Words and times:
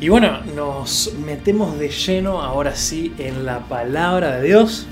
Y 0.00 0.10
bueno, 0.10 0.38
nos 0.54 1.12
metemos 1.26 1.76
de 1.76 1.88
lleno 1.88 2.40
ahora 2.40 2.76
sí 2.76 3.12
en 3.18 3.44
la 3.44 3.66
palabra 3.66 4.36
de 4.36 4.46
Dios. 4.46 4.86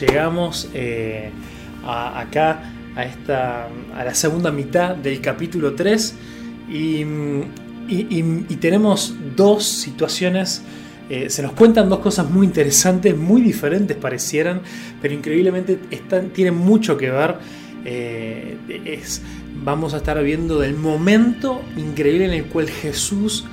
Llegamos 0.00 0.68
eh, 0.72 1.30
acá 1.84 2.62
a, 2.94 3.04
esta, 3.04 3.66
a 3.92 4.04
la 4.04 4.14
segunda 4.14 4.52
mitad 4.52 4.94
del 4.94 5.20
capítulo 5.20 5.74
3 5.74 6.14
y, 6.68 7.04
tenemos 8.60 9.16
dos 9.34 9.64
situaciones. 9.64 10.62
Eh, 11.08 11.28
se 11.28 11.42
nos 11.42 11.50
cuentan 11.54 11.88
dos 11.88 11.98
cosas 11.98 12.30
muy 12.30 12.46
interesantes, 12.46 13.16
muy 13.16 13.42
diferentes 13.42 13.96
parecieran, 13.96 14.60
pero 15.02 15.12
increíblemente 15.12 15.80
están, 15.90 16.30
tienen 16.30 16.54
mucho 16.54 16.96
que 16.96 17.10
ver. 17.10 17.34
Eh, 17.84 18.56
es, 18.84 19.22
vamos 19.64 19.92
a 19.94 19.96
estar 19.96 20.22
viendo 20.22 20.60
del 20.60 20.74
momento 20.74 21.62
increíble 21.76 22.26
en 22.26 22.32
el 22.32 22.44
cual 22.44 22.70
Jesús 22.70 23.44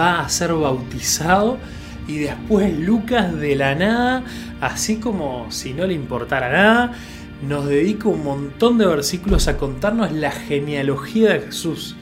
va 0.00 0.20
a 0.20 0.28
ser 0.30 0.54
bautizado 0.54 1.58
y 2.08 2.18
después 2.20 2.76
Lucas 2.78 3.38
de 3.38 3.54
la 3.54 3.74
nada, 3.74 4.24
así 4.62 4.96
como 4.96 5.52
si 5.52 5.74
no 5.74 5.86
le 5.86 5.92
importara 5.92 6.50
nada, 6.50 6.92
nos 7.46 7.66
dedica 7.66 8.08
un 8.08 8.24
montón 8.24 8.78
de 8.78 8.86
versículos 8.86 9.46
a 9.46 9.58
contarnos 9.58 10.10
la 10.12 10.30
genealogía 10.30 11.34
de 11.34 11.40
Jesús. 11.40 11.96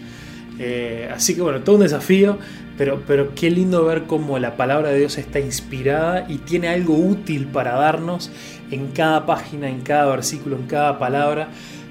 Eh, 0.60 1.10
así 1.12 1.34
que 1.34 1.42
bueno, 1.42 1.60
todo 1.60 1.76
un 1.76 1.82
desafío, 1.82 2.38
pero, 2.76 3.02
pero 3.04 3.34
qué 3.34 3.50
lindo 3.50 3.84
ver 3.84 4.04
cómo 4.04 4.38
la 4.38 4.56
palabra 4.56 4.90
de 4.90 5.00
Dios 5.00 5.18
está 5.18 5.40
inspirada 5.40 6.26
y 6.28 6.38
tiene 6.38 6.68
algo 6.68 6.94
útil 6.94 7.46
para 7.46 7.72
darnos 7.72 8.30
en 8.70 8.88
cada 8.92 9.26
página, 9.26 9.68
en 9.68 9.80
cada 9.80 10.06
versículo, 10.06 10.56
en 10.56 10.66
cada 10.66 10.98
palabra. 11.00 11.48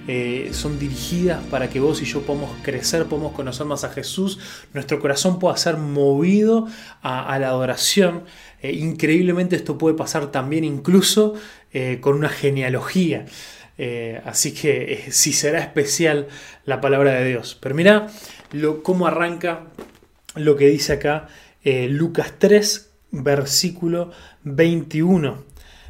Eh, 0.07 0.51
son 0.53 0.79
dirigidas 0.79 1.43
para 1.47 1.69
que 1.69 1.81
vos 1.81 2.01
y 2.01 2.05
yo 2.05 2.21
podamos 2.21 2.49
crecer, 2.63 3.05
podamos 3.07 3.33
conocer 3.33 3.65
más 3.65 3.83
a 3.83 3.89
Jesús, 3.89 4.39
nuestro 4.73 5.01
corazón 5.01 5.37
pueda 5.37 5.57
ser 5.57 5.75
movido 5.75 6.67
a, 7.01 7.37
la 7.39 7.49
adoración. 7.49 8.23
Eh, 8.61 8.71
increíblemente 8.71 9.57
esto 9.57 9.77
puede 9.77 9.97
pasar 9.97 10.31
también 10.31 10.63
incluso 10.63 11.33
eh, 11.73 11.97
con 11.99 12.15
una 12.15 12.29
genealogía. 12.29 13.25
así 14.25 14.53
que 14.53 15.05
si 15.11 15.33
será 15.33 15.59
especial 15.59 16.27
la 16.65 16.79
palabra 16.79 17.11
de 17.11 17.27
Dios. 17.27 17.57
Pero 17.61 17.75
mira 17.75 18.07
lo, 18.51 18.81
cómo 18.81 19.07
arranca 19.07 19.67
lo 20.35 20.55
que 20.55 20.67
dice 20.69 20.93
acá 20.93 21.27
Lucas 21.63 22.33
3, 22.39 22.91
versículo 23.11 24.11
21. 24.43 25.43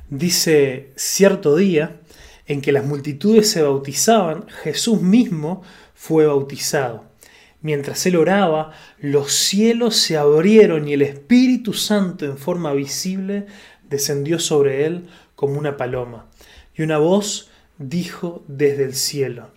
Dice, 0.09 0.91
cierto 0.95 1.55
día, 1.55 2.01
en 2.47 2.61
que 2.61 2.71
las 2.71 2.85
multitudes 2.85 3.49
se 3.49 3.61
bautizaban, 3.61 4.47
Jesús 4.63 5.01
mismo 5.01 5.63
fue 5.93 6.25
bautizado. 6.25 7.03
Mientras 7.61 8.05
él 8.05 8.15
oraba, 8.15 8.71
los 8.99 9.33
cielos 9.33 9.97
se 9.97 10.15
abrieron 10.17 10.87
y 10.87 10.93
el 10.93 11.01
Espíritu 11.01 11.73
Santo 11.73 12.25
en 12.25 12.37
forma 12.37 12.73
visible 12.73 13.47
descendió 13.89 14.39
sobre 14.39 14.85
él 14.85 15.07
como 15.35 15.59
una 15.59 15.75
paloma. 15.75 16.27
Y 16.75 16.83
una 16.83 16.97
voz 16.97 17.49
dijo 17.77 18.43
desde 18.47 18.85
el 18.85 18.93
cielo, 18.95 19.49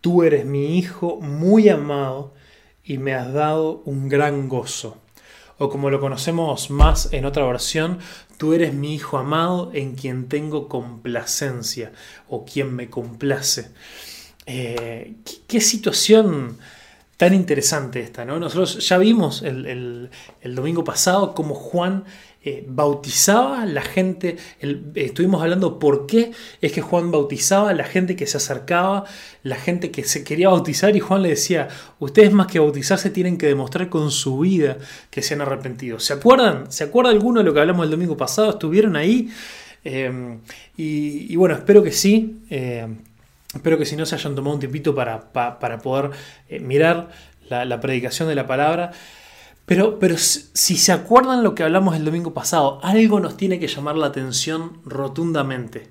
Tú 0.00 0.24
eres 0.24 0.44
mi 0.44 0.78
Hijo 0.78 1.20
muy 1.20 1.68
amado 1.68 2.34
y 2.82 2.98
me 2.98 3.14
has 3.14 3.32
dado 3.32 3.82
un 3.84 4.08
gran 4.08 4.48
gozo 4.48 5.01
o 5.62 5.68
como 5.68 5.90
lo 5.90 6.00
conocemos 6.00 6.70
más 6.70 7.12
en 7.12 7.24
otra 7.24 7.46
versión, 7.46 8.00
tú 8.36 8.52
eres 8.52 8.74
mi 8.74 8.94
Hijo 8.94 9.16
amado 9.16 9.70
en 9.72 9.94
quien 9.94 10.26
tengo 10.26 10.68
complacencia 10.68 11.92
o 12.28 12.44
quien 12.44 12.74
me 12.74 12.90
complace. 12.90 13.70
Eh, 14.44 15.14
¿qué, 15.46 15.60
situación 15.60 16.58
tan 17.16 17.32
interesante 17.32 18.00
esta, 18.00 18.24
¿no? 18.24 18.40
Nosotros 18.40 18.88
ya 18.88 18.98
vimos 18.98 19.42
el, 19.42 20.10
el 20.40 20.54
domingo 20.56 20.82
pasado 20.82 21.32
cómo 21.32 21.54
Juan 21.54 22.06
eh, 22.44 22.64
bautizaba 22.66 23.64
la 23.66 23.82
gente, 23.82 24.36
estuvimos 24.96 25.40
hablando 25.42 25.78
por 25.78 26.06
qué 26.06 26.32
es 26.60 26.72
que 26.72 26.80
Juan 26.80 27.12
bautizaba 27.12 27.72
la 27.72 27.84
gente 27.84 28.16
que 28.16 28.26
se 28.26 28.36
acercaba, 28.36 29.04
la 29.44 29.54
gente 29.54 29.92
que 29.92 30.02
se 30.02 30.24
quería 30.24 30.48
bautizar 30.48 30.96
y 30.96 30.98
Juan 31.00 31.22
le 31.22 31.28
decía, 31.28 31.68
ustedes 32.00 32.32
más 32.32 32.48
que 32.48 32.58
bautizarse 32.58 33.10
tienen 33.10 33.38
que 33.38 33.46
demostrar 33.46 33.88
con 33.88 34.10
su 34.10 34.40
vida 34.40 34.78
que 35.10 35.22
se 35.22 35.34
han 35.34 35.40
arrepentido. 35.40 36.00
¿Se 36.00 36.14
acuerdan? 36.14 36.72
¿Se 36.72 36.82
acuerda 36.82 37.12
alguno 37.12 37.38
de 37.38 37.44
lo 37.44 37.54
que 37.54 37.60
hablamos 37.60 37.84
el 37.84 37.92
domingo 37.92 38.16
pasado? 38.16 38.50
¿Estuvieron 38.50 38.96
ahí? 38.96 39.30
Em, 39.84 40.40
y, 40.76 41.36
bueno, 41.36 41.54
espero 41.54 41.80
que 41.80 41.92
sí. 41.92 42.42
Em, 42.50 42.98
espero 43.54 43.78
que 43.78 43.84
si 43.84 43.94
no 43.94 44.04
se 44.04 44.16
hayan 44.16 44.34
tomado 44.34 44.54
un 44.54 44.60
tiempito 44.60 44.96
para, 44.96 45.32
para, 45.32 45.78
poder 45.78 46.10
eh, 46.48 46.58
mirar 46.58 47.08
la 47.48 47.80
predicación 47.80 48.28
de 48.28 48.34
la 48.34 48.48
palabra. 48.48 48.90
Pero, 49.72 49.98
pero 49.98 50.18
si 50.18 50.76
se 50.76 50.92
acuerdan 50.92 51.42
lo 51.42 51.54
que 51.54 51.62
hablamos 51.62 51.96
el 51.96 52.04
domingo 52.04 52.34
pasado, 52.34 52.78
algo 52.82 53.20
nos 53.20 53.38
tiene 53.38 53.58
que 53.58 53.68
llamar 53.68 53.96
la 53.96 54.08
atención 54.08 54.82
rotundamente. 54.84 55.88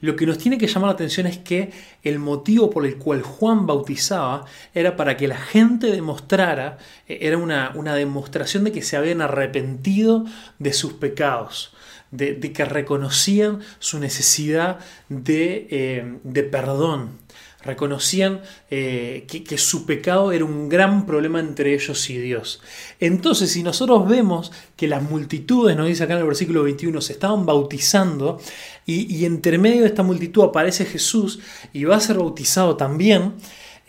Lo 0.00 0.14
que 0.14 0.24
nos 0.24 0.38
tiene 0.38 0.56
que 0.56 0.68
llamar 0.68 0.90
la 0.90 0.94
atención 0.94 1.26
es 1.26 1.38
que 1.38 1.72
el 2.04 2.20
motivo 2.20 2.70
por 2.70 2.86
el 2.86 2.96
cual 2.96 3.22
Juan 3.22 3.66
bautizaba 3.66 4.44
era 4.72 4.94
para 4.94 5.16
que 5.16 5.26
la 5.26 5.36
gente 5.36 5.88
demostrara, 5.88 6.78
eh, 7.08 7.18
era 7.22 7.36
una, 7.36 7.94
demostración 7.96 8.62
de 8.62 8.70
que 8.70 8.82
se 8.82 8.96
habían 8.96 9.20
arrepentido 9.20 10.26
de 10.60 10.72
sus 10.72 10.92
pecados, 10.92 11.74
de, 12.12 12.38
que 12.38 12.64
reconocían 12.64 13.58
su 13.80 13.98
necesidad 13.98 14.78
de, 15.08 15.66
eh, 15.72 16.18
de 16.22 16.44
perdón, 16.44 17.18
reconocían 17.64 18.42
eh, 18.70 19.26
que, 19.26 19.58
su 19.58 19.86
pecado 19.86 20.32
era 20.32 20.44
un 20.44 20.68
gran 20.68 21.06
problema 21.06 21.40
entre 21.40 21.74
ellos 21.74 22.08
y 22.10 22.18
Dios. 22.18 22.60
Entonces, 23.00 23.52
si 23.52 23.62
nosotros 23.62 24.08
vemos 24.08 24.52
que 24.76 24.88
las 24.88 25.02
multitudes, 25.02 25.76
nos 25.76 25.86
dice 25.86 26.04
acá 26.04 26.14
en 26.14 26.20
el 26.20 26.26
versículo 26.26 26.62
21, 26.62 27.00
se 27.00 27.14
estaban 27.14 27.46
bautizando 27.46 28.40
y, 28.86 29.24
entre 29.24 29.58
medio 29.58 29.82
de 29.82 29.88
esta 29.88 30.02
multitud 30.02 30.44
aparece 30.44 30.84
Jesús 30.84 31.40
y 31.72 31.84
va 31.84 31.96
a 31.96 32.00
ser 32.00 32.18
bautizado 32.18 32.76
también, 32.76 33.34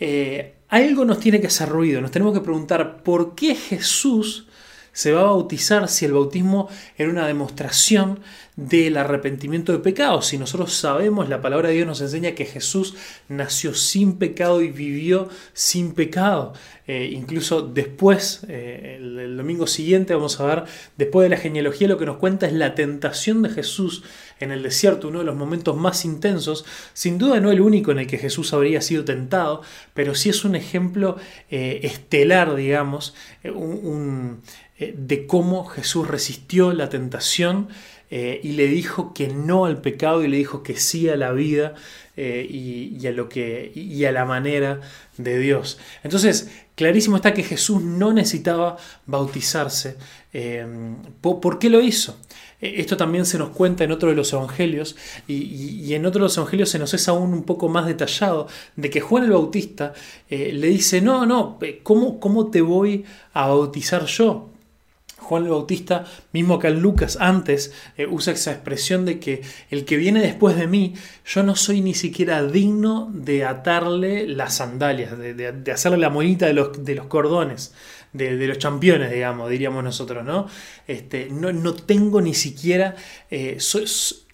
eh, 0.00 0.54
algo 0.68 1.04
nos 1.04 1.20
tiene 1.20 1.40
que 1.40 1.46
hacer 1.46 1.68
ruido. 1.68 2.00
Nos 2.00 2.10
tenemos 2.10 2.34
que 2.34 2.40
preguntar 2.40 3.02
por 3.02 3.34
qué 3.34 3.54
Jesús 3.54 4.46
se 4.96 5.12
va 5.12 5.20
a 5.20 5.24
bautizar 5.24 5.90
si 5.90 6.06
el 6.06 6.14
bautismo 6.14 6.70
era 6.96 7.10
una 7.10 7.26
demostración 7.26 8.20
del 8.56 8.96
arrepentimiento 8.96 9.72
de 9.72 9.80
pecados. 9.80 10.28
Si 10.28 10.38
nosotros 10.38 10.72
sabemos, 10.72 11.28
la 11.28 11.42
palabra 11.42 11.68
de 11.68 11.74
Dios 11.74 11.86
nos 11.86 12.00
enseña 12.00 12.34
que 12.34 12.46
Jesús 12.46 12.94
nació 13.28 13.74
sin 13.74 14.16
pecado 14.16 14.62
y 14.62 14.70
vivió 14.70 15.28
sin 15.52 15.92
pecado. 15.92 16.54
Eh, 16.86 17.10
incluso 17.12 17.60
después, 17.60 18.46
eh, 18.48 18.96
el, 18.98 19.36
domingo 19.36 19.66
siguiente, 19.66 20.14
vamos 20.14 20.40
a 20.40 20.46
ver, 20.46 20.64
después 20.96 21.26
de 21.26 21.36
la 21.36 21.42
genealogía, 21.42 21.88
lo 21.88 21.98
que 21.98 22.06
nos 22.06 22.16
cuenta 22.16 22.46
es 22.46 22.54
la 22.54 22.74
tentación 22.74 23.42
de 23.42 23.50
Jesús 23.50 24.02
en 24.40 24.50
el 24.50 24.62
desierto, 24.62 25.08
uno 25.08 25.18
de 25.18 25.26
los 25.26 25.36
momentos 25.36 25.76
más 25.76 26.06
intensos. 26.06 26.64
Sin 26.94 27.18
duda 27.18 27.38
no 27.40 27.50
el 27.50 27.60
único 27.60 27.92
en 27.92 27.98
el 27.98 28.06
que 28.06 28.16
Jesús 28.16 28.54
habría 28.54 28.80
sido 28.80 29.04
tentado, 29.04 29.60
pero 29.92 30.14
sí 30.14 30.30
es 30.30 30.46
un 30.46 30.56
ejemplo 30.56 31.16
eh, 31.50 31.80
estelar, 31.82 32.54
digamos, 32.54 33.14
un 33.44 34.40
eh, 34.78 34.94
de 34.94 35.26
cómo 35.26 35.64
Jesús 35.64 36.06
resistió 36.06 36.74
la 36.74 36.90
tentación 36.90 37.68
eh, 38.10 38.40
y 38.42 38.52
le 38.52 38.66
dijo 38.66 39.14
que 39.14 39.28
no 39.28 39.64
al 39.64 39.80
pecado 39.80 40.22
y 40.22 40.28
le 40.28 40.36
dijo 40.36 40.62
que 40.62 40.76
sí 40.76 41.08
a 41.08 41.16
la 41.16 41.32
vida 41.32 41.74
eh, 42.14 42.46
y, 42.48 43.06
a 43.06 43.12
lo 43.12 43.30
que, 43.30 43.72
y 43.74 44.04
a 44.04 44.12
la 44.12 44.26
manera 44.26 44.82
de 45.16 45.38
Dios. 45.38 45.78
Entonces, 46.02 46.50
clarísimo 46.74 47.16
está 47.16 47.32
que 47.32 47.42
Jesús 47.42 47.82
no 47.82 48.12
necesitaba 48.12 48.76
bautizarse. 49.06 49.96
¿Por 51.22 51.58
qué 51.58 51.70
lo 51.70 51.80
hizo? 51.80 52.18
Esto 52.60 52.98
también 52.98 53.24
se 53.24 53.38
nos 53.38 53.50
cuenta 53.50 53.84
en 53.84 53.92
otro 53.92 54.10
de 54.10 54.14
los 54.14 54.30
evangelios 54.34 54.94
y, 55.26 55.94
en 55.94 56.04
otro 56.04 56.20
de 56.20 56.24
los 56.24 56.36
evangelios 56.36 56.68
se 56.68 56.78
nos 56.78 56.92
es 56.92 57.08
aún 57.08 57.32
un 57.32 57.44
poco 57.44 57.70
más 57.70 57.86
detallado 57.86 58.46
de 58.76 58.90
que 58.90 59.00
Juan 59.00 59.24
el 59.24 59.30
Bautista 59.30 59.94
le 60.28 60.66
dice, 60.68 61.00
no, 61.00 61.24
no, 61.24 61.58
¿cómo, 61.82 62.20
¿cómo 62.20 62.50
te 62.50 62.60
voy 62.60 63.06
a 63.32 63.46
bautizar 63.46 64.04
yo? 64.04 64.50
Juan 65.26 65.44
el 65.44 65.50
Bautista, 65.50 66.04
mismo 66.32 66.58
que 66.58 66.68
en 66.68 66.80
Lucas 66.80 67.18
antes, 67.20 67.74
eh, 67.96 68.06
usa 68.06 68.32
esa 68.32 68.52
expresión 68.52 69.04
de 69.04 69.18
que 69.18 69.42
el 69.70 69.84
que 69.84 69.96
viene 69.96 70.20
después 70.20 70.56
de 70.56 70.66
mí, 70.66 70.94
yo 71.24 71.42
no 71.42 71.56
soy 71.56 71.80
ni 71.80 71.94
siquiera 71.94 72.42
digno 72.44 73.10
de 73.12 73.44
atarle 73.44 74.26
las 74.28 74.56
sandalias, 74.56 75.18
de, 75.18 75.72
hacerle 75.72 75.98
la 75.98 76.10
monita 76.10 76.46
de 76.46 76.52
los, 76.52 76.84
de 76.84 76.94
los 76.94 77.06
cordones, 77.06 77.74
de, 78.12 78.46
los 78.46 78.58
championes, 78.58 79.10
digamos, 79.10 79.50
diríamos 79.50 79.82
nosotros, 79.82 80.24
¿no? 80.24 80.46
Este, 80.86 81.28
no, 81.30 81.52
no 81.52 81.74
tengo 81.74 82.20
ni 82.20 82.34
siquiera... 82.34 82.94
Eh, 83.30 83.58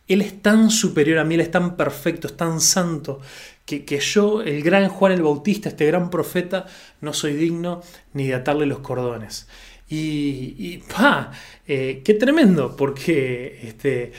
él 0.09 0.21
es 0.21 0.43
tan 0.43 0.71
superior 0.71 1.19
a 1.19 1.25
mí, 1.25 1.37
Él 1.37 1.41
es 1.41 1.51
tan 1.51 1.77
perfecto, 1.77 2.27
es 2.27 2.37
tan 2.37 2.61
santo, 2.61 3.21
que, 3.65 3.85
que, 3.85 3.99
yo, 4.01 4.43
el 4.43 4.63
gran 4.63 4.89
Juan 4.89 5.13
el 5.13 5.23
Bautista, 5.23 5.69
este 5.69 5.87
gran 5.87 6.11
profeta, 6.11 6.67
no 7.01 7.13
soy 7.13 7.35
digno 7.35 7.83
ni 8.13 8.27
de 8.27 8.35
atarle 8.35 8.67
los 8.67 8.81
cordones. 8.81 9.47
Y, 9.95 10.79
pa, 10.79 11.33
eh, 11.69 12.01
qué 12.03 12.15
tremendo, 12.15 12.75
porque 12.75 13.61
este, 13.63 14.13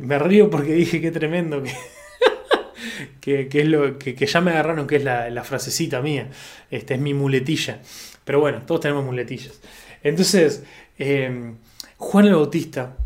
me 0.00 0.18
río 0.18 0.48
porque 0.48 0.72
dije 0.72 1.02
qué 1.02 1.10
tremendo, 1.10 1.62
que, 3.20 3.48
es 3.52 3.66
lo 3.66 3.98
que, 3.98 4.14
ya 4.14 4.40
me 4.40 4.52
agarraron, 4.52 4.86
que 4.86 4.96
es 4.96 5.04
la, 5.04 5.44
frasecita 5.44 6.00
mía, 6.00 6.30
esta 6.70 6.94
es 6.94 7.00
mi 7.00 7.12
muletilla. 7.12 7.82
Pero 8.24 8.40
bueno, 8.40 8.62
todos 8.66 8.80
tenemos 8.80 9.04
muletillas. 9.04 9.60
Entonces, 10.02 10.64
eh, 10.98 11.52
Juan 11.98 12.26
el 12.26 12.34
Bautista 12.34 12.96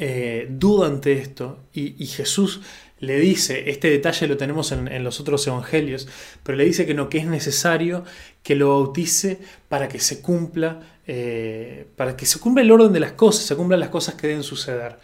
eh, 0.00 0.48
duda 0.50 0.88
ante 0.88 1.12
esto 1.12 1.60
y, 1.72 2.06
Jesús 2.06 2.60
le 3.00 3.18
dice, 3.18 3.70
este 3.70 3.90
detalle 3.90 4.26
lo 4.26 4.36
tenemos 4.36 4.72
en, 4.72 5.04
los 5.04 5.20
otros 5.20 5.46
evangelios, 5.46 6.08
pero 6.42 6.58
le 6.58 6.64
dice 6.64 6.86
que 6.86 6.94
no, 6.94 7.08
que 7.08 7.18
es 7.18 7.26
necesario 7.26 8.04
que 8.42 8.54
lo 8.54 8.70
bautice 8.70 9.38
para 9.68 9.88
que 9.88 10.00
se 10.00 10.20
cumpla, 10.20 10.80
eh, 11.06 11.86
para 11.96 12.16
que 12.16 12.26
se 12.26 12.40
cumpla 12.40 12.62
el 12.62 12.70
orden 12.70 12.92
de 12.92 13.00
las 13.00 13.12
cosas, 13.12 13.44
se 13.44 13.56
cumplan 13.56 13.80
las 13.80 13.90
cosas 13.90 14.14
que 14.14 14.26
deben 14.26 14.42
suceder. 14.42 14.98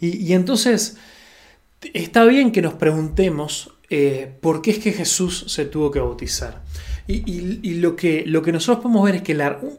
Y, 0.00 0.32
entonces, 0.32 0.96
está 1.92 2.24
bien 2.24 2.52
que 2.52 2.62
nos 2.62 2.74
preguntemos 2.74 3.74
eh, 3.90 4.32
por 4.40 4.62
qué 4.62 4.70
es 4.70 4.78
que 4.78 4.92
Jesús 4.92 5.44
se 5.48 5.66
tuvo 5.66 5.90
que 5.90 5.98
bautizar. 5.98 6.62
Y, 7.12 7.74
lo, 7.80 7.96
que, 7.96 8.22
lo 8.24 8.40
que 8.42 8.52
nosotros 8.52 8.82
podemos 8.82 9.04
ver 9.04 9.16
es 9.16 9.22
que 9.22 9.32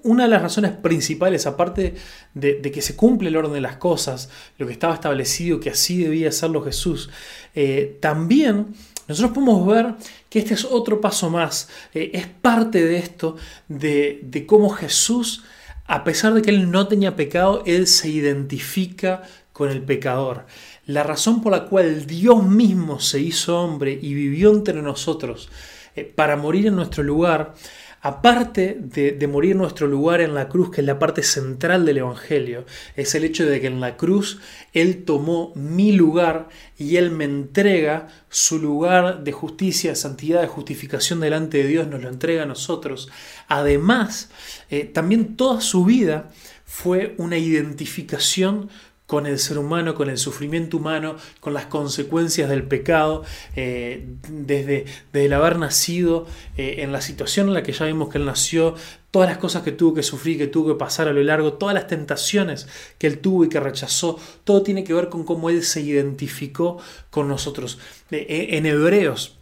una 0.03 0.23
de 0.23 0.29
las 0.29 0.41
razones 0.41 0.71
principales, 0.71 1.47
aparte 1.47 1.95
de, 2.33 2.61
que 2.61 2.81
se 2.81 2.95
cumple 2.95 3.29
el 3.29 3.37
orden 3.37 3.53
de 3.53 3.61
las 3.61 3.77
cosas, 3.77 4.29
lo 4.57 4.67
que 4.67 4.73
estaba 4.73 4.93
establecido 4.93 5.59
que 5.59 5.69
así 5.69 6.03
debía 6.03 6.29
hacerlo 6.29 6.61
Jesús, 6.61 7.09
eh, 7.55 7.97
también 8.01 8.67
nosotros 9.07 9.33
podemos 9.33 9.65
ver 9.65 9.95
que 10.29 10.39
este 10.39 10.55
es 10.55 10.65
otro 10.65 10.99
paso 10.99 11.29
más, 11.29 11.69
eh, 11.93 12.11
es 12.13 12.27
parte 12.27 12.83
de 12.83 12.97
esto, 12.97 13.37
de, 13.69 14.19
de 14.23 14.45
cómo 14.45 14.69
Jesús, 14.69 15.43
a 15.85 16.03
pesar 16.03 16.33
de 16.33 16.41
que 16.41 16.49
él 16.49 16.69
no 16.69 16.87
tenía 16.87 17.15
pecado, 17.15 17.63
él 17.65 17.87
se 17.87 18.09
identifica 18.09 19.21
con 19.53 19.69
el 19.69 19.81
pecador. 19.83 20.45
La 20.85 21.03
razón 21.03 21.41
por 21.41 21.51
la 21.53 21.65
cual 21.65 22.05
Dios 22.07 22.43
mismo 22.43 22.99
se 22.99 23.19
hizo 23.19 23.61
hombre 23.61 23.97
y 24.01 24.13
vivió 24.13 24.51
entre 24.51 24.81
nosotros, 24.81 25.49
eh, 25.95 26.03
para 26.03 26.35
morir 26.35 26.67
en 26.67 26.75
nuestro 26.75 27.03
lugar, 27.03 27.53
aparte 28.01 28.77
de, 28.79 29.27
morir 29.27 29.51
en 29.51 29.59
nuestro 29.59 29.87
lugar 29.87 30.21
en 30.21 30.33
la 30.33 30.49
cruz, 30.49 30.71
que 30.71 30.81
es 30.81 30.87
la 30.87 30.97
parte 30.97 31.21
central 31.21 31.85
del 31.85 31.99
Evangelio, 31.99 32.65
es 32.95 33.13
el 33.13 33.23
hecho 33.23 33.45
de 33.45 33.61
que 33.61 33.67
en 33.67 33.79
la 33.79 33.95
cruz 33.95 34.39
Él 34.73 35.03
tomó 35.05 35.53
mi 35.55 35.91
lugar 35.91 36.49
y 36.77 36.95
Él 36.95 37.11
me 37.11 37.25
entrega 37.25 38.07
su 38.29 38.57
lugar 38.59 39.23
de 39.23 39.31
justicia, 39.31 39.91
de 39.91 39.95
santidad, 39.95 40.41
de 40.41 40.47
justificación 40.47 41.19
delante 41.19 41.59
de 41.59 41.67
Dios, 41.67 41.87
nos 41.87 42.01
lo 42.01 42.09
entrega 42.09 42.43
a 42.43 42.47
nosotros. 42.47 43.09
Además, 43.47 44.31
eh, 44.71 44.85
también 44.85 45.35
toda 45.35 45.61
su 45.61 45.85
vida 45.85 46.31
fue 46.65 47.13
una 47.17 47.37
identificación 47.37 48.69
con 49.11 49.25
el 49.25 49.39
ser 49.39 49.57
humano, 49.57 49.93
con 49.93 50.09
el 50.09 50.17
sufrimiento 50.17 50.77
humano, 50.77 51.17
con 51.41 51.53
las 51.53 51.65
consecuencias 51.65 52.49
del 52.49 52.63
pecado, 52.63 53.25
eh, 53.57 54.07
desde, 54.29 54.85
el 55.11 55.33
haber 55.33 55.59
nacido 55.59 56.27
eh, 56.55 56.75
en 56.77 56.93
la 56.93 57.01
situación 57.01 57.49
en 57.49 57.53
la 57.55 57.61
que 57.61 57.73
ya 57.73 57.87
vimos 57.87 58.07
que 58.07 58.19
él 58.19 58.25
nació, 58.25 58.73
todas 59.11 59.27
las 59.27 59.37
cosas 59.37 59.63
que 59.63 59.73
tuvo 59.73 59.95
que 59.95 60.01
sufrir, 60.01 60.37
que 60.37 60.47
tuvo 60.47 60.69
que 60.69 60.79
pasar 60.79 61.09
a 61.09 61.11
lo 61.11 61.21
largo, 61.23 61.51
todas 61.51 61.75
las 61.75 61.87
tentaciones 61.87 62.69
que 62.97 63.07
él 63.07 63.19
tuvo 63.19 63.43
y 63.43 63.49
que 63.49 63.59
rechazó, 63.59 64.17
todo 64.45 64.63
tiene 64.63 64.85
que 64.85 64.93
ver 64.93 65.09
con 65.09 65.25
cómo 65.25 65.49
él 65.49 65.63
se 65.63 65.81
identificó 65.81 66.77
con 67.09 67.27
nosotros. 67.27 67.79
Eh, 68.11 68.47
en 68.51 68.65
Hebreos 68.65 69.35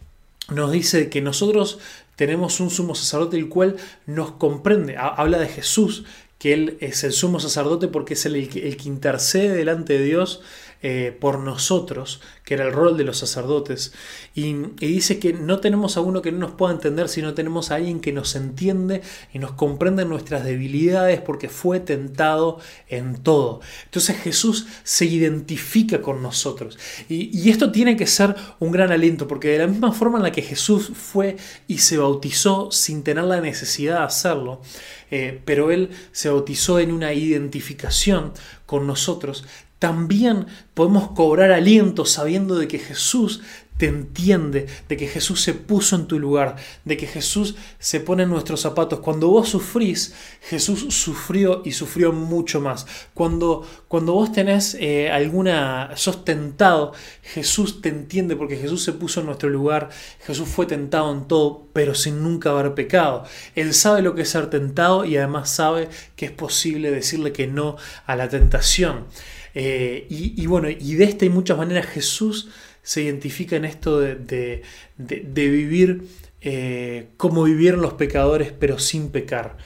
nos 0.48 0.72
dice 0.72 1.08
que 1.10 1.20
nosotros 1.20 1.78
tenemos 2.16 2.58
un 2.58 2.70
sumo 2.70 2.96
sacerdote 2.96 3.36
el 3.36 3.48
cual 3.48 3.76
nos 4.06 4.32
comprende, 4.32 4.96
habla 4.96 5.38
de 5.38 5.46
Jesús, 5.46 6.02
que 6.40 6.54
Él 6.54 6.78
es 6.80 7.04
el 7.04 7.12
sumo 7.12 7.38
sacerdote 7.38 7.86
porque 7.86 8.14
es 8.14 8.24
el, 8.24 8.34
el 8.34 8.48
que 8.76 8.88
intercede 8.88 9.54
delante 9.54 9.92
de 9.92 10.04
Dios 10.04 10.40
eh, 10.82 11.14
por 11.20 11.40
nosotros, 11.40 12.22
que 12.42 12.54
era 12.54 12.64
el 12.64 12.72
rol 12.72 12.96
de 12.96 13.04
los 13.04 13.18
sacerdotes. 13.18 13.92
Y, 14.34 14.54
dice 14.78 15.18
que 15.18 15.34
no 15.34 15.60
tenemos 15.60 15.98
a 15.98 16.00
uno 16.00 16.22
que 16.22 16.32
no 16.32 16.38
nos 16.38 16.52
pueda 16.52 16.72
entender, 16.72 17.10
sino 17.10 17.34
tenemos 17.34 17.70
a 17.70 17.74
alguien 17.74 18.00
que 18.00 18.12
nos 18.12 18.34
entiende 18.34 19.02
y 19.34 19.38
nos 19.38 19.52
comprende 19.52 20.06
nuestras 20.06 20.42
debilidades 20.42 21.20
porque 21.20 21.50
fue 21.50 21.80
tentado 21.80 22.60
en 22.88 23.22
todo. 23.22 23.60
Entonces 23.84 24.16
Jesús 24.22 24.68
se 24.82 25.04
identifica 25.04 26.00
con 26.00 26.22
nosotros. 26.22 26.78
Y, 27.10 27.50
esto 27.50 27.70
tiene 27.70 27.98
que 27.98 28.06
ser 28.06 28.34
un 28.58 28.70
gran 28.70 28.90
aliento, 28.90 29.28
porque 29.28 29.48
de 29.48 29.58
la 29.58 29.66
misma 29.66 29.92
forma 29.92 30.16
en 30.16 30.24
la 30.24 30.32
que 30.32 30.40
Jesús 30.40 30.92
fue 30.94 31.36
y 31.68 31.78
se 31.78 31.98
bautizó 31.98 32.70
sin 32.70 33.02
tener 33.02 33.24
la 33.24 33.42
necesidad 33.42 33.98
de 33.98 34.04
hacerlo, 34.04 34.62
eh, 35.10 35.42
pero 35.44 35.70
Él 35.70 35.90
se 36.12 36.30
bautizó 36.30 36.78
en 36.78 36.90
una 36.90 37.12
identificación 37.12 38.32
con 38.64 38.86
nosotros, 38.86 39.44
también 39.80 40.46
podemos 40.74 41.10
cobrar 41.12 41.50
aliento 41.50 42.04
sabiendo 42.04 42.56
de 42.56 42.68
que 42.68 42.78
Jesús 42.78 43.40
te 43.80 43.86
entiende, 43.86 44.66
de 44.90 44.96
que 44.98 45.08
Jesús 45.08 45.40
se 45.40 45.54
puso 45.54 45.96
en 45.96 46.06
tu 46.06 46.18
lugar, 46.18 46.56
de 46.84 46.98
que 46.98 47.06
Jesús 47.06 47.54
se 47.78 48.00
pone 48.00 48.24
en 48.24 48.28
nuestros 48.28 48.60
zapatos. 48.60 49.00
Cuando 49.00 49.28
vos 49.28 49.48
sufrís, 49.48 50.14
Jesús 50.42 50.94
sufrió 50.94 51.62
y 51.64 51.72
sufrió 51.72 52.12
mucho 52.12 52.60
más. 52.60 52.86
Cuando, 53.14 53.66
cuando 53.88 54.12
vos 54.12 54.32
tenés 54.32 54.76
eh, 54.78 55.10
alguna, 55.10 55.92
sos 55.96 56.26
tentado, 56.26 56.92
Jesús 57.22 57.80
te 57.80 57.88
entiende 57.88 58.36
porque 58.36 58.58
Jesús 58.58 58.84
se 58.84 58.92
puso 58.92 59.20
en 59.20 59.26
nuestro 59.26 59.48
lugar, 59.48 59.88
Jesús 60.26 60.46
fue 60.46 60.66
tentado 60.66 61.10
en 61.10 61.26
todo, 61.26 61.68
pero 61.72 61.94
sin 61.94 62.22
nunca 62.22 62.50
haber 62.50 62.74
pecado. 62.74 63.24
Él 63.54 63.72
sabe 63.72 64.02
lo 64.02 64.14
que 64.14 64.22
es 64.22 64.28
ser 64.28 64.50
tentado 64.50 65.06
y 65.06 65.16
además 65.16 65.48
sabe 65.48 65.88
que 66.16 66.26
es 66.26 66.32
posible 66.32 66.90
decirle 66.90 67.32
que 67.32 67.46
no 67.46 67.78
a 68.04 68.14
la 68.14 68.28
tentación. 68.28 69.06
Eh, 69.54 70.06
y, 70.08 70.46
bueno, 70.46 70.68
y 70.68 70.94
de 70.94 71.04
esta 71.04 71.24
y 71.24 71.28
muchas 71.28 71.58
maneras 71.58 71.86
Jesús 71.86 72.48
se 72.82 73.02
identifica 73.02 73.56
en 73.56 73.64
esto 73.64 74.00
de, 74.00 74.62
vivir 74.96 76.04
eh, 76.40 77.08
como 77.16 77.44
vivieron 77.44 77.82
los 77.82 77.94
pecadores, 77.94 78.52
pero 78.58 78.78
sin 78.78 79.10
pecar. 79.10 79.56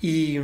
Y, 0.00 0.38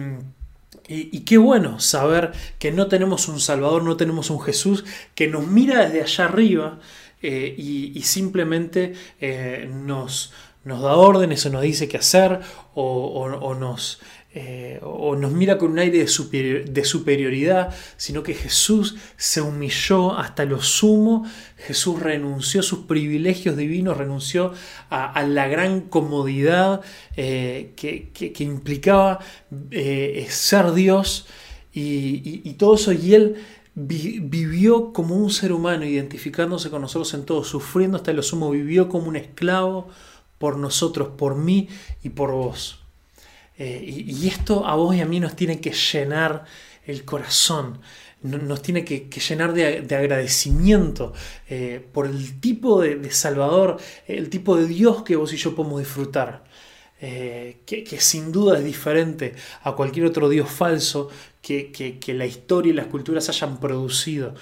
qué 1.25 1.39
bueno 1.39 1.79
saber 1.79 2.33
que 2.59 2.73
no 2.73 2.89
tenemos 2.89 3.29
un 3.29 3.39
Salvador, 3.39 3.85
no 3.85 3.97
tenemos 3.97 4.29
un 4.31 4.41
Jesús 4.41 4.85
que 5.15 5.29
nos 5.29 5.47
mira 5.47 5.85
desde 5.85 6.03
allá 6.03 6.25
arriba 6.25 6.81
eh, 7.23 7.55
y, 7.57 8.03
simplemente 8.03 8.95
nos, 9.69 10.33
nos 10.65 10.83
da 10.83 10.95
órdenes 10.97 11.47
o 11.47 11.51
nos 11.51 11.63
dice 11.63 11.89
qué 11.89 11.99
hacer 11.99 12.41
o 12.75 13.55
nos 13.55 14.01
eh, 14.33 14.79
o 14.83 15.17
nos 15.17 15.33
mira 15.33 15.59
con 15.59 15.73
un 15.73 15.81
aire 15.81 15.99
de, 15.99 16.85
superioridad, 16.85 17.75
sino 17.97 18.23
que 18.23 18.35
Jesús 18.35 18.95
se 19.17 19.41
humilló 19.41 20.17
hasta 20.17 20.45
lo 20.45 20.63
sumo, 20.63 21.27
Jesús 21.57 22.01
renunció 22.01 22.61
a 22.61 22.63
sus 22.63 22.81
privilegios 22.81 23.57
divinos, 23.57 23.97
renunció 23.97 24.53
a, 24.89 25.21
la 25.25 25.49
gran 25.49 25.81
comodidad 25.81 26.81
eh, 27.17 27.73
que, 27.75 28.45
implicaba 28.45 29.19
eh, 29.73 30.25
ser 30.31 30.75
Dios. 30.75 31.27
Y, 31.73 32.55
todo 32.55 32.77
eso, 32.77 32.93
y 32.93 33.15
Él 33.15 33.37
vivió 33.75 34.93
como 34.93 35.17
un 35.17 35.31
ser 35.31 35.53
humano, 35.53 35.85
identificándose 35.85 36.71
con 36.71 36.83
nosotros 36.83 37.13
en 37.15 37.25
todo, 37.25 37.43
sufriendo 37.43 37.97
hasta 37.97 38.13
lo 38.13 38.23
sumo, 38.23 38.51
vivió 38.51 38.89
como 38.89 39.09
un 39.09 39.17
esclavo 39.17 39.89
por 40.39 40.57
nosotros, 40.57 41.09
por 41.17 41.35
mí 41.35 41.69
y 42.05 42.11
por 42.11 42.31
vos. 42.31 42.80
Eh, 43.61 43.85
y, 44.09 44.27
esto 44.27 44.67
a 44.67 44.75
vos 44.75 44.97
y 44.97 45.03
a 45.03 45.05
mí 45.05 45.21
nos 45.21 45.37
tiene 45.37 45.61
que 45.61 45.73
llenar 45.73 46.47
el 46.87 47.05
corazón, 47.05 47.79
nos 48.23 48.63
tiene 48.63 48.87
que, 48.87 49.11
llenar 49.21 49.53
de, 49.53 49.95
agradecimiento 49.95 51.13
eh, 51.47 51.87
por 51.93 52.07
el 52.07 52.41
tipo 52.41 52.81
de, 52.81 53.11
Salvador, 53.11 53.77
el 54.09 54.31
tipo 54.31 54.57
de 54.57 54.67
Dios 54.67 55.03
que 55.03 55.17
vos 55.17 55.35
y 55.35 55.37
yo 55.37 55.55
podemos 55.55 55.79
disfrutar. 55.79 56.43
Eh, 57.03 57.59
que, 57.67 58.01
sin 58.01 58.33
duda 58.33 58.59
es 58.59 58.65
diferente 58.65 59.35
a 59.63 59.73
cualquier 59.73 60.07
otro 60.07 60.29
Dios 60.31 60.51
falso 60.51 61.11
que, 61.43 61.99
la 62.09 62.27
historia 62.27 62.71
y 62.71 62.75
las 62.75 62.87
culturas 62.87 63.29
hayan 63.29 63.61
producido. 63.61 64.35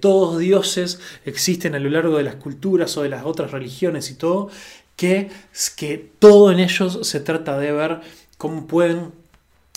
todos 0.00 0.38
dioses 0.40 0.98
existen 1.24 1.76
a 1.76 1.78
lo 1.78 1.90
largo 1.90 2.16
de 2.16 2.24
las 2.24 2.36
culturas 2.36 2.96
o 2.96 3.02
de 3.02 3.08
las 3.08 3.24
otras 3.24 3.52
religiones 3.52 4.10
y 4.10 4.14
todo, 4.14 4.50
que, 4.96 5.30
que 5.76 6.10
todo 6.18 6.50
en 6.50 6.58
ellos 6.58 7.06
se 7.06 7.20
trata 7.20 7.56
de 7.56 7.70
ver 7.70 8.00
cómo 8.38 8.66
pueden 8.66 9.12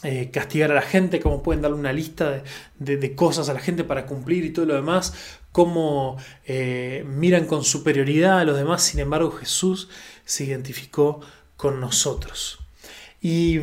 eh, 0.04 0.32
castigar 0.32 0.72
a 0.72 0.76
la 0.76 0.82
gente, 0.82 1.20
cómo 1.20 1.44
pueden 1.44 1.62
darle 1.62 1.78
una 1.78 1.94
lista 1.94 2.42
de, 2.80 3.16
cosas 3.16 3.50
a 3.50 3.54
la 3.54 3.60
gente 3.60 3.84
para 3.84 4.06
cumplir 4.06 4.46
y 4.46 4.52
todo 4.52 4.66
lo 4.66 4.76
demás, 4.76 5.14
cómo 5.52 6.18
eh, 6.46 7.04
miran 7.08 7.46
con 7.46 7.64
superioridad 7.64 8.40
a 8.40 8.46
los 8.46 8.58
demás, 8.58 8.82
sin 8.84 9.00
embargo 9.00 9.32
Jesús 9.32 9.90
se 10.26 10.46
identificó 10.46 11.20
con 11.58 11.80
nosotros. 11.80 12.60
Y, 13.22 13.60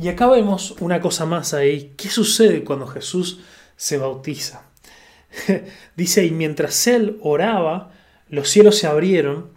y 0.00 0.08
acá 0.08 0.28
vemos 0.28 0.74
una 0.80 1.00
cosa 1.00 1.26
más 1.26 1.52
ahí, 1.52 1.92
¿qué 1.96 2.08
sucede 2.08 2.64
cuando 2.64 2.86
Jesús 2.86 3.40
se 3.76 3.98
bautiza? 3.98 4.62
Dice, 5.96 6.24
y 6.24 6.30
mientras 6.30 6.86
él 6.86 7.18
oraba, 7.20 7.92
los 8.28 8.48
cielos 8.48 8.78
se 8.78 8.86
abrieron 8.86 9.50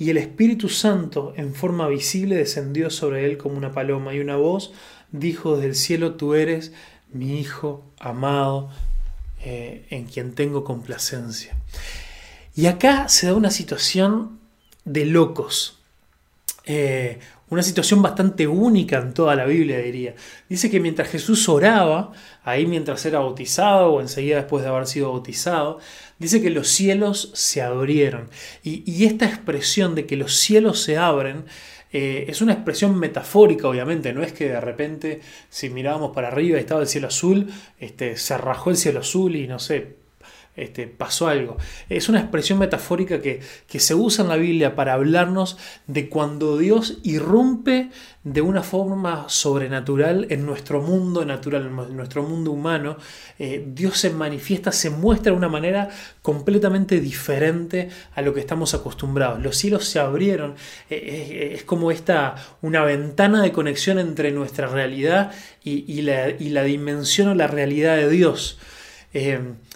y 0.00 0.08
el 0.08 0.16
Espíritu 0.16 0.70
Santo 0.70 1.34
en 1.36 1.54
forma 1.54 1.86
visible 1.86 2.34
descendió 2.34 2.88
sobre 2.88 3.26
él 3.26 3.36
como 3.36 3.58
una 3.58 3.72
paloma, 3.72 4.14
y 4.14 4.20
una 4.20 4.36
voz 4.36 4.72
dijo 5.12 5.58
del 5.58 5.74
cielo, 5.74 6.14
tú 6.14 6.32
eres 6.32 6.72
mi 7.12 7.38
Hijo 7.38 7.84
amado, 7.98 8.70
eh, 9.44 9.84
en 9.90 10.06
quien 10.06 10.34
tengo 10.34 10.64
complacencia. 10.64 11.54
Y 12.56 12.64
acá 12.64 13.10
se 13.10 13.26
da 13.26 13.34
una 13.34 13.50
situación 13.50 14.40
de 14.86 15.04
locos. 15.04 15.78
Eh, 16.64 17.18
una 17.50 17.62
situación 17.62 18.00
bastante 18.00 18.46
única 18.46 18.98
en 18.98 19.12
toda 19.12 19.36
la 19.36 19.44
Biblia, 19.44 19.80
diría. 19.80 20.14
Dice 20.48 20.70
que 20.70 20.80
mientras 20.80 21.08
Jesús 21.08 21.46
oraba, 21.48 22.12
ahí 22.42 22.64
mientras 22.64 23.04
era 23.04 23.18
bautizado 23.18 23.92
o 23.92 24.00
enseguida 24.00 24.36
después 24.36 24.62
de 24.62 24.70
haber 24.70 24.86
sido 24.86 25.12
bautizado, 25.12 25.78
dice 26.20 26.40
que 26.40 26.50
los 26.50 26.68
cielos 26.68 27.32
se 27.34 27.62
abrieron. 27.62 28.30
Y, 28.62 29.04
esta 29.04 29.26
expresión 29.26 29.96
de 29.96 30.06
que 30.06 30.16
los 30.16 30.36
cielos 30.36 30.80
se 30.80 30.96
abren 30.96 31.46
eh, 31.92 32.26
es 32.28 32.40
una 32.40 32.52
expresión 32.52 32.96
metafórica, 33.00 33.66
obviamente, 33.66 34.12
no 34.12 34.22
es 34.22 34.32
que 34.32 34.48
de 34.48 34.60
repente 34.60 35.20
si 35.48 35.70
mirábamos 35.70 36.12
para 36.14 36.28
arriba 36.28 36.56
y 36.56 36.60
estaba 36.60 36.82
el 36.82 36.86
cielo 36.86 37.08
azul, 37.08 37.48
este, 37.78 38.16
se 38.16 38.38
rajó 38.38 38.70
el 38.70 38.76
cielo 38.76 39.00
azul 39.00 39.34
y 39.34 39.48
no 39.48 39.58
sé, 39.58 39.96
este, 40.60 40.86
pasó 40.86 41.28
algo. 41.28 41.56
Es 41.88 42.08
una 42.08 42.20
expresión 42.20 42.58
metafórica 42.58 43.20
que, 43.20 43.40
se 43.80 43.94
usa 43.94 44.22
en 44.22 44.28
la 44.28 44.36
Biblia 44.36 44.74
para 44.74 44.92
hablarnos 44.92 45.56
de 45.86 46.08
cuando 46.08 46.58
Dios 46.58 46.98
irrumpe 47.02 47.90
de 48.22 48.42
una 48.42 48.62
forma 48.62 49.24
sobrenatural 49.28 50.26
en 50.28 50.44
nuestro 50.44 50.82
mundo 50.82 51.24
natural, 51.24 51.66
en 51.66 51.96
nuestro 51.96 52.22
mundo 52.22 52.52
humano. 52.52 52.98
Eh, 53.38 53.64
Dios 53.66 53.96
se 53.96 54.10
manifiesta, 54.10 54.70
se 54.70 54.90
muestra 54.90 55.32
de 55.32 55.38
una 55.38 55.48
manera 55.48 55.88
completamente 56.20 57.00
diferente 57.00 57.88
a 58.14 58.20
lo 58.20 58.34
que 58.34 58.40
estamos 58.40 58.74
acostumbrados. 58.74 59.42
Los 59.42 59.56
cielos 59.56 59.86
se 59.86 59.98
abrieron, 59.98 60.56
eh, 60.90 60.96
eh, 60.96 61.52
es 61.54 61.64
como 61.64 61.90
esta, 61.90 62.34
una 62.60 62.84
ventana 62.84 63.42
de 63.42 63.52
conexión 63.52 63.98
entre 63.98 64.30
nuestra 64.30 64.66
realidad 64.66 65.32
y, 65.64 66.02
la, 66.02 66.28
y 66.28 66.50
la, 66.50 66.64
dimensión 66.64 67.28
o 67.28 67.34
la 67.34 67.46
realidad 67.46 67.96
de 67.96 68.10
Dios. 68.10 68.58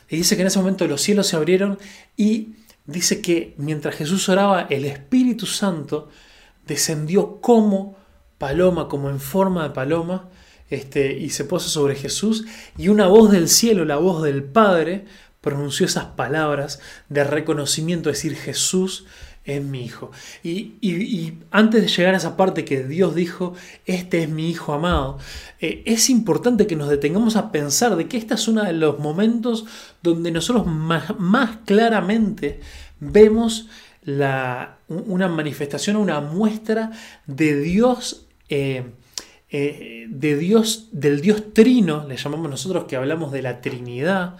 Y 0.08 0.16
dice 0.16 0.36
que 0.36 0.42
en 0.42 0.48
ese 0.48 0.58
momento 0.58 0.86
los 0.86 1.00
cielos 1.00 1.26
se 1.26 1.36
abrieron 1.36 1.78
y 2.16 2.54
dice 2.86 3.20
que 3.20 3.54
mientras 3.56 3.94
Jesús 3.94 4.28
oraba, 4.28 4.66
el 4.70 4.84
Espíritu 4.84 5.46
Santo 5.46 6.08
descendió 6.66 7.40
como 7.40 7.96
paloma, 8.38 8.88
como 8.88 9.10
en 9.10 9.20
forma 9.20 9.64
de 9.64 9.70
paloma, 9.70 10.28
este, 10.70 11.16
y 11.16 11.30
se 11.30 11.44
puso 11.44 11.68
sobre 11.68 11.94
Jesús, 11.94 12.44
y 12.76 12.88
una 12.88 13.06
voz 13.06 13.30
del 13.30 13.48
cielo, 13.48 13.84
la 13.84 13.96
voz 13.96 14.22
del 14.22 14.42
Padre, 14.42 15.04
pronunció 15.40 15.86
esas 15.86 16.06
palabras 16.06 16.80
de 17.08 17.22
reconocimiento, 17.22 18.10
es 18.10 18.16
decir, 18.16 18.36
Jesús 18.36 19.04
es 19.44 19.62
mi 19.62 19.84
hijo. 19.84 20.10
Y, 20.42 21.34
antes 21.50 21.82
de 21.82 21.88
llegar 21.88 22.14
a 22.14 22.18
esa 22.18 22.36
parte 22.36 22.64
que 22.64 22.84
Dios 22.84 23.14
dijo, 23.14 23.54
este 23.86 24.22
es 24.22 24.28
mi 24.28 24.50
hijo 24.50 24.72
amado, 24.72 25.18
eh, 25.60 25.82
es 25.86 26.10
importante 26.10 26.66
que 26.66 26.76
nos 26.76 26.88
detengamos 26.88 27.36
a 27.36 27.52
pensar 27.52 27.96
de 27.96 28.08
que 28.08 28.16
este 28.16 28.34
es 28.34 28.48
uno 28.48 28.64
de 28.64 28.72
los 28.72 28.98
momentos 28.98 29.66
donde 30.02 30.30
nosotros 30.30 30.66
más, 30.66 31.18
más 31.18 31.58
claramente 31.64 32.60
vemos 33.00 33.68
la, 34.02 34.78
una 34.88 35.28
manifestación, 35.28 35.96
una 35.96 36.20
muestra 36.20 36.90
de 37.26 37.60
Dios. 37.60 38.26
Eh, 38.48 38.84
eh, 39.56 40.06
de 40.08 40.36
Dios, 40.36 40.88
del 40.90 41.20
Dios 41.20 41.52
Trino, 41.52 42.08
le 42.08 42.16
llamamos 42.16 42.50
nosotros 42.50 42.86
que 42.86 42.96
hablamos 42.96 43.30
de 43.30 43.40
la 43.40 43.60
Trinidad, 43.60 44.36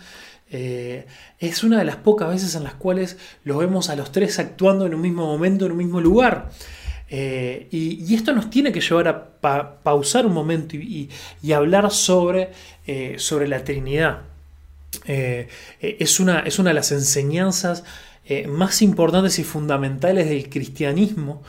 eh, 0.57 1.05
es 1.41 1.65
una 1.65 1.79
de 1.79 1.85
las 1.85 1.97
pocas 1.97 2.29
veces 2.29 2.55
en 2.55 2.63
las 2.63 2.75
cuales 2.75 3.17
los 3.43 3.59
vemos 3.59 3.91
a 3.91 3.97
los 3.97 4.13
tres 4.13 4.39
actuando 4.39 4.87
en 4.87 4.95
un 4.95 5.01
mismo 5.01 5.27
momento, 5.27 5.67
en 5.67 5.73
un 5.73 5.79
mismo 5.79 6.01
lugar. 6.01 6.51
Eh, 7.11 7.67
y, 7.73 8.15
esto 8.15 8.33
nos 8.33 8.51
tiene 8.51 8.71
que 8.71 8.81
llevar 8.81 9.09
a 9.09 9.83
pausar 9.83 10.27
un 10.27 10.33
momento 10.33 10.77
y, 10.77 11.11
hablar 11.53 11.91
sobre, 11.91 12.53
eh, 12.87 13.17
sobre, 13.19 13.49
la 13.49 13.65
Trinidad. 13.65 14.21
es, 15.07 16.21
una, 16.21 16.39
es, 16.41 16.61
una, 16.61 16.71
de 16.71 16.75
las 16.75 16.93
enseñanzas 16.93 17.83
más 18.47 18.81
importantes 18.81 19.41
y 19.41 19.45
fundamentales 19.45 20.29
del 20.29 20.49
cristianismo 20.49 21.43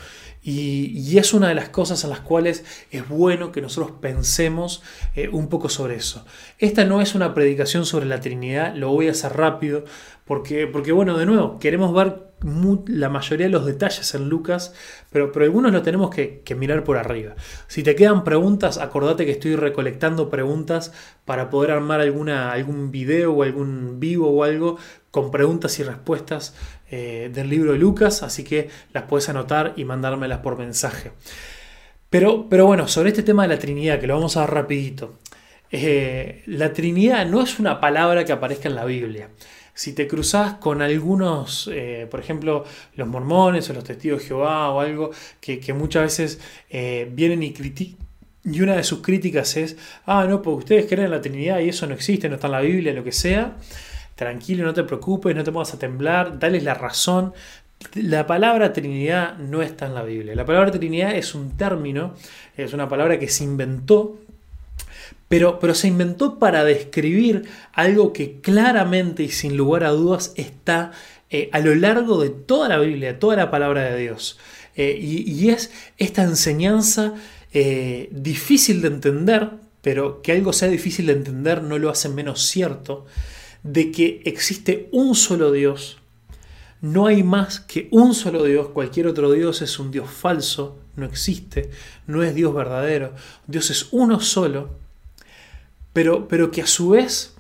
y, 0.48 1.18
es 1.18 1.34
una 1.34 1.48
de 1.50 1.56
las 1.56 1.70
cosas 1.70 2.04
en 2.04 2.12
las 2.12 2.20
cuales 2.20 2.64
es 2.92 3.10
bueno 3.10 3.52
que 3.52 3.62
nosotros 3.62 3.98
pensemos 4.00 4.84
eh, 5.16 5.28
un 5.28 5.50
poco 5.50 5.70
sobre 5.70 5.96
eso. 5.96 6.24
Esta 6.60 6.86
no 6.86 7.02
es 7.02 7.16
una 7.16 7.34
predicación 7.34 7.84
sobre 7.84 8.06
la 8.06 8.22
Trinidad, 8.22 8.76
lo 8.76 8.90
voy 8.92 9.08
a 9.08 9.12
hacer 9.12 9.34
rápido, 9.36 9.86
porque, 10.24 10.68
porque 10.68 10.92
bueno, 10.92 11.18
de 11.18 11.26
nuevo, 11.26 11.58
queremos 11.58 11.96
ver 11.96 12.26
la 12.88 13.10
mayoría 13.10 13.48
de 13.48 13.52
los 13.52 13.66
detalles 13.66 14.14
en 14.14 14.30
Lucas, 14.30 14.76
pero, 15.12 15.32
pero 15.32 15.46
algunos 15.46 15.72
lo 15.72 15.82
tenemos 15.82 16.12
que, 16.12 16.44
mirar 16.56 16.84
por 16.84 16.98
arriba. 16.98 17.34
Si 17.68 17.82
te 17.82 17.96
quedan 17.96 18.24
preguntas, 18.24 18.78
acordate 18.78 19.26
que 19.26 19.32
estoy 19.32 19.56
recolectando 19.56 20.30
preguntas 20.30 20.94
para 21.26 21.50
poder 21.50 21.72
armar 21.72 22.02
alguna, 22.02 22.52
algún 22.52 22.92
video 22.92 23.34
o 23.34 23.42
algún 23.42 24.00
vivo 24.00 24.30
o 24.30 24.44
algo 24.44 24.78
con 25.16 25.32
preguntas 25.32 25.80
y 25.80 25.84
respuestas 25.84 26.54
eh, 26.92 27.32
del 27.34 27.50
libro 27.50 27.72
de 27.72 27.78
Lucas, 27.78 28.22
así 28.22 28.44
que 28.44 28.68
las 28.92 29.04
puedes 29.04 29.30
anotar 29.30 29.72
y 29.78 29.86
mandármelas 29.86 30.40
por 30.40 30.58
mensaje. 30.58 31.14
Pero, 32.10 32.50
pero 32.50 32.66
bueno, 32.66 32.90
sobre 32.90 33.12
este 33.12 33.24
tema 33.24 33.44
de 33.44 33.48
la 33.48 33.58
Trinidad, 33.58 33.98
que 33.98 34.08
lo 34.08 34.16
vamos 34.16 34.36
a 34.36 34.42
dar 34.42 34.54
rapidito. 34.54 35.20
Eh, 35.72 36.44
la 36.48 36.74
Trinidad 36.74 37.26
no 37.28 37.42
es 37.42 37.60
una 37.60 37.80
palabra 37.80 38.26
que 38.26 38.34
aparezca 38.34 38.68
en 38.68 38.76
la 38.76 38.84
Biblia. 38.84 39.30
Si 39.74 39.94
te 39.94 40.06
cruzas 40.06 40.56
con 40.56 40.82
algunos, 40.82 41.70
eh, 41.72 42.10
por 42.12 42.20
ejemplo, 42.20 42.66
los 42.96 43.08
mormones 43.08 43.70
o 43.70 43.74
los 43.74 43.86
testigos 43.86 44.20
de 44.20 44.28
Jehová 44.28 44.70
o 44.72 44.82
algo, 44.82 45.12
que, 45.40 45.74
muchas 45.74 46.04
veces 46.04 46.42
vienen 47.14 47.42
y 47.42 47.54
critican, 47.54 48.06
y 48.44 48.60
una 48.60 48.76
de 48.76 48.84
sus 48.84 49.00
críticas 49.00 49.56
es, 49.56 49.78
ah, 50.08 50.26
no, 50.28 50.42
pues 50.42 50.58
ustedes 50.58 50.88
creen 50.88 51.06
en 51.06 51.12
la 51.12 51.22
Trinidad 51.22 51.62
y 51.62 51.70
eso 51.70 51.88
no 51.88 51.94
existe, 51.94 52.28
no 52.28 52.36
está 52.36 52.48
en 52.48 52.52
la 52.52 52.60
Biblia, 52.60 52.92
lo 52.92 53.06
que 53.06 53.14
sea 53.14 53.56
tranquilo, 54.16 54.66
no 54.66 54.74
te 54.74 54.84
preocupes, 54.84 55.36
no 55.36 55.44
te 55.44 55.52
pongas 55.52 55.74
a 55.74 55.80
temblar, 55.80 56.40
dales 56.40 56.64
la 56.64 56.74
razón. 56.74 57.34
La 57.94 58.26
palabra 58.26 58.74
Trinidad 58.74 59.38
no 59.38 59.62
está 59.62 59.86
en 59.86 59.94
la 59.94 60.04
Biblia. 60.04 60.34
La 60.36 60.46
palabra 60.46 60.72
Trinidad 60.72 61.16
es 61.16 61.36
un 61.36 61.56
término, 61.58 62.16
es 62.58 62.74
una 62.74 62.90
palabra 62.90 63.20
que 63.20 63.28
se 63.28 63.44
inventó, 63.44 64.18
pero, 65.28 65.60
pero 65.60 65.76
se 65.76 65.90
inventó 65.90 66.40
para 66.40 66.64
describir 66.64 67.44
algo 67.74 68.14
que 68.14 68.40
claramente 68.40 69.24
y 69.24 69.30
sin 69.30 69.58
lugar 69.58 69.84
a 69.84 69.90
dudas 69.90 70.34
está 70.36 70.92
eh, 71.30 71.50
a 71.52 71.60
lo 71.60 71.76
largo 71.76 72.22
de 72.22 72.30
toda 72.30 72.70
la 72.70 72.80
Biblia, 72.80 73.20
toda 73.20 73.36
la 73.36 73.52
palabra 73.52 73.84
de 73.84 73.98
Dios. 73.98 74.40
Eh, 74.78 74.98
y, 75.00 75.50
es 75.50 75.72
esta 75.98 76.24
enseñanza 76.24 77.14
eh, 77.54 78.10
difícil 78.12 78.82
de 78.82 78.88
entender, 78.90 79.50
pero 79.82 80.22
que 80.22 80.32
algo 80.32 80.54
sea 80.54 80.68
difícil 80.68 81.06
de 81.08 81.14
entender 81.14 81.62
no 81.62 81.78
lo 81.78 81.90
hace 81.90 82.10
menos 82.10 82.42
cierto 82.46 83.06
de 83.66 83.92
que 83.92 84.22
existe 84.26 84.90
un 84.92 85.16
solo 85.16 85.52
Dios. 85.52 85.98
No 86.82 87.08
hay 87.08 87.24
más 87.24 87.60
que 87.60 87.88
un 87.90 88.14
solo 88.14 88.44
Dios. 88.44 88.70
Cualquier 88.70 89.08
otro 89.08 89.32
Dios 89.32 89.64
es 89.64 89.80
un 89.80 89.90
Dios 89.90 90.08
falso, 90.08 90.80
no 90.96 91.06
existe, 91.06 91.72
no 92.06 92.22
es 92.22 92.36
Dios 92.36 92.54
verdadero. 92.54 93.16
Dios 93.48 93.72
es 93.72 93.88
uno 93.92 94.20
solo, 94.20 94.70
pero, 95.94 96.28
pero 96.28 96.52
que 96.52 96.62
a 96.62 96.68
su 96.68 96.90
vez 96.90 97.34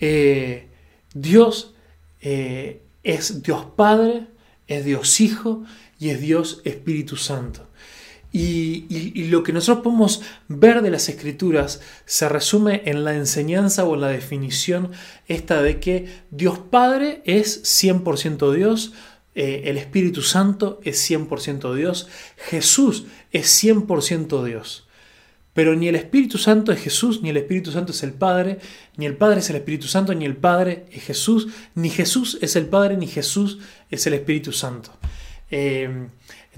eh, 0.00 0.66
Dios 1.14 1.74
eh, 2.22 2.82
es 3.04 3.44
Dios 3.44 3.64
Padre, 3.76 4.26
es 4.66 4.84
Dios 4.84 5.20
Hijo 5.20 5.62
y 6.00 6.08
es 6.08 6.20
Dios 6.20 6.60
Espíritu 6.64 7.16
Santo. 7.16 7.68
Y, 8.30 9.28
lo 9.30 9.42
que 9.42 9.52
nosotros 9.52 9.82
podemos 9.82 10.22
ver 10.48 10.82
de 10.82 10.90
las 10.90 11.08
escrituras 11.08 11.80
se 12.04 12.28
resume 12.28 12.82
en 12.84 13.04
la 13.04 13.14
enseñanza 13.14 13.84
o 13.84 13.94
en 13.94 14.02
la 14.02 14.08
definición 14.08 14.90
esta 15.26 15.62
de 15.62 15.80
que 15.80 16.08
Dios 16.30 16.58
Padre 16.58 17.22
es 17.24 17.62
100% 17.62 18.52
Dios, 18.52 18.92
eh, 19.34 19.62
el 19.66 19.78
Espíritu 19.78 20.22
Santo 20.22 20.80
es 20.84 21.10
100% 21.10 21.74
Dios, 21.74 22.08
Jesús 22.36 23.06
es 23.32 23.64
100% 23.64 24.44
Dios. 24.44 24.86
Pero 25.54 25.74
ni 25.74 25.88
el 25.88 25.96
Espíritu 25.96 26.38
Santo 26.38 26.70
es 26.70 26.80
Jesús, 26.80 27.22
ni 27.22 27.30
el 27.30 27.36
Espíritu 27.36 27.72
Santo 27.72 27.92
es 27.92 28.02
el 28.02 28.12
Padre, 28.12 28.58
ni 28.96 29.06
el 29.06 29.16
Padre 29.16 29.40
es 29.40 29.50
el 29.50 29.56
Espíritu 29.56 29.86
Santo, 29.86 30.14
ni 30.14 30.24
el 30.24 30.36
Padre 30.36 30.86
es 30.92 31.02
Jesús, 31.02 31.48
ni 31.74 31.90
Jesús 31.90 32.38
es 32.42 32.56
el 32.56 32.66
Padre, 32.66 32.96
ni 32.96 33.06
Jesús 33.06 33.58
es 33.90 34.06
el 34.06 34.14
Espíritu 34.14 34.52
Santo. 34.52 34.92
Eh, 35.50 36.08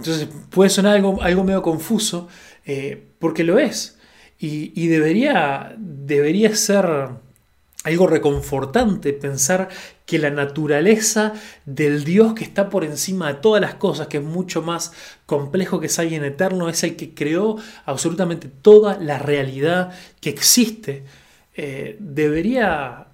entonces 0.00 0.28
puede 0.48 0.70
sonar 0.70 0.96
algo, 0.96 1.22
algo 1.22 1.44
medio 1.44 1.62
confuso, 1.62 2.28
eh, 2.64 3.06
porque 3.18 3.44
lo 3.44 3.58
es. 3.58 3.98
Y, 4.42 4.86
debería, 4.86 5.74
debería 5.76 6.56
ser 6.56 6.86
algo 7.84 8.06
reconfortante 8.06 9.12
pensar 9.12 9.68
que 10.06 10.18
la 10.18 10.30
naturaleza 10.30 11.34
del 11.66 12.04
Dios 12.04 12.32
que 12.32 12.44
está 12.44 12.70
por 12.70 12.84
encima 12.84 13.28
de 13.28 13.34
todas 13.34 13.60
las 13.60 13.74
cosas, 13.74 14.06
que 14.06 14.16
es 14.16 14.24
mucho 14.24 14.62
más 14.62 14.92
complejo 15.26 15.78
que 15.78 15.88
es 15.88 15.98
alguien 15.98 16.24
eterno, 16.24 16.70
es 16.70 16.82
el 16.84 16.96
que 16.96 17.12
creó 17.12 17.58
absolutamente 17.84 18.48
toda 18.48 18.96
la 18.96 19.18
realidad 19.18 19.92
que 20.22 20.30
existe, 20.30 21.04
eh, 21.54 21.98
debería 22.00 23.08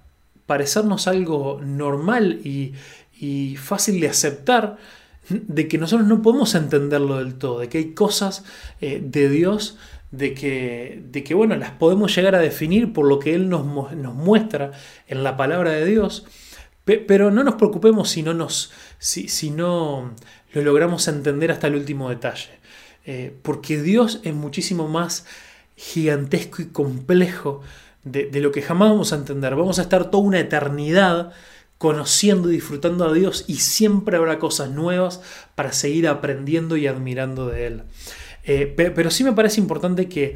parecernos 0.45 1.09
algo 1.09 1.59
normal 1.61 2.39
y, 2.41 2.71
y 3.19 3.57
fácil 3.57 3.99
de 3.99 4.07
aceptar 4.07 4.77
de 5.29 5.67
que 5.67 5.77
nosotros 5.77 6.07
no 6.07 6.21
podemos 6.21 6.55
entenderlo 6.55 7.17
del 7.17 7.35
todo, 7.35 7.59
de 7.59 7.69
que 7.69 7.77
hay 7.79 7.93
cosas 7.93 8.43
eh, 8.81 9.01
de 9.03 9.29
Dios, 9.29 9.77
de 10.11 10.33
que, 10.33 11.03
de 11.11 11.23
que, 11.23 11.33
bueno, 11.33 11.55
las 11.55 11.71
podemos 11.71 12.15
llegar 12.15 12.35
a 12.35 12.39
definir 12.39 12.93
por 12.93 13.07
lo 13.07 13.19
que 13.19 13.33
Él 13.35 13.49
nos, 13.49 13.65
nos 13.65 14.13
muestra 14.13 14.71
en 15.07 15.23
la 15.23 15.35
palabra 15.35 15.71
de 15.71 15.85
Dios, 15.85 16.25
pero 16.85 17.31
no 17.31 17.43
nos 17.43 17.55
preocupemos 17.55 18.09
si 18.09 18.23
no, 18.23 18.33
nos, 18.33 18.71
si, 18.97 19.27
si 19.27 19.51
no 19.51 20.13
lo 20.53 20.61
logramos 20.61 21.07
entender 21.09 21.51
hasta 21.51 21.67
el 21.67 21.75
último 21.75 22.09
detalle. 22.09 22.51
porque 23.41 23.81
Dios 23.81 24.21
es 24.23 24.33
muchísimo 24.33 24.87
más 24.87 25.25
gigantesco 25.75 26.61
y 26.61 26.67
complejo 26.67 27.61
de, 28.11 28.41
lo 28.41 28.51
que 28.51 28.61
jamás 28.61 28.89
vamos 28.89 29.13
a 29.13 29.17
entender. 29.17 29.55
Vamos 29.55 29.79
a 29.79 29.83
estar 29.83 30.09
toda 30.09 30.23
una 30.23 30.39
eternidad 30.39 31.31
conociendo 31.77 32.49
y 32.49 32.53
disfrutando 32.53 33.05
a 33.05 33.13
Dios 33.13 33.45
y 33.47 33.55
siempre 33.55 34.17
habrá 34.17 34.39
cosas 34.39 34.71
nuevas 34.71 35.21
para 35.55 35.73
seguir 35.73 36.07
aprendiendo 36.07 36.77
y 36.77 36.87
admirando 36.87 37.47
de 37.47 37.67
Él. 37.67 37.83
pero 38.75 39.11
sí 39.11 39.23
me 39.23 39.33
parece 39.33 39.61
importante 39.61 40.09
que 40.09 40.35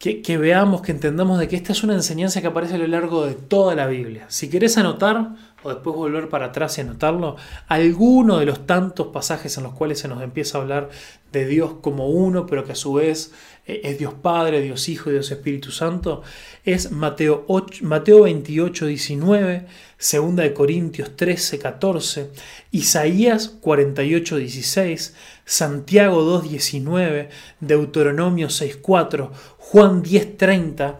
que, 0.00 0.38
veamos, 0.38 0.80
que 0.80 0.92
entendamos 0.92 1.38
de 1.38 1.46
que 1.46 1.56
esta 1.56 1.72
es 1.72 1.82
una 1.82 1.92
enseñanza 1.92 2.40
que 2.40 2.46
aparece 2.46 2.76
a 2.76 2.78
lo 2.78 2.86
largo 2.86 3.26
de 3.26 3.34
toda 3.34 3.74
la 3.74 3.86
Biblia. 3.86 4.24
Si 4.28 4.48
querés 4.48 4.78
anotar 4.78 5.36
o 5.62 5.70
después 5.70 5.94
volver 5.94 6.28
para 6.28 6.46
atrás 6.46 6.78
y 6.78 6.80
anotarlo, 6.80 7.36
alguno 7.68 8.38
de 8.38 8.46
los 8.46 8.66
tantos 8.66 9.08
pasajes 9.08 9.56
en 9.58 9.64
los 9.64 9.74
cuales 9.74 9.98
se 9.98 10.08
nos 10.08 10.22
empieza 10.22 10.58
a 10.58 10.62
hablar 10.62 10.90
de 11.32 11.46
Dios 11.46 11.74
como 11.80 12.08
uno, 12.08 12.46
pero 12.46 12.64
que 12.64 12.72
a 12.72 12.76
su 12.76 12.94
vez 12.94 13.32
eh, 13.66 13.82
es 13.84 13.98
Dios 13.98 14.14
Padre, 14.14 14.62
Dios 14.62 14.88
Hijo 14.88 15.10
y 15.10 15.14
Dios 15.14 15.30
Espíritu 15.30 15.70
Santo, 15.70 16.22
es 16.64 16.90
Mateo, 16.90 17.44
8, 17.46 17.84
Mateo 17.84 18.22
28, 18.22 18.86
19, 18.86 19.66
2 20.12 20.36
de 20.36 20.54
Corintios 20.54 21.16
13, 21.16 21.58
14, 21.58 22.30
Isaías 22.72 23.48
48, 23.48 24.36
16, 24.36 25.14
Santiago 25.44 26.22
2, 26.22 26.50
19, 26.50 27.28
Deuteronomio 27.60 28.50
6, 28.50 28.78
4, 28.80 29.32
Juan 29.58 30.02
10:30, 30.02 30.96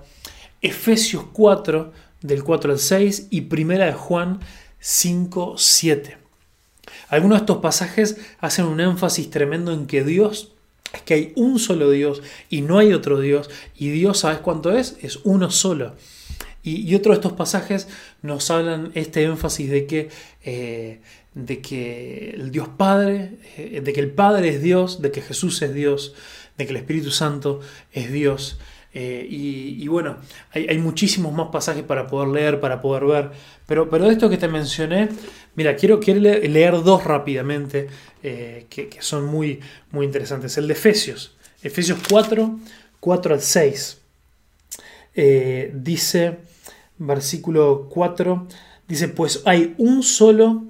Efesios 0.61 1.25
4 1.33 2.10
del 2.23 2.45
4 2.45 2.73
al 2.73 2.79
6 2.79 3.29
y 3.31 3.43
Primera 3.43 3.87
de 3.87 3.93
Juan 3.93 4.41
5:7. 4.81 6.19
Algunos 7.09 7.39
de 7.39 7.43
estos 7.43 7.59
pasajes 7.59 8.17
hacen 8.39 8.67
un 8.67 8.81
énfasis 8.81 9.31
tremendo 9.31 9.73
en 9.73 9.87
que 9.87 10.05
Dios 10.05 10.53
es 10.93 11.03
que 11.03 11.15
hay 11.15 11.33
un 11.37 11.59
solo 11.59 11.91
Dios 11.91 12.23
y 12.49 12.63
no 12.63 12.79
hay 12.79 12.93
otro 12.93 13.21
Dios 13.21 13.49
y 13.77 13.91
Dios, 13.91 14.21
¿sabes 14.21 14.39
cuánto 14.39 14.77
es? 14.77 14.97
Es 15.03 15.21
uno 15.25 15.51
solo. 15.51 15.95
Y, 16.63 16.95
otro 16.95 17.13
de 17.13 17.17
estos 17.17 17.33
pasajes 17.33 17.89
nos 18.21 18.51
hablan 18.51 18.93
este 18.95 19.23
énfasis 19.23 19.71
de 19.71 19.87
que, 19.87 20.11
eh, 20.45 21.01
de 21.35 21.61
que 21.63 22.31
el 22.35 22.51
Dios 22.51 22.69
Padre, 22.69 23.39
eh, 23.57 23.81
de 23.83 23.93
que 23.95 24.01
el 24.01 24.11
Padre 24.11 24.51
es 24.51 24.63
Dios, 24.63 25.01
de 25.01 25.11
que 25.11 25.23
Jesús 25.23 25.63
es 25.63 25.73
Dios, 25.73 26.15
de 26.59 26.67
que 26.67 26.73
el 26.73 26.77
Espíritu 26.77 27.13
Santo 27.13 27.61
es 27.93 28.13
Dios. 28.13 28.59
Eh, 28.93 29.27
y, 29.31 29.87
bueno, 29.87 30.17
hay, 30.51 30.79
muchísimos 30.79 31.33
más 31.33 31.49
pasajes 31.49 31.85
para 31.85 32.07
poder 32.07 32.29
leer, 32.29 32.61
para 32.61 32.81
poder 32.81 33.05
ver. 33.05 33.31
Pero, 33.67 33.89
pero 33.89 34.07
de 34.07 34.13
esto 34.13 34.29
que 34.29 34.37
te 34.37 34.49
mencioné, 34.49 35.09
mira, 35.55 35.77
quiero, 35.77 36.01
quiero 36.01 36.21
leer 36.21 36.83
dos 36.83 37.05
rápidamente 37.05 37.89
eh, 38.23 38.67
que, 38.69 38.91
son 39.01 39.27
muy, 39.27 39.61
muy 39.93 40.07
interesantes. 40.07 40.57
El 40.59 40.67
de 40.67 40.73
Efesios, 40.73 41.37
Efesios 41.63 41.99
4, 42.09 42.59
4 42.99 43.35
al 43.35 43.41
6. 43.41 43.99
Eh, 45.15 45.71
dice, 45.75 46.39
versículo 46.99 47.89
4, 47.91 48.47
dice, 48.89 49.09
pues 49.09 49.43
hay 49.45 49.75
un 49.79 50.03
solo 50.03 50.65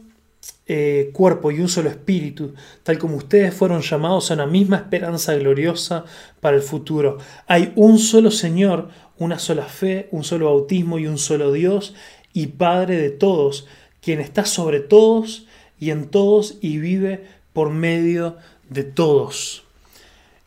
eh, 0.72 1.10
cuerpo 1.12 1.50
y 1.50 1.58
un 1.58 1.68
solo 1.68 1.90
espíritu, 1.90 2.54
tal 2.84 2.96
como 2.96 3.16
ustedes 3.16 3.52
fueron 3.52 3.82
llamados 3.82 4.30
a 4.30 4.34
una 4.34 4.46
misma 4.46 4.76
esperanza 4.76 5.34
gloriosa 5.34 6.04
para 6.38 6.56
el 6.56 6.62
futuro. 6.62 7.18
Hay 7.48 7.72
un 7.74 7.98
solo 7.98 8.30
Señor, 8.30 8.88
una 9.18 9.40
sola 9.40 9.64
fe, 9.64 10.06
un 10.12 10.22
solo 10.22 10.46
bautismo 10.46 11.00
y 11.00 11.08
un 11.08 11.18
solo 11.18 11.50
Dios 11.50 11.96
y 12.32 12.46
Padre 12.46 12.98
de 12.98 13.10
todos, 13.10 13.66
quien 14.00 14.20
está 14.20 14.44
sobre 14.44 14.78
todos 14.78 15.44
y 15.80 15.90
en 15.90 16.06
todos 16.06 16.56
y 16.60 16.78
vive 16.78 17.24
por 17.52 17.70
medio 17.70 18.36
de 18.68 18.84
todos. 18.84 19.64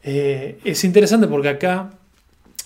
Eh, 0.03 0.58
es 0.63 0.86
interesante 0.86 1.27
porque 1.27 1.50
acá 1.50 2.00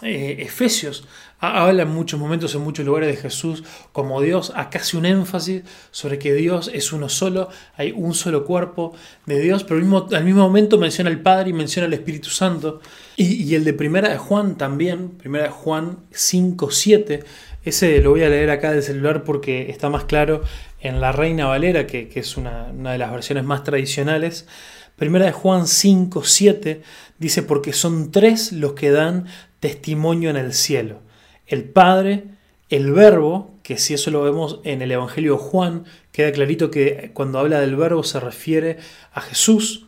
eh, 0.04 0.36
Efesios 0.42 1.08
habla 1.39 1.84
en 1.84 1.89
muchos 1.89 2.20
momentos, 2.20 2.56
en 2.56 2.62
muchos 2.62 2.86
lugares 2.86 3.10
de 3.10 3.22
Jesús 3.22 3.63
como 3.91 4.22
Dios. 4.22 4.51
Acá 4.56 4.79
hace 4.79 4.98
un 4.98 5.06
énfasis 5.06 5.63
sobre 5.91 6.19
que 6.19 6.34
Dios 6.34 6.69
es 6.73 6.91
uno 6.91 7.10
solo, 7.10 7.50
hay 7.76 7.93
un 7.95 8.13
solo 8.13 8.45
cuerpo 8.45 8.93
de 9.26 9.39
Dios, 9.39 9.63
pero 9.63 9.76
al 9.76 9.82
mismo, 9.82 10.08
al 10.12 10.23
mismo 10.23 10.41
momento 10.41 10.78
menciona 10.78 11.10
al 11.10 11.21
Padre 11.21 11.52
y 11.52 11.54
menciona 11.54 11.88
al 11.88 11.93
Espíritu 11.93 12.30
Santo. 12.30 12.82
Y, 13.15 13.54
el 13.56 13.63
de 13.63 13.73
Primera 13.73 14.10
de 14.10 14.17
Juan 14.17 14.58
también, 14.58 15.10
Primera 15.10 15.45
de 15.45 15.52
Juan 15.52 16.00
5, 16.12 16.71
7. 16.71 17.23
Ese 17.63 18.02
lo 18.02 18.12
voy 18.12 18.23
a 18.23 18.30
leer 18.30 18.50
acá 18.50 18.71
del 18.71 18.84
celular 18.84 19.23
porque 19.23 19.69
está 19.69 19.89
más 19.89 20.06
claro 20.06 20.43
en 20.80 21.02
la 21.02 21.12
Reina 21.12 21.47
Valera, 21.47 21.88
que, 21.88 22.10
es 22.13 22.38
una, 22.38 22.67
una 22.78 22.91
de 22.91 22.97
las 22.97 23.12
versiones 23.12 23.43
más 23.43 23.63
tradicionales. 23.63 24.47
Primera 24.95 25.26
de 25.26 25.32
Juan 25.32 25.67
5, 25.67 26.23
7 26.23 26.82
dice, 27.19 27.43
porque 27.43 27.73
son 27.73 28.12
tres 28.12 28.52
los 28.52 28.73
que 28.73 28.91
dan 28.91 29.26
testimonio 29.60 30.30
en 30.30 30.38
el 30.38 30.54
cielo. 30.54 31.07
El 31.48 31.64
Padre, 31.64 32.26
el 32.70 32.92
Verbo, 32.92 33.52
que 33.64 33.78
si 33.78 33.94
eso 33.94 34.12
lo 34.12 34.24
vemos 34.24 34.60
en 34.64 34.82
el 34.82 34.92
Evangelio 34.92 35.34
de 35.34 35.40
Juan, 35.40 35.86
queda 36.12 36.32
clarito 36.32 36.70
que 36.70 37.12
cuando 37.14 37.40
habla 37.40 37.60
del 37.60 37.76
Verbo 37.76 38.04
se 38.04 38.20
refiere 38.20 38.78
a 39.14 39.22
Jesús, 39.22 39.88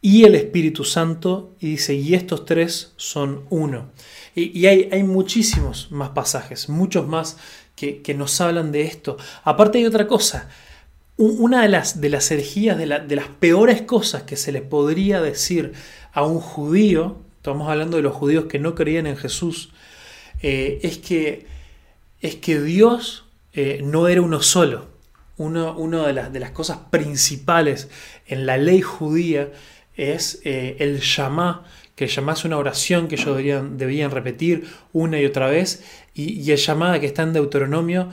y 0.00 0.24
el 0.24 0.34
Espíritu 0.36 0.84
Santo, 0.84 1.54
y 1.58 1.70
dice, 1.70 1.94
y 1.94 2.14
estos 2.14 2.44
tres 2.44 2.92
son 2.96 3.44
uno. 3.50 3.90
Y, 4.34 4.66
hay, 4.66 4.88
hay, 4.92 5.02
muchísimos 5.02 5.90
más 5.90 6.10
pasajes, 6.10 6.68
muchos 6.68 7.08
más 7.08 7.36
que, 7.74 8.14
nos 8.16 8.40
hablan 8.40 8.70
de 8.70 8.82
esto. 8.82 9.16
Aparte 9.42 9.78
hay 9.78 9.86
otra 9.86 10.06
cosa, 10.06 10.48
una 11.16 11.62
de 11.62 11.68
las, 11.68 12.00
de 12.00 12.10
las 12.10 12.30
herejías, 12.30 12.78
de, 12.78 12.86
de 12.86 13.16
las 13.16 13.28
peores 13.28 13.82
cosas 13.82 14.22
que 14.22 14.36
se 14.36 14.52
le 14.52 14.62
podría 14.62 15.20
decir 15.20 15.72
a 16.12 16.24
un 16.24 16.38
judío, 16.38 17.16
estamos 17.36 17.68
hablando 17.68 17.96
de 17.96 18.04
los 18.04 18.14
judíos 18.14 18.44
que 18.46 18.60
no 18.60 18.76
creían 18.76 19.08
en 19.08 19.16
Jesús, 19.16 19.70
eh, 20.42 20.80
es, 20.82 20.98
que, 20.98 21.46
es 22.20 22.36
que 22.36 22.60
Dios 22.60 23.24
eh, 23.52 23.80
no 23.82 24.08
era 24.08 24.22
uno 24.22 24.42
solo. 24.42 24.86
Una 25.36 26.04
de, 26.04 26.12
las, 26.12 26.32
de 26.32 26.40
las 26.40 26.50
cosas 26.50 26.78
principales 26.90 27.88
en 28.26 28.44
la 28.44 28.56
ley 28.56 28.80
judía 28.80 29.52
es 29.96 30.40
eh, 30.44 30.76
el 30.80 31.00
Yamá, 31.00 31.64
que 31.94 32.06
el 32.06 32.10
Yamá 32.10 32.32
es 32.32 32.44
una 32.44 32.58
oración 32.58 33.06
que 33.06 33.14
ellos 33.14 33.36
debían, 33.76 34.10
repetir 34.10 34.68
una 34.92 35.20
y 35.20 35.26
otra 35.26 35.46
vez, 35.46 35.84
y, 36.12 36.50
el 36.50 36.56
llamada 36.58 36.98
que 36.98 37.06
está 37.06 37.22
en 37.22 37.32
Deuteronomio, 37.32 38.08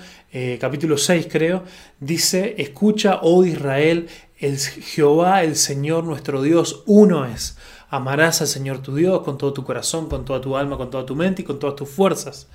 capítulo 0.59 0.99
6 0.99 1.27
creo, 1.31 1.63
dice, 1.99 2.53
escucha, 2.59 3.19
oh 3.23 3.43
Israel, 3.43 4.07
el 4.37 4.59
Jehová, 4.59 5.43
el 5.43 5.55
Señor 5.55 6.03
nuestro 6.03 6.43
Dios, 6.43 6.83
uno 6.85 7.25
es. 7.25 7.57
Amarás 7.89 8.41
al 8.41 8.47
Señor 8.47 8.79
tu 8.79 8.95
Dios 8.95 9.21
con 9.21 9.37
todo 9.37 9.53
tu 9.53 9.63
corazón, 9.63 10.09
con 10.09 10.25
toda 10.25 10.41
tu 10.41 10.57
alma, 10.57 10.77
con 10.77 10.89
toda 10.89 11.05
tu 11.05 11.15
mente 11.15 11.41
y 11.41 11.45
con 11.45 11.59
todas 11.59 11.75
tus 11.75 11.89
fuerzas. 11.89 12.47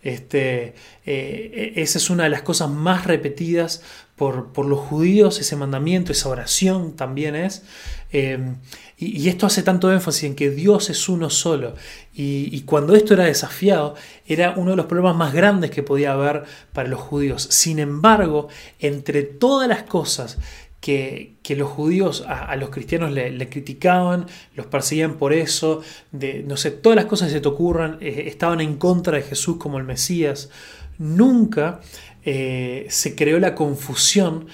Este, 0.00 0.74
eh, 1.06 1.72
esa 1.76 1.98
es 1.98 2.08
una 2.08 2.24
de 2.24 2.30
las 2.30 2.42
cosas 2.42 2.70
más 2.70 3.04
repetidas 3.04 3.82
por, 4.14 4.66
los 4.66 4.80
judíos, 4.80 5.38
ese 5.38 5.54
mandamiento, 5.54 6.12
esa 6.12 6.28
oración 6.28 6.96
también 6.96 7.36
es. 7.36 7.62
Em, 8.10 8.56
y, 8.96 9.28
esto 9.28 9.46
hace 9.46 9.62
tanto 9.62 9.92
énfasis 9.92 10.24
en 10.24 10.34
que 10.34 10.50
Dios 10.50 10.90
es 10.90 11.08
uno 11.08 11.30
solo. 11.30 11.74
Y, 12.14 12.62
cuando 12.62 12.94
esto 12.96 13.14
era 13.14 13.24
desafiado, 13.24 13.94
era 14.26 14.54
uno 14.56 14.72
de 14.72 14.76
los 14.76 14.86
problemas 14.86 15.16
más 15.16 15.32
grandes 15.32 15.70
que 15.70 15.84
podía 15.84 16.12
haber 16.12 16.44
para 16.72 16.88
los 16.88 17.00
judíos. 17.00 17.46
Sin 17.50 17.78
embargo, 17.78 18.48
entre 18.80 19.22
todas 19.22 19.68
las 19.68 19.84
cosas 19.84 20.38
que, 20.80 21.36
los 21.56 21.68
judíos 21.68 22.24
a, 22.26 22.54
los 22.56 22.70
cristianos 22.70 23.10
le, 23.10 23.48
criticaban, 23.48 24.26
los 24.54 24.66
perseguían 24.66 25.14
por 25.14 25.32
eso, 25.32 25.82
de, 26.12 26.44
no 26.46 26.56
sé, 26.56 26.70
todas 26.70 26.96
las 26.96 27.06
cosas 27.06 27.28
que 27.28 27.34
se 27.34 27.40
te 27.40 27.48
ocurran, 27.48 27.98
eh, 28.00 28.24
estaban 28.26 28.60
en 28.60 28.76
contra 28.76 29.16
de 29.16 29.22
Jesús 29.22 29.56
como 29.56 29.78
el 29.78 29.84
Mesías. 29.84 30.50
Nunca 30.98 31.80
eh, 32.24 32.86
se 32.90 33.14
creó 33.14 33.38
la 33.40 33.54
confusión 33.54 34.46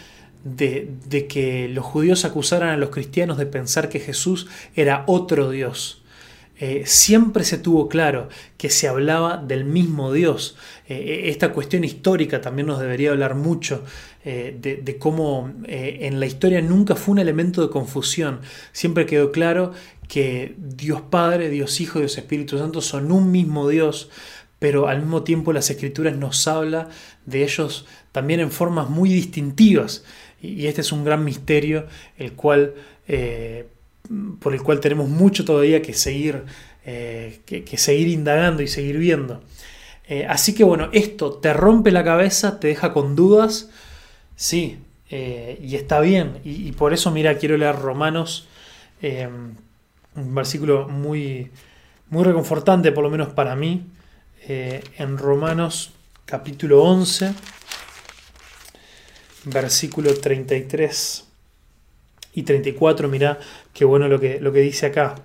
de, 0.44 1.26
que 1.28 1.68
los 1.68 1.84
judíos 1.84 2.24
acusaran 2.24 2.68
a 2.68 2.76
los 2.76 2.90
cristianos 2.90 3.38
de 3.38 3.46
pensar 3.46 3.88
que 3.88 3.98
Jesús 3.98 4.46
era 4.74 5.04
otro 5.06 5.50
Dios. 5.50 6.02
Eh, 6.60 6.84
siempre 6.86 7.42
se 7.42 7.58
tuvo 7.58 7.88
claro 7.88 8.28
que 8.56 8.70
se 8.70 8.86
hablaba 8.86 9.38
del 9.38 9.64
mismo 9.64 10.12
Dios. 10.12 10.56
esta 10.86 11.52
cuestión 11.52 11.82
histórica 11.82 12.40
también 12.40 12.68
nos 12.68 12.78
debería 12.78 13.10
hablar 13.10 13.34
mucho 13.34 13.82
eh, 14.26 14.56
de, 14.82 14.96
cómo 14.96 15.52
eh, 15.66 15.98
en 16.02 16.18
la 16.18 16.24
historia 16.24 16.62
nunca 16.62 16.96
fue 16.96 17.12
un 17.12 17.18
elemento 17.18 17.60
de 17.60 17.68
confusión. 17.68 18.40
Siempre 18.72 19.04
quedó 19.04 19.32
claro 19.32 19.72
que 20.08 20.54
Dios 20.56 21.02
Padre, 21.10 21.50
Dios 21.50 21.78
Hijo 21.82 21.98
Dios 21.98 22.16
Espíritu 22.16 22.56
Santo 22.56 22.80
son 22.80 23.12
un 23.12 23.30
mismo 23.30 23.68
Dios, 23.68 24.08
pero 24.58 24.88
al 24.88 25.00
mismo 25.00 25.24
tiempo 25.24 25.52
las 25.52 25.68
Escrituras 25.68 26.16
nos 26.16 26.48
habla 26.48 26.88
de 27.26 27.42
ellos 27.42 27.84
también 28.12 28.40
en 28.40 28.50
formas 28.50 28.88
muy 28.88 29.10
distintivas. 29.10 30.04
Y, 30.40 30.68
este 30.68 30.80
es 30.80 30.90
un 30.90 31.04
gran 31.04 31.22
misterio, 31.22 31.86
el 32.16 32.32
cual, 32.32 32.72
eh, 33.06 33.66
por 34.40 34.54
el 34.54 34.62
cual 34.62 34.80
tenemos 34.80 35.10
mucho 35.10 35.44
todavía 35.44 35.82
que 35.82 35.92
seguir, 35.92 36.44
que, 36.82 37.76
seguir 37.76 38.08
indagando 38.08 38.62
y 38.62 38.68
seguir 38.68 38.96
viendo. 38.96 39.42
así 40.28 40.54
que 40.54 40.64
bueno, 40.64 40.88
esto 40.92 41.34
te 41.34 41.52
rompe 41.52 41.90
la 41.90 42.04
cabeza, 42.04 42.58
te 42.58 42.68
deja 42.68 42.94
con 42.94 43.16
dudas, 43.16 43.68
Sí, 44.36 44.78
eh, 45.10 45.58
y 45.62 45.76
está 45.76 46.00
bien. 46.00 46.40
Y, 46.44 46.72
por 46.72 46.92
eso, 46.92 47.10
mira, 47.10 47.38
quiero 47.38 47.56
leer 47.56 47.76
Romanos, 47.76 48.48
eh, 49.02 49.28
un 50.16 50.34
versículo 50.34 50.88
muy, 50.88 51.50
muy 52.10 52.24
reconfortante, 52.24 52.92
por 52.92 53.04
lo 53.04 53.10
menos 53.10 53.28
para 53.32 53.56
mí, 53.56 53.86
eh, 54.46 54.82
en 54.98 55.18
Romanos 55.18 55.92
capítulo 56.24 56.82
11, 56.82 57.34
versículo 59.44 60.14
33 60.14 61.24
y 62.34 62.42
34, 62.42 63.08
mirá 63.08 63.38
qué 63.72 63.84
bueno 63.84 64.08
lo 64.08 64.18
que, 64.18 64.40
lo 64.40 64.52
que 64.52 64.60
dice 64.60 64.86
acá. 64.86 65.16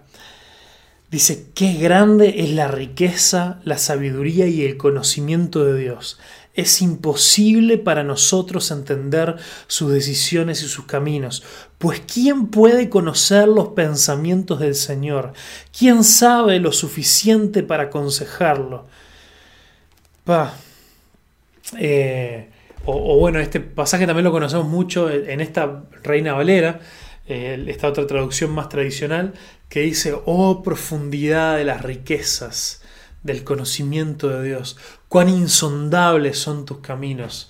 Dice, 1.09 1.47
qué 1.55 1.73
grande 1.73 2.35
es 2.43 2.51
la 2.51 2.67
riqueza, 2.67 3.59
la 3.63 3.79
sabiduría 3.79 4.45
y 4.45 4.63
el 4.63 4.77
conocimiento 4.77 5.65
de 5.65 5.79
Dios. 5.79 6.19
Es 6.59 6.81
imposible 6.81 7.77
para 7.77 8.03
nosotros 8.03 8.69
entender 8.71 9.37
sus 9.67 9.93
decisiones 9.93 10.61
y 10.61 10.67
sus 10.67 10.83
caminos, 10.83 11.41
pues 11.77 12.01
¿quién 12.01 12.47
puede 12.47 12.89
conocer 12.89 13.47
los 13.47 13.69
pensamientos 13.69 14.59
del 14.59 14.75
Señor? 14.75 15.31
¿Quién 15.77 16.03
sabe 16.03 16.59
lo 16.59 16.73
suficiente 16.73 17.63
para 17.63 17.83
aconsejarlo? 17.83 18.87
Eh, 21.77 22.49
o, 22.83 23.17
bueno, 23.17 23.39
este 23.39 23.61
pasaje 23.61 24.05
también 24.05 24.25
lo 24.25 24.33
conocemos 24.33 24.67
mucho 24.67 25.09
en 25.09 25.39
esta 25.39 25.85
Reina 26.03 26.33
Valera, 26.33 26.81
esta 27.25 27.87
otra 27.87 28.05
traducción 28.05 28.51
más 28.51 28.67
tradicional, 28.67 29.33
que 29.69 29.79
dice, 29.79 30.13
oh 30.25 30.61
profundidad 30.61 31.55
de 31.55 31.63
las 31.63 31.81
riquezas 31.83 32.81
del 33.23 33.43
conocimiento 33.43 34.29
de 34.29 34.47
Dios, 34.47 34.77
cuán 35.07 35.29
insondables 35.29 36.37
son 36.37 36.65
tus 36.65 36.79
caminos. 36.79 37.49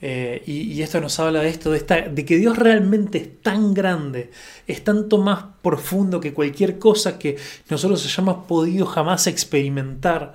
Eh, 0.00 0.44
y, 0.46 0.80
esto 0.82 1.00
nos 1.00 1.18
habla 1.18 1.40
de 1.40 1.48
esto, 1.48 1.72
de, 1.72 2.24
que 2.24 2.36
Dios 2.36 2.56
realmente 2.56 3.18
es 3.18 3.42
tan 3.42 3.74
grande, 3.74 4.30
es 4.68 4.84
tanto 4.84 5.18
más 5.18 5.44
profundo 5.60 6.20
que 6.20 6.32
cualquier 6.32 6.78
cosa 6.78 7.18
que 7.18 7.36
nosotros 7.68 8.04
hayamos 8.04 8.46
podido 8.46 8.86
jamás 8.86 9.26
experimentar. 9.26 10.34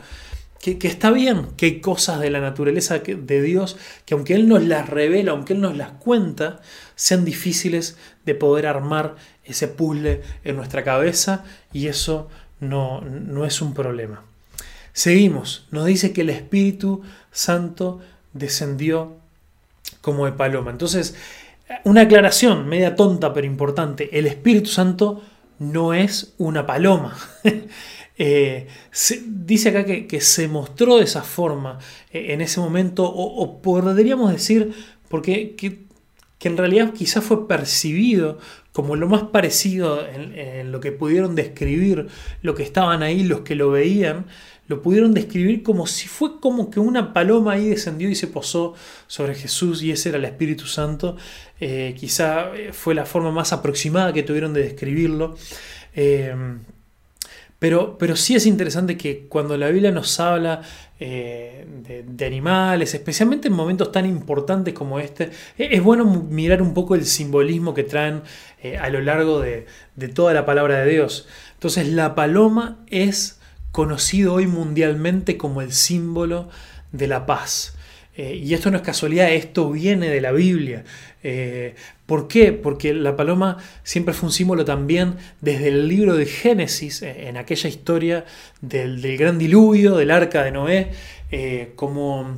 Que, 0.60 0.78
que, 0.78 0.88
está 0.88 1.12
bien 1.12 1.48
que 1.58 1.66
hay 1.66 1.82
cosas 1.82 2.22
de 2.22 2.30
la 2.30 2.40
naturaleza 2.40 3.00
de 3.00 3.42
Dios 3.42 3.76
que 4.06 4.14
aunque 4.14 4.34
Él 4.34 4.48
nos 4.48 4.64
las 4.64 4.88
revela, 4.90 5.32
aunque 5.32 5.54
Él 5.54 5.60
nos 5.60 5.76
las 5.76 5.92
cuenta, 5.92 6.62
sean 6.96 7.26
difíciles 7.26 7.98
de 8.26 8.34
poder 8.36 8.68
armar 8.68 9.16
ese 9.44 9.68
puzzle 9.68 10.22
en 10.46 10.56
nuestra 10.56 10.86
cabeza 10.86 11.44
y 11.74 11.88
eso 11.88 12.30
no, 12.62 13.02
no 13.02 13.46
es 13.46 13.62
un 13.62 13.74
problema. 13.74 14.24
Seguimos, 14.94 15.68
nos 15.72 15.86
dice 15.86 16.14
que 16.14 16.22
el 16.22 16.30
Espíritu 16.30 17.02
Santo 17.32 18.00
descendió 18.32 19.18
como 20.02 20.26
de 20.26 20.32
paloma. 20.32 20.72
Entonces, 20.72 21.16
una 21.84 22.02
aclaración 22.02 22.68
media 22.68 22.96
tonta 22.96 23.34
pero 23.34 23.48
importante, 23.48 24.18
el 24.18 24.28
Espíritu 24.28 24.70
Santo 24.70 25.22
no 25.60 25.94
es 25.94 26.34
una 26.38 26.66
paloma. 26.66 27.18
Eh, 28.16 28.68
dice 29.26 29.70
acá 29.70 29.86
que, 29.86 30.22
se 30.22 30.48
mostró 30.48 30.98
de 30.98 31.04
esa 31.04 31.24
forma 31.24 31.80
eh, 32.12 32.28
en 32.34 32.42
ese 32.42 32.60
momento, 32.60 33.06
o, 33.06 33.60
podríamos 33.60 34.32
decir, 34.32 34.72
porque 35.10 35.56
que, 35.56 35.88
en 36.48 36.58
realidad 36.58 36.94
quizás 36.94 37.24
fue 37.24 37.48
percibido 37.48 38.38
como 38.72 38.96
lo 38.96 39.08
más 39.08 39.24
parecido 39.24 40.06
en, 40.08 40.72
lo 40.72 40.80
que 40.80 40.92
pudieron 40.92 41.34
describir, 41.34 42.08
lo 42.44 42.54
que 42.54 42.62
estaban 42.62 43.02
ahí, 43.02 43.24
los 43.24 43.42
que 43.42 43.56
lo 43.56 43.72
veían, 43.72 44.28
lo 44.74 44.82
pudieron 44.82 45.14
describir 45.14 45.62
como 45.62 45.86
si 45.86 46.08
fue 46.08 46.40
como 46.40 46.72
que 46.72 46.80
una 46.80 47.14
paloma 47.14 47.54
ahí 47.54 47.70
descendió 47.70 48.10
y 48.10 48.16
se 48.16 48.26
posó 48.26 48.74
sobre 49.06 49.36
Jesús 49.36 49.84
y 49.84 49.92
ese 49.92 50.10
era 50.10 50.18
el 50.18 50.26
Espíritu 50.26 50.66
Santo. 50.66 51.16
Eh, 51.60 51.94
quizá 51.96 52.56
eh, 52.56 52.74
fue 52.74 52.96
la 52.96 53.06
forma 53.06 53.32
más 53.32 53.54
aproximada 53.54 54.12
que 54.14 54.24
tuvieron 54.24 54.52
de 54.52 54.64
describirlo. 54.64 55.38
Eh, 55.96 56.34
pero, 57.60 58.00
pero, 58.00 58.16
sí 58.16 58.36
es 58.36 58.48
interesante 58.48 58.98
que 58.98 59.28
cuando 59.30 59.56
la 59.58 59.70
Biblia 59.70 59.92
nos 59.92 60.20
habla 60.20 60.64
de, 61.00 62.26
animales, 62.26 62.94
especialmente 62.94 63.50
en 63.50 63.54
momentos 63.54 63.92
tan 63.92 64.06
importantes 64.06 64.74
como 64.74 65.00
este, 65.00 65.30
es 65.58 65.84
bueno 65.84 66.04
mirar 66.04 66.62
un 66.62 66.74
poco 66.74 66.96
el 66.96 67.06
simbolismo 67.06 67.74
que 67.74 67.84
traen 67.84 68.24
a 68.82 68.90
lo 68.90 69.00
largo 69.02 69.40
de, 69.40 69.66
de 69.96 70.08
toda 70.10 70.34
la 70.34 70.46
palabra 70.46 70.80
de 70.80 70.92
Dios. 70.92 71.28
Entonces 71.54 71.88
la 71.88 72.16
paloma 72.16 72.84
es 72.88 73.40
conocido 73.74 74.36
hoy 74.36 74.46
mundialmente 74.46 75.36
como 75.36 75.62
el 75.62 75.74
símbolo 75.74 76.48
de 76.92 77.08
la 77.08 77.26
paz. 77.26 77.76
Eh, 78.16 78.36
y 78.36 78.54
esto 78.54 78.70
no 78.70 78.78
es 78.78 78.84
casualidad, 78.84 79.32
esto 79.32 79.72
viene 79.72 80.10
de 80.10 80.22
la 80.22 80.32
Biblia. 80.32 80.84
Eh, 81.24 81.74
¿Por 82.06 82.28
qué? 82.28 82.54
Porque 82.54 82.94
la 82.94 83.16
paloma 83.16 83.58
siempre 83.84 84.14
fue 84.14 84.28
un 84.28 84.32
símbolo 84.32 84.64
también 84.64 85.16
desde 85.42 85.70
el 85.70 85.88
libro 85.88 86.16
de 86.16 86.28
Génesis, 86.28 87.02
eh, 87.02 87.28
en 87.28 87.36
aquella 87.36 87.68
historia 87.68 88.26
del, 88.62 89.18
gran 89.18 89.40
diluvio, 89.40 89.96
del 89.96 90.12
arca 90.12 90.44
de 90.44 90.52
Noé, 90.52 90.92
como, 91.76 92.38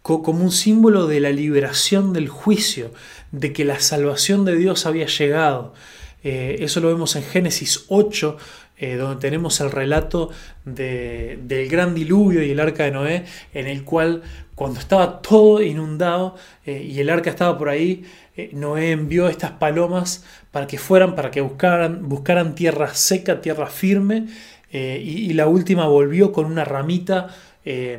como 0.00 0.42
un 0.42 0.52
símbolo 0.52 1.06
de 1.06 1.20
la 1.20 1.32
liberación 1.32 2.14
del 2.14 2.30
juicio, 2.30 2.94
de 3.30 3.52
que 3.52 3.66
la 3.66 3.78
salvación 3.78 4.46
de 4.46 4.56
Dios 4.56 4.86
había 4.86 5.06
llegado. 5.06 5.74
eso 6.22 6.80
lo 6.80 6.88
vemos 6.88 7.14
en 7.14 7.24
Génesis 7.24 7.84
8, 7.88 8.38
eh, 8.78 8.96
donde 8.96 9.18
tenemos 9.22 9.58
el 9.62 9.70
relato 9.70 10.28
del 10.66 11.68
gran 11.70 11.94
diluvio 11.94 12.42
y 12.42 12.50
el 12.50 12.60
arca 12.60 12.84
de 12.84 12.90
Noé, 12.90 13.24
en 13.54 13.66
el 13.68 13.84
cual 13.84 14.22
cuando 14.54 14.80
estaba 14.80 15.22
todo 15.22 15.62
inundado 15.62 16.36
eh, 16.66 16.82
y 16.82 17.00
el 17.00 17.08
arca 17.08 17.30
estaba 17.30 17.56
por 17.56 17.70
ahí, 17.70 18.04
eh, 18.36 18.50
Noé 18.52 18.90
envió 18.90 19.28
estas 19.28 19.52
palomas 19.52 20.24
para 20.50 20.66
que 20.66 20.76
fueran, 20.76 21.14
para 21.14 21.30
que 21.30 21.40
buscaran, 21.40 22.06
buscaran 22.06 22.54
tierra 22.54 22.92
seca, 22.92 23.40
tierra 23.40 23.66
firme, 23.66 24.26
y, 24.72 25.32
la 25.32 25.46
última 25.46 25.86
volvió 25.86 26.32
con 26.32 26.44
una 26.44 26.62
ramita 26.62 27.28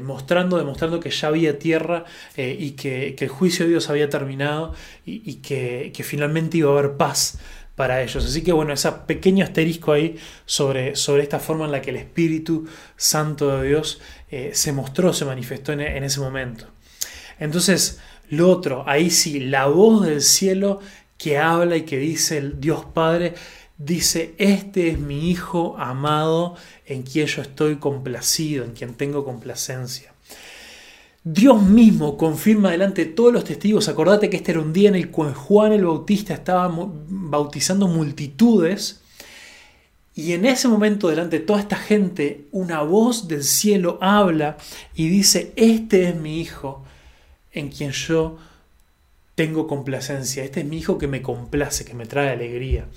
mostrando, 0.03 0.59
demostrando 0.59 0.99
que 0.99 1.09
ya 1.09 1.29
había 1.29 1.57
tierra 1.57 2.05
y 2.35 2.71
que, 2.71 3.15
el 3.17 3.29
juicio 3.29 3.65
de 3.65 3.71
Dios 3.71 3.89
había 3.89 4.09
terminado 4.09 4.75
y, 5.03 5.35
que, 5.35 5.91
que, 5.95 6.03
finalmente 6.03 6.59
iba 6.59 6.69
a 6.69 6.77
haber 6.77 6.97
paz 6.97 7.39
para 7.77 8.01
ellos. 8.01 8.25
Así 8.25 8.41
que 8.41 8.51
bueno, 8.51 8.73
ese 8.73 8.91
pequeño 8.91 9.45
asterisco 9.45 9.91
ahí 9.91 10.17
sobre, 10.47 10.95
sobre 10.95 11.21
esta 11.21 11.39
forma 11.39 11.65
en 11.65 11.71
la 11.71 11.81
que 11.81 11.91
el 11.91 11.97
Espíritu 11.97 12.65
Santo 12.95 13.55
de 13.55 13.67
Dios 13.67 14.01
eh, 14.31 14.49
se 14.53 14.73
mostró, 14.73 15.13
se 15.13 15.25
manifestó 15.25 15.73
en, 15.73 15.81
en 15.81 16.03
ese 16.03 16.19
momento. 16.19 16.65
Entonces, 17.39 17.99
lo 18.29 18.49
otro, 18.49 18.83
ahí 18.87 19.11
sí, 19.11 19.39
la 19.39 19.67
voz 19.67 20.07
del 20.07 20.23
cielo 20.23 20.79
que 21.19 21.37
habla 21.37 21.77
y 21.77 21.83
que 21.83 21.99
dice 21.99 22.39
el 22.39 22.59
Dios 22.59 22.83
Padre, 22.95 23.35
dice, 23.77 24.33
este 24.39 24.89
es 24.89 24.97
mi 24.97 25.29
Hijo 25.29 25.77
amado 25.77 26.55
en 26.87 27.03
quien 27.03 27.27
yo 27.27 27.43
estoy 27.43 27.75
complacido, 27.75 28.65
en 28.65 28.71
quien 28.71 28.95
tengo 28.95 29.23
complacencia. 29.23 30.13
Dios 31.33 31.61
mismo 31.61 32.15
confirma 32.15 32.71
delante 32.71 33.03
de 33.03 33.11
todos 33.11 33.33
los 33.33 33.43
testigos, 33.43 33.89
acordate 33.89 34.29
que 34.29 34.37
este 34.37 34.51
era 34.51 34.61
un 34.61 34.71
día 34.71 34.87
en 34.87 34.95
el 34.95 35.11
cual 35.11 35.33
Juan 35.33 35.73
el 35.73 35.83
Bautista 35.83 36.33
estaba 36.33 36.71
bautizando 36.71 37.89
multitudes, 37.89 39.01
y 40.15 40.31
en 40.31 40.45
ese 40.45 40.69
momento 40.69 41.09
delante 41.09 41.39
de 41.39 41.45
toda 41.45 41.59
esta 41.59 41.75
gente, 41.75 42.45
una 42.53 42.81
voz 42.81 43.27
del 43.27 43.43
cielo 43.43 43.99
habla 44.01 44.57
y 44.95 45.09
dice, 45.09 45.51
este 45.57 46.07
es 46.07 46.15
mi 46.15 46.39
hijo 46.39 46.85
en 47.51 47.69
quien 47.69 47.91
yo 47.91 48.37
tengo 49.35 49.67
complacencia, 49.67 50.45
este 50.45 50.61
es 50.61 50.65
mi 50.65 50.77
hijo 50.77 50.97
que 50.97 51.07
me 51.07 51.21
complace, 51.21 51.83
que 51.83 51.93
me 51.93 52.05
trae 52.05 52.29
alegría. 52.29 52.87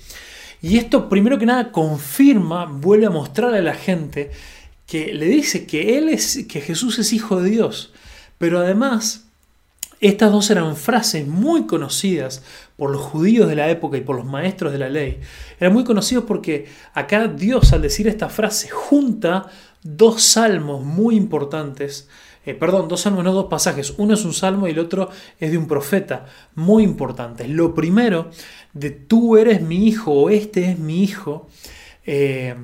Y 0.61 0.77
esto 0.77 1.09
primero 1.09 1.37
que 1.37 1.45
nada 1.45 1.71
confirma, 1.73 2.65
vuelve 2.65 3.07
a 3.07 3.11
mostrarle 3.11 3.57
a 3.57 3.61
la 3.61 3.75
gente 3.75 4.31
que 4.87 5.13
le 5.13 5.25
dice 5.25 5.65
que 5.65 5.97
él 5.97 6.07
es 6.07 6.45
que 6.47 6.61
Jesús 6.61 6.97
es 6.97 7.11
hijo 7.11 7.41
de 7.41 7.49
Dios. 7.49 7.91
Pero 8.41 8.57
además, 8.57 9.27
estas 9.99 10.31
dos 10.31 10.49
eran 10.49 10.75
frases 10.75 11.27
muy 11.27 11.67
conocidas 11.67 12.41
por 12.75 12.89
los 12.89 12.99
judíos 12.99 13.47
de 13.47 13.55
la 13.55 13.69
época 13.69 13.97
y 13.97 14.01
por 14.01 14.15
los 14.15 14.25
maestros 14.25 14.71
de 14.71 14.79
la 14.79 14.89
ley. 14.89 15.19
Eran 15.59 15.73
muy 15.73 15.83
conocidos 15.83 16.23
porque 16.27 16.65
acá 16.95 17.27
Dios 17.27 17.71
al 17.71 17.83
decir 17.83 18.07
esta 18.07 18.29
frase 18.29 18.67
junta 18.67 19.45
dos 19.83 20.23
salmos 20.23 20.83
muy 20.83 21.15
importantes. 21.17 22.09
Eh, 22.43 22.55
perdón, 22.55 22.87
dos 22.87 23.01
salmos, 23.01 23.23
no 23.23 23.31
dos 23.31 23.45
pasajes. 23.45 23.93
Uno 23.99 24.15
es 24.15 24.25
un 24.25 24.33
salmo 24.33 24.67
y 24.67 24.71
el 24.71 24.79
otro 24.79 25.11
es 25.39 25.51
de 25.51 25.59
un 25.59 25.67
profeta, 25.67 26.25
muy 26.55 26.81
importantes. 26.81 27.47
Lo 27.47 27.75
primero, 27.75 28.31
de 28.73 28.89
tú 28.89 29.37
eres 29.37 29.61
mi 29.61 29.87
hijo 29.87 30.13
o 30.13 30.29
este 30.31 30.71
es 30.71 30.79
mi 30.79 31.03
hijo, 31.03 31.47
eh, 32.07 32.55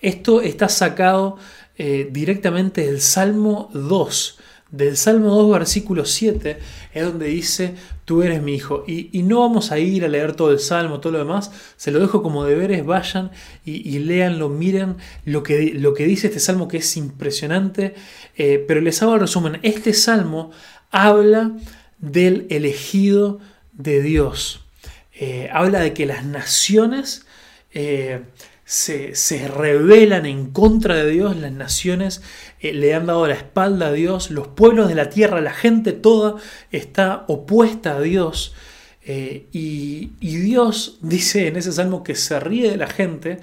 esto 0.00 0.40
está 0.40 0.68
sacado 0.68 1.36
eh, 1.76 2.08
directamente 2.10 2.84
del 2.84 3.00
Salmo 3.00 3.70
2 3.74 4.37
del 4.70 4.96
Salmo 4.96 5.34
2, 5.34 5.50
versículo 5.50 6.04
7, 6.04 6.58
es 6.92 7.04
donde 7.04 7.26
dice, 7.26 7.74
tú 8.04 8.22
eres 8.22 8.42
mi 8.42 8.54
hijo. 8.54 8.84
Y, 8.86 9.22
no 9.22 9.40
vamos 9.40 9.72
a 9.72 9.78
ir 9.78 10.04
a 10.04 10.08
leer 10.08 10.34
todo 10.34 10.50
el 10.50 10.58
Salmo, 10.58 11.00
todo 11.00 11.14
lo 11.14 11.18
demás, 11.18 11.50
se 11.76 11.90
lo 11.90 11.98
dejo 11.98 12.22
como 12.22 12.44
deberes, 12.44 12.84
vayan 12.84 13.30
y, 13.64 13.96
y 13.96 13.98
miren 14.00 14.96
lo 15.24 15.42
que, 15.42 15.72
lo 15.74 15.94
que, 15.94 16.06
dice 16.06 16.28
este 16.28 16.40
Salmo 16.40 16.68
que 16.68 16.78
es 16.78 16.96
impresionante, 16.96 17.94
eh, 18.36 18.64
pero 18.66 18.80
les 18.80 19.02
hago 19.02 19.14
el 19.14 19.20
resumen. 19.20 19.58
Este 19.62 19.94
Salmo 19.94 20.50
habla 20.90 21.52
del 21.98 22.46
elegido 22.50 23.40
de 23.72 24.02
Dios. 24.02 24.60
Eh, 25.14 25.48
habla 25.52 25.80
de 25.80 25.92
que 25.92 26.06
las 26.06 26.24
naciones... 26.24 27.24
Eh, 27.72 28.22
se, 28.68 29.48
rebelan 29.48 30.26
en 30.26 30.50
contra 30.50 30.96
de 30.96 31.10
Dios, 31.10 31.34
las 31.36 31.52
naciones 31.52 32.20
eh, 32.60 32.74
le 32.74 32.92
han 32.92 33.06
dado 33.06 33.26
la 33.26 33.32
espalda 33.32 33.86
a 33.86 33.92
Dios, 33.92 34.30
los 34.30 34.48
pueblos 34.48 34.88
de 34.88 34.94
la 34.94 35.08
tierra, 35.08 35.40
la 35.40 35.54
gente 35.54 35.92
toda 35.92 36.36
está 36.70 37.24
opuesta 37.28 37.96
a 37.96 38.00
Dios. 38.02 38.54
Eh, 39.02 39.46
y, 39.52 40.10
y 40.20 40.36
Dios 40.36 40.98
dice 41.00 41.46
en 41.46 41.56
ese 41.56 41.72
salmo 41.72 42.02
que 42.02 42.14
se 42.14 42.38
ríe 42.40 42.70
de 42.70 42.76
la 42.76 42.88
gente 42.88 43.40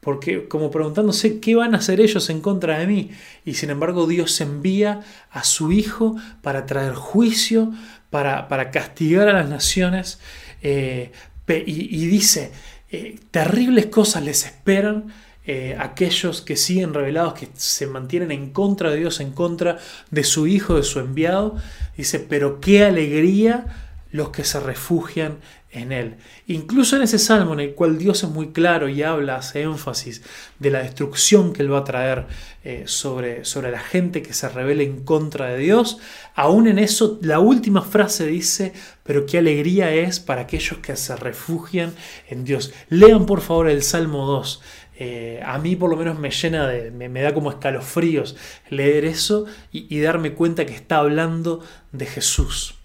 porque 0.00 0.48
como 0.48 0.72
preguntándose 0.72 1.38
qué 1.38 1.54
van 1.54 1.76
a 1.76 1.78
hacer 1.78 2.00
ellos 2.00 2.28
en 2.28 2.40
contra 2.40 2.80
de 2.80 2.88
mí. 2.88 3.10
Y 3.44 3.54
sin 3.54 3.70
embargo 3.70 4.08
Dios 4.08 4.40
envía 4.40 5.02
a 5.30 5.44
su 5.44 5.70
Hijo 5.70 6.16
para 6.42 6.66
traer 6.66 6.94
juicio, 6.94 7.72
para, 8.10 8.48
para 8.48 8.72
castigar 8.72 9.28
a 9.28 9.34
las 9.34 9.48
naciones. 9.48 10.18
Eh, 10.62 11.12
y, 11.46 12.06
dice, 12.06 12.52
eh, 12.94 13.18
terribles 13.30 13.86
cosas 13.86 14.22
les 14.22 14.44
esperan 14.44 15.12
eh, 15.46 15.76
aquellos 15.78 16.40
que 16.40 16.56
siguen 16.56 16.94
revelados, 16.94 17.34
que 17.34 17.48
se 17.54 17.86
mantienen 17.86 18.30
en 18.30 18.50
contra 18.50 18.90
de 18.90 18.98
Dios, 18.98 19.20
en 19.20 19.32
contra 19.32 19.78
de 20.10 20.24
su 20.24 20.46
Hijo, 20.46 20.76
de 20.76 20.84
su 20.84 21.00
enviado. 21.00 21.56
Dice, 21.96 22.18
pero 22.18 22.60
qué 22.60 22.84
alegría 22.84 23.83
los 24.14 24.28
que 24.28 24.44
se 24.44 24.60
refugian 24.60 25.38
en 25.72 25.90
Él. 25.90 26.14
Incluso 26.46 26.94
en 26.94 27.02
ese 27.02 27.18
salmo 27.18 27.52
en 27.54 27.58
el 27.58 27.74
cual 27.74 27.98
Dios 27.98 28.22
es 28.22 28.30
muy 28.30 28.52
claro 28.52 28.88
y 28.88 29.02
habla, 29.02 29.34
hace 29.34 29.62
énfasis 29.62 30.22
de 30.60 30.70
la 30.70 30.84
destrucción 30.84 31.52
que 31.52 31.62
Él 31.62 31.72
va 31.72 31.78
a 31.78 31.84
traer 31.84 32.26
eh, 32.62 32.84
sobre, 32.86 33.44
sobre 33.44 33.72
la 33.72 33.80
gente 33.80 34.22
que 34.22 34.32
se 34.32 34.48
revela 34.48 34.84
en 34.84 35.04
contra 35.04 35.48
de 35.48 35.58
Dios, 35.58 35.98
aún 36.36 36.68
en 36.68 36.78
eso 36.78 37.18
la 37.22 37.40
última 37.40 37.82
frase 37.82 38.24
dice, 38.28 38.72
pero 39.02 39.26
qué 39.26 39.38
alegría 39.38 39.92
es 39.92 40.20
para 40.20 40.42
aquellos 40.42 40.78
que 40.78 40.94
se 40.94 41.16
refugian 41.16 41.92
en 42.28 42.44
Dios. 42.44 42.72
Lean 42.90 43.26
por 43.26 43.40
favor 43.40 43.68
el 43.68 43.82
Salmo 43.82 44.26
2. 44.26 44.62
Eh, 44.96 45.40
a 45.44 45.58
mí 45.58 45.74
por 45.74 45.90
lo 45.90 45.96
menos 45.96 46.20
me 46.20 46.30
llena 46.30 46.68
de, 46.68 46.92
me, 46.92 47.20
da 47.20 47.34
como 47.34 47.50
escalofríos 47.50 48.36
leer 48.70 49.06
eso 49.06 49.46
y 49.72 49.98
darme 49.98 50.34
cuenta 50.34 50.66
que 50.66 50.74
está 50.76 50.98
hablando 50.98 51.64
de 51.90 52.06
Jesús. 52.06 52.76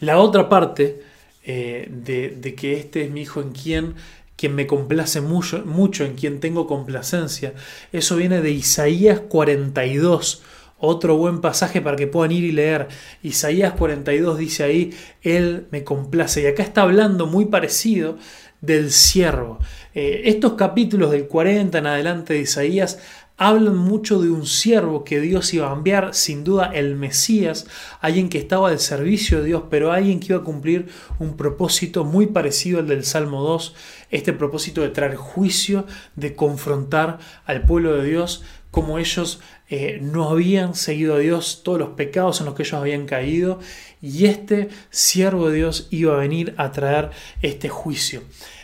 La 0.00 0.18
otra 0.18 0.48
parte 0.48 1.02
eh, 1.44 1.88
de, 1.90 2.54
que 2.54 2.74
este 2.74 3.04
es 3.04 3.10
mi 3.10 3.22
hijo 3.22 3.40
en 3.40 3.52
quien, 3.52 3.94
quien 4.36 4.54
me 4.54 4.66
complace 4.66 5.20
mucho, 5.20 5.64
mucho, 5.64 6.04
en 6.04 6.14
quien 6.14 6.40
tengo 6.40 6.66
complacencia, 6.66 7.54
eso 7.92 8.16
viene 8.16 8.40
de 8.40 8.50
Isaías 8.50 9.20
42. 9.20 10.42
Otro 10.78 11.16
buen 11.16 11.40
pasaje 11.40 11.80
para 11.80 11.96
que 11.96 12.06
puedan 12.06 12.32
ir 12.32 12.44
y 12.44 12.52
leer. 12.52 12.88
Isaías 13.22 13.72
42 13.72 14.38
dice 14.38 14.64
ahí, 14.64 14.94
Él 15.22 15.66
me 15.70 15.84
complace. 15.84 16.42
Y 16.42 16.46
acá 16.46 16.62
está 16.62 16.82
hablando 16.82 17.26
muy 17.26 17.46
parecido 17.46 18.18
del 18.60 18.90
siervo. 18.90 19.58
Eh, 19.94 20.22
estos 20.26 20.52
capítulos 20.54 21.10
del 21.12 21.28
40 21.28 21.78
en 21.78 21.86
adelante 21.86 22.34
de 22.34 22.40
Isaías 22.40 22.98
hablan 23.36 23.76
mucho 23.76 24.20
de 24.20 24.30
un 24.30 24.46
siervo 24.46 25.04
que 25.04 25.20
Dios 25.20 25.52
iba 25.52 25.70
a 25.70 25.74
enviar, 25.74 26.14
sin 26.14 26.42
duda 26.42 26.70
el 26.72 26.96
Mesías, 26.96 27.66
alguien 28.00 28.28
que 28.28 28.38
estaba 28.38 28.70
al 28.70 28.78
servicio 28.78 29.38
de 29.38 29.46
Dios, 29.46 29.64
pero 29.70 29.92
alguien 29.92 30.20
que 30.20 30.28
iba 30.32 30.38
a 30.38 30.44
cumplir 30.44 30.88
un 31.18 31.36
propósito 31.36 32.04
muy 32.04 32.26
parecido 32.26 32.78
al 32.78 32.86
del 32.86 33.04
Salmo 33.04 33.42
2, 33.42 33.74
este 34.10 34.32
propósito 34.32 34.80
de 34.80 34.88
traer 34.88 35.16
juicio, 35.16 35.86
de 36.14 36.34
confrontar 36.34 37.18
al 37.44 37.62
pueblo 37.62 37.94
de 37.96 38.08
Dios, 38.08 38.42
como 38.70 38.98
ellos 38.98 39.40
eh, 39.68 39.98
no 40.02 40.28
habían 40.30 40.74
seguido 40.74 41.14
a 41.14 41.18
Dios, 41.18 41.62
todos 41.62 41.78
los 41.78 41.88
pecados 41.90 42.40
en 42.40 42.46
los 42.46 42.54
que 42.54 42.62
ellos 42.62 42.74
habían 42.74 43.06
caído, 43.06 43.58
y 44.00 44.26
este 44.26 44.68
siervo 44.90 45.50
de 45.50 45.56
Dios 45.56 45.88
iba 45.90 46.14
a 46.14 46.18
venir 46.18 46.54
a 46.56 46.72
traer 46.72 47.10
este 47.42 47.68
juicio. 47.68 48.22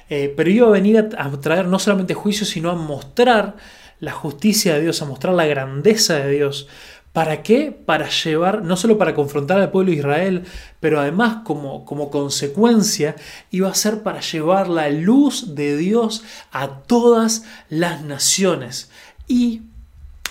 Eh, 0.08 0.32
pero 0.36 0.50
iba 0.50 0.66
a 0.66 0.70
venir 0.70 0.98
a 0.98 1.30
traer 1.40 1.66
no 1.66 1.78
solamente 1.78 2.12
juicio, 2.12 2.44
sino 2.44 2.70
a 2.70 2.74
mostrar 2.74 3.56
la 4.02 4.10
justicia 4.10 4.74
de 4.74 4.80
Dios, 4.80 5.00
a 5.00 5.04
mostrar 5.04 5.32
la 5.32 5.46
grandeza 5.46 6.16
de 6.16 6.32
Dios. 6.32 6.66
¿Para 7.12 7.44
qué? 7.44 7.70
Para 7.70 8.08
llevar, 8.08 8.64
no 8.64 8.76
solo 8.76 8.98
para 8.98 9.14
confrontar 9.14 9.60
al 9.60 9.70
pueblo 9.70 9.92
de 9.92 9.98
Israel, 9.98 10.42
pero 10.80 10.98
además 10.98 11.42
como, 11.44 11.84
como 11.84 12.10
consecuencia 12.10 13.14
iba 13.52 13.68
a 13.68 13.76
ser 13.76 14.02
para 14.02 14.20
llevar 14.20 14.68
la 14.68 14.88
luz 14.88 15.54
de 15.54 15.76
Dios 15.76 16.24
a 16.50 16.80
todas 16.80 17.44
las 17.68 18.02
naciones. 18.02 18.90
Y 19.28 19.62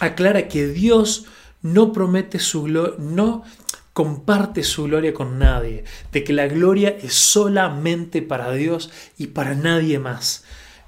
aclara 0.02 0.50
que 0.50 0.68
Dios 0.68 1.28
no 1.62 1.94
promete 1.94 2.40
su 2.40 2.64
gloria, 2.64 2.96
no 3.00 3.46
comparte 3.94 4.64
su 4.64 4.84
gloria 4.84 5.14
con 5.14 5.40
nadie, 5.40 5.86
de 6.12 6.26
que 6.26 6.34
la 6.34 6.48
gloria 6.48 6.90
es 6.90 7.14
solamente 7.14 8.22
para 8.22 8.52
Dios 8.52 8.92
y 9.18 9.28
para 9.28 9.56
nadie 9.56 9.98
más. 9.98 10.44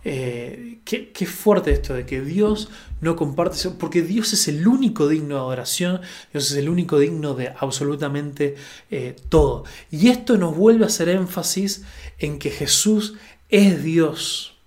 Eh, 0.05 0.79
qué, 0.83 1.25
fuerte 1.25 1.71
esto 1.71 1.93
de 1.93 2.05
que 2.05 2.21
Dios 2.21 2.69
no 2.99 3.15
comparte, 3.15 3.69
porque 3.71 4.01
Dios 4.01 4.33
es 4.33 4.47
el 4.47 4.67
único 4.67 5.07
digno 5.07 5.35
de 5.35 5.41
adoración, 5.41 6.01
Dios 6.31 6.51
es 6.51 6.57
el 6.57 6.69
único 6.69 6.99
digno 6.99 7.33
de 7.35 7.53
absolutamente 7.57 8.55
eh, 8.91 9.15
todo. 9.29 9.63
Y 9.91 10.09
esto 10.09 10.37
nos 10.37 10.55
vuelve 10.55 10.83
a 10.83 10.87
hacer 10.87 11.09
énfasis 11.09 11.83
en 12.19 12.39
que 12.39 12.49
Jesús 12.49 13.15
es 13.49 13.83
Dios. 13.83 14.57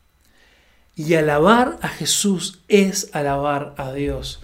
Y 0.95 1.15
alabar 1.15 1.79
a 1.83 1.89
Jesús 1.89 2.61
es 2.69 3.11
alabar 3.13 3.75
a 3.77 3.93
Dios. 3.93 4.41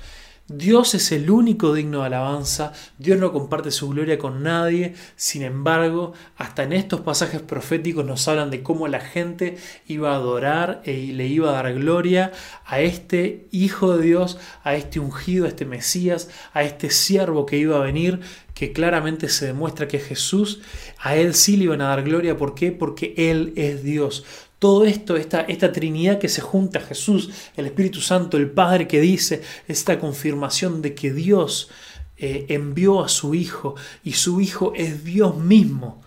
Dios 0.54 0.94
es 0.94 1.12
el 1.12 1.30
único 1.30 1.74
digno 1.74 2.00
de 2.00 2.06
alabanza, 2.06 2.72
Dios 2.98 3.18
no 3.18 3.32
comparte 3.32 3.70
su 3.70 3.88
gloria 3.88 4.18
con 4.18 4.42
nadie, 4.42 4.94
sin 5.16 5.42
embargo, 5.42 6.12
hasta 6.36 6.62
en 6.62 6.72
estos 6.72 7.00
pasajes 7.00 7.40
proféticos 7.40 8.04
nos 8.04 8.26
hablan 8.28 8.50
de 8.50 8.62
cómo 8.62 8.88
la 8.88 9.00
gente 9.00 9.56
iba 9.86 10.12
a 10.12 10.16
adorar 10.16 10.82
y 10.84 10.90
e 10.90 11.12
le 11.12 11.26
iba 11.26 11.50
a 11.50 11.62
dar 11.62 11.72
gloria 11.74 12.32
a 12.64 12.80
este 12.80 13.46
Hijo 13.50 13.96
de 13.96 14.04
Dios, 14.04 14.38
a 14.62 14.74
este 14.74 15.00
ungido, 15.00 15.46
a 15.46 15.48
este 15.48 15.64
Mesías, 15.64 16.28
a 16.52 16.62
este 16.62 16.90
siervo 16.90 17.46
que 17.46 17.56
iba 17.56 17.76
a 17.76 17.80
venir, 17.84 18.20
que 18.54 18.72
claramente 18.72 19.28
se 19.28 19.46
demuestra 19.46 19.88
que 19.88 19.98
Jesús, 19.98 20.60
a 20.98 21.16
Él 21.16 21.34
sí 21.34 21.56
le 21.56 21.64
iban 21.64 21.80
a 21.80 21.88
dar 21.88 22.02
gloria, 22.02 22.36
¿por 22.36 22.54
qué? 22.54 22.72
Porque 22.72 23.14
Él 23.16 23.52
es 23.56 23.82
Dios. 23.82 24.24
Todo 24.62 24.84
esto, 24.84 25.16
esta, 25.16 25.40
esta 25.40 25.72
Trinidad 25.72 26.20
que 26.20 26.28
se 26.28 26.40
junta, 26.40 26.78
Jesús, 26.78 27.30
el 27.56 27.66
Espíritu 27.66 28.00
Santo, 28.00 28.36
el 28.36 28.48
Padre 28.48 28.86
que 28.86 29.00
dice, 29.00 29.42
esta 29.66 29.98
confirmación 29.98 30.82
de 30.82 30.94
que 30.94 31.12
Dios 31.12 31.68
eh, 32.16 32.46
envió 32.48 33.02
a 33.02 33.08
su 33.08 33.34
Hijo 33.34 33.74
y 34.04 34.12
su 34.12 34.40
Hijo 34.40 34.72
es 34.76 35.02
Dios 35.02 35.36
mismo 35.36 36.00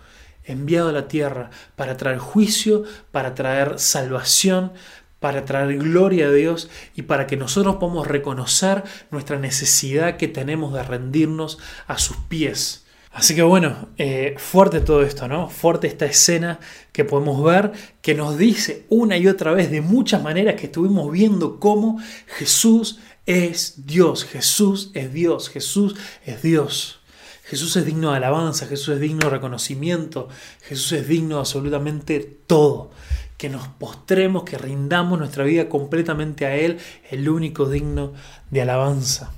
enviado 0.45 0.87
a 0.87 0.93
la 0.93 1.09
tierra 1.09 1.49
para 1.75 1.97
traer 1.97 2.19
juicio, 2.19 2.85
para 3.11 3.35
traer 3.35 3.77
salvación, 3.77 4.71
para 5.19 5.43
traer 5.43 5.77
gloria 5.77 6.27
a 6.27 6.31
Dios 6.31 6.69
y 6.95 7.01
para 7.01 7.27
que 7.27 7.35
nosotros 7.35 7.75
podamos 7.75 8.07
reconocer 8.07 8.85
nuestra 9.11 9.37
necesidad 9.37 10.15
que 10.15 10.29
tenemos 10.29 10.73
de 10.73 10.81
rendirnos 10.81 11.57
a 11.87 11.97
sus 11.97 12.15
pies. 12.29 12.84
Así 13.15 13.33
que 13.33 13.43
bueno, 13.43 13.87
eh, 13.97 14.35
fuerte 14.37 14.81
todo 14.81 15.01
esto, 15.01 15.29
¿no? 15.29 15.47
Fuerte 15.47 15.87
esta 15.87 16.05
escena 16.05 16.59
que 16.91 17.05
podemos 17.05 17.41
ver, 17.41 17.71
que 18.01 18.13
nos 18.13 18.37
dice 18.37 18.85
una 18.89 19.15
y 19.15 19.29
otra 19.29 19.53
vez 19.53 19.71
de 19.71 19.79
muchas 19.79 20.21
maneras 20.21 20.55
que 20.55 20.65
estuvimos 20.65 21.09
viendo 21.13 21.61
cómo 21.61 21.97
Jesús 22.27 22.99
es 23.25 23.85
Dios, 23.85 24.25
Jesús 24.25 24.91
es 24.93 25.13
Dios, 25.13 25.49
Jesús 25.49 25.95
es 26.25 26.41
Dios. 26.41 26.99
Jesús 27.45 27.77
es 27.77 27.85
digno 27.85 28.11
de 28.11 28.17
alabanza, 28.17 28.67
Jesús 28.67 28.95
es 28.95 28.99
digno 28.99 29.29
de 29.29 29.29
reconocimiento, 29.29 30.27
Jesús 30.63 30.91
es 30.91 31.07
digno 31.07 31.35
de 31.35 31.39
absolutamente 31.39 32.19
todo. 32.19 32.91
Que 33.37 33.47
nos 33.47 33.69
postremos, 33.69 34.43
que 34.43 34.57
rindamos 34.57 35.19
nuestra 35.19 35.45
vida 35.45 35.69
completamente 35.69 36.45
a 36.45 36.57
Él, 36.57 36.79
el 37.09 37.29
único 37.29 37.69
digno 37.69 38.11
de 38.51 38.61
alabanza. 38.61 39.31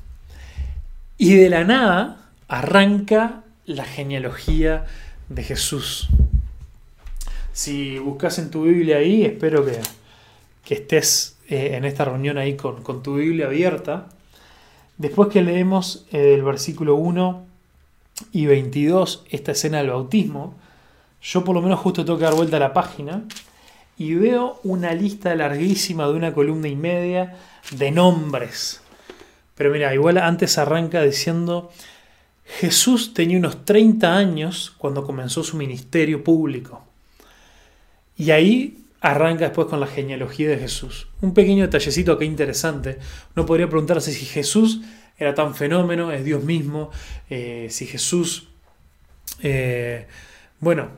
Y 1.19 1.35
de 1.35 1.49
la 1.51 1.63
nada 1.63 2.31
arranca 2.47 3.43
la 3.67 3.83
genealogía 3.83 4.85
de 5.29 5.43
Jesús. 5.43 6.07
Si 7.53 7.99
buscas 7.99 8.39
en 8.39 8.49
tu 8.49 8.63
Biblia 8.63 8.97
ahí, 8.97 9.23
espero 9.23 9.65
que, 9.65 9.79
que 10.63 10.73
estés 10.73 11.37
eh, 11.49 11.75
en 11.75 11.85
esta 11.85 12.05
reunión 12.05 12.37
ahí 12.37 12.55
con, 12.55 12.81
con, 12.81 13.03
tu 13.03 13.15
Biblia 13.15 13.47
abierta. 13.47 14.07
Después 14.97 15.29
que 15.29 15.43
leemos 15.43 16.05
eh, 16.11 16.33
el 16.33 16.43
versículo 16.43 16.95
1 16.95 17.45
y 18.31 18.45
22, 18.45 19.25
esta 19.29 19.51
escena 19.51 19.79
del 19.79 19.89
bautismo, 19.89 20.55
yo 21.21 21.43
por 21.43 21.53
lo 21.53 21.61
menos 21.61 21.79
justo 21.79 22.05
tengo 22.05 22.17
que 22.17 22.25
dar 22.25 22.35
vuelta 22.35 22.57
a 22.57 22.61
la 22.61 22.73
página 22.73 23.23
y 23.97 24.13
veo 24.13 24.59
una 24.63 24.93
lista 24.93 25.35
larguísima 25.35 26.07
de 26.07 26.13
una 26.13 26.33
columna 26.33 26.69
y 26.69 26.75
media 26.75 27.35
de 27.71 27.91
nombres. 27.91 28.81
Pero 29.55 29.71
mira, 29.71 29.93
igual 29.93 30.19
antes 30.19 30.57
arranca 30.57 31.01
diciendo 31.01 31.71
Jesús 32.47 33.13
tenía 33.13 33.37
unos 33.37 33.65
30 33.65 34.15
años 34.15 34.73
cuando 34.77 35.03
comenzó 35.03 35.43
su 35.43 35.57
ministerio 35.57 36.23
público. 36.23 36.83
Y 38.17 38.31
ahí 38.31 38.85
arranca 39.01 39.45
después 39.45 39.67
con 39.67 39.79
la 39.79 39.87
genealogía 39.87 40.49
de 40.49 40.57
Jesús. 40.57 41.07
Un 41.21 41.33
pequeño 41.33 41.65
detallecito 41.65 42.13
aquí 42.13 42.25
interesante. 42.25 42.97
Uno 43.35 43.45
podría 43.45 43.67
preguntarse 43.67 44.11
si 44.11 44.25
Jesús 44.25 44.81
era 45.17 45.35
tan 45.35 45.55
fenómeno, 45.55 46.11
es 46.11 46.23
Dios 46.23 46.43
mismo, 46.43 46.91
eh, 47.29 47.67
si 47.69 47.85
Jesús, 47.87 48.47
eh, 49.41 50.05
bueno, 50.59 50.89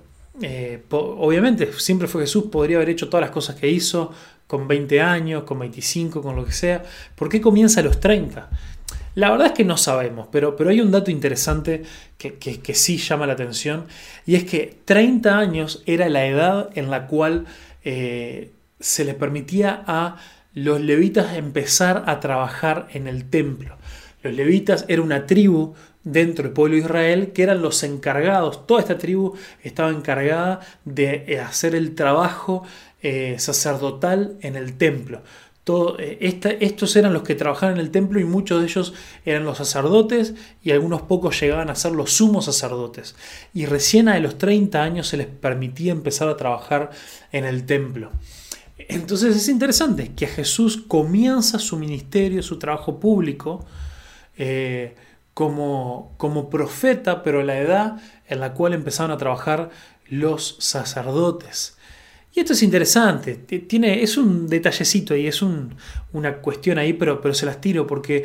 eh, 0.41 0.83
obviamente 0.89 1.71
siempre 1.73 2.07
fue 2.07 2.21
Jesús, 2.21 2.45
podría 2.51 2.77
haber 2.77 2.89
hecho 2.89 3.09
todas 3.09 3.21
las 3.21 3.31
cosas 3.31 3.55
que 3.55 3.69
hizo, 3.69 4.12
con 4.49 4.67
20 4.67 4.99
años, 4.99 5.43
con 5.43 5.59
25, 5.59 6.23
con 6.23 6.35
lo 6.35 6.43
que 6.43 6.53
sea? 6.53 6.83
¿Por 7.15 7.29
qué 7.29 7.39
comienza 7.39 7.81
a 7.81 7.83
los 7.83 7.99
30? 7.99 8.49
La 9.19 9.32
verdad 9.32 9.47
es 9.47 9.53
que 9.53 9.65
no 9.65 9.75
sabemos, 9.75 10.29
pero, 10.32 10.55
pero 10.55 10.69
hay 10.69 10.79
un 10.79 10.91
dato 10.91 11.12
interesante 11.12 11.84
que, 12.17 12.36
que, 12.38 12.73
sí 12.73 12.95
llama 12.95 13.27
la 13.27 13.34
atención, 13.34 13.84
y 14.25 14.36
es 14.36 14.45
que 14.45 14.77
30 14.86 15.38
años 15.38 15.84
era 15.86 16.08
la 16.08 16.25
edad 16.25 16.69
en 16.75 16.89
la 16.89 17.05
cual 17.08 17.45
eh, 17.84 18.51
se 18.79 19.03
le 19.03 19.15
permitía 19.15 19.84
a 19.86 20.15
los 20.53 20.79
levitas 20.79 21.36
empezar 21.36 22.05
a 22.08 22.21
trabajar 22.21 22.88
en 22.93 23.10
el 23.10 23.29
templo. 23.29 23.75
Los 24.23 24.34
levitas 24.34 24.86
era 24.88 25.01
una 25.01 25.25
tribu 25.25 25.73
dentro 26.05 26.45
del 26.45 26.53
pueblo 26.53 26.75
de 26.77 26.84
Israel 26.84 27.32
que 27.34 27.43
eran 27.43 27.62
los 27.62 27.84
encargados, 27.84 28.65
toda 28.67 28.79
esta 28.79 28.97
tribu 28.97 29.36
estaba 29.62 29.89
encargada 29.89 30.62
de 30.86 31.25
eh, 31.27 31.41
hacer 31.41 31.75
el 31.75 31.93
trabajo 31.93 32.63
eh, 33.01 33.36
sacerdotal 33.38 34.38
en 34.39 34.55
el 34.55 34.77
templo. 34.77 35.23
Eh, 35.99 36.39
estos 36.62 36.95
eran 36.95 37.13
los 37.13 37.23
que 37.23 37.36
trabajaban 37.36 37.75
en 37.75 37.82
el 37.82 37.91
templo 37.91 38.19
y 38.19 38.23
muchos 38.23 38.60
de 38.60 38.67
ellos 38.67 38.93
eran 39.25 39.43
los 39.43 39.58
sacerdotes 39.58 40.34
y 40.63 40.71
algunos 40.71 41.03
pocos 41.03 41.39
llegaban 41.39 41.69
a 41.69 41.75
ser 41.75 41.91
los 41.91 42.12
sumos 42.13 42.45
sacerdotes. 42.45 43.15
Y 43.53 43.65
recién 43.65 44.10
a 44.10 44.19
los 44.19 44.38
30 44.38 44.82
años 44.82 45.08
se 45.08 45.17
les 45.17 45.27
permitía 45.27 45.91
empezar 45.91 46.27
a 46.27 46.38
trabajar 46.38 46.89
en 47.32 47.45
el 47.45 47.65
templo. 47.65 48.12
Entonces 48.77 49.36
es 49.36 49.47
interesante 49.49 50.13
que 50.15 50.25
Jesús 50.25 50.84
comienza 50.88 51.60
su 51.60 51.77
ministerio, 51.77 52.41
su 52.41 52.58
trabajo 52.58 52.99
público, 52.99 53.65
eh, 54.38 54.95
como, 55.34 56.13
como 56.17 56.49
profeta, 56.49 57.21
pero 57.21 57.41
a 57.41 57.43
la 57.43 57.60
edad 57.60 57.97
en 58.27 58.39
la 58.39 58.53
cual 58.53 58.73
empezaron 58.73 59.12
a 59.12 59.17
trabajar 59.17 59.69
los 60.10 60.55
sacerdotes. 60.60 61.77
Y 62.33 62.41
esto 62.41 62.53
es 62.53 62.61
interesante, 62.61 63.35
tiene, 63.35 64.03
es 64.03 64.15
un 64.15 64.47
detallecito 64.47 65.15
y 65.15 65.25
es 65.27 65.41
una 65.41 66.37
cuestión 66.37 66.77
ahí, 66.77 66.93
pero, 66.93 67.21
pero 67.21 67.33
se 67.33 67.45
las 67.45 67.59
tiro 67.59 67.87
porque 67.87 68.23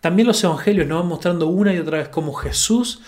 también 0.00 0.26
los 0.26 0.42
evangelios 0.42 0.86
nos 0.86 1.00
van 1.00 1.08
mostrando 1.08 1.46
una 1.46 1.72
y 1.72 1.78
otra 1.78 1.98
vez 1.98 2.08
cómo 2.08 2.32
Jesús, 2.32 3.02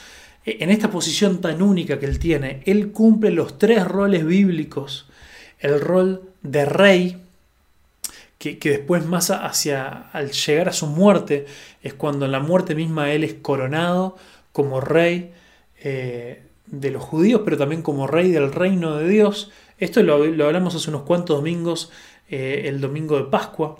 eh, 0.44 0.58
en 0.60 0.70
esta 0.70 0.90
posición 0.90 1.40
tan 1.40 1.60
única 1.62 1.98
que 1.98 2.06
él 2.06 2.18
tiene, 2.18 2.62
él 2.66 2.92
cumple 2.92 3.30
los 3.30 3.58
tres 3.58 3.84
roles 3.86 4.24
bíblicos, 4.24 5.06
el 5.58 5.80
rol 5.80 6.30
de 6.42 6.64
rey, 6.64 7.22
que, 8.38 8.56
después 8.62 9.04
más 9.04 9.30
hacia 9.30 10.08
al 10.12 10.30
llegar 10.30 10.68
a 10.68 10.72
su 10.72 10.86
muerte 10.86 11.46
es 11.82 11.94
cuando 11.94 12.26
en 12.26 12.32
la 12.32 12.40
muerte 12.40 12.74
misma 12.74 13.10
él 13.12 13.24
es 13.24 13.34
coronado 13.34 14.16
como 14.52 14.80
rey 14.80 15.32
eh, 15.82 16.42
de 16.66 16.90
los 16.90 17.02
judíos, 17.02 17.42
pero 17.44 17.56
también 17.56 17.82
como 17.82 18.06
rey 18.06 18.30
del 18.30 18.52
reino 18.52 18.96
de 18.96 19.08
Dios. 19.08 19.50
Esto 19.78 20.02
lo, 20.02 20.14
hablamos 20.14 20.74
hace 20.74 20.90
unos 20.90 21.02
cuantos 21.02 21.36
domingos, 21.36 21.90
eh, 22.28 22.64
el 22.66 22.80
domingo 22.80 23.16
de 23.16 23.24
Pascua 23.24 23.76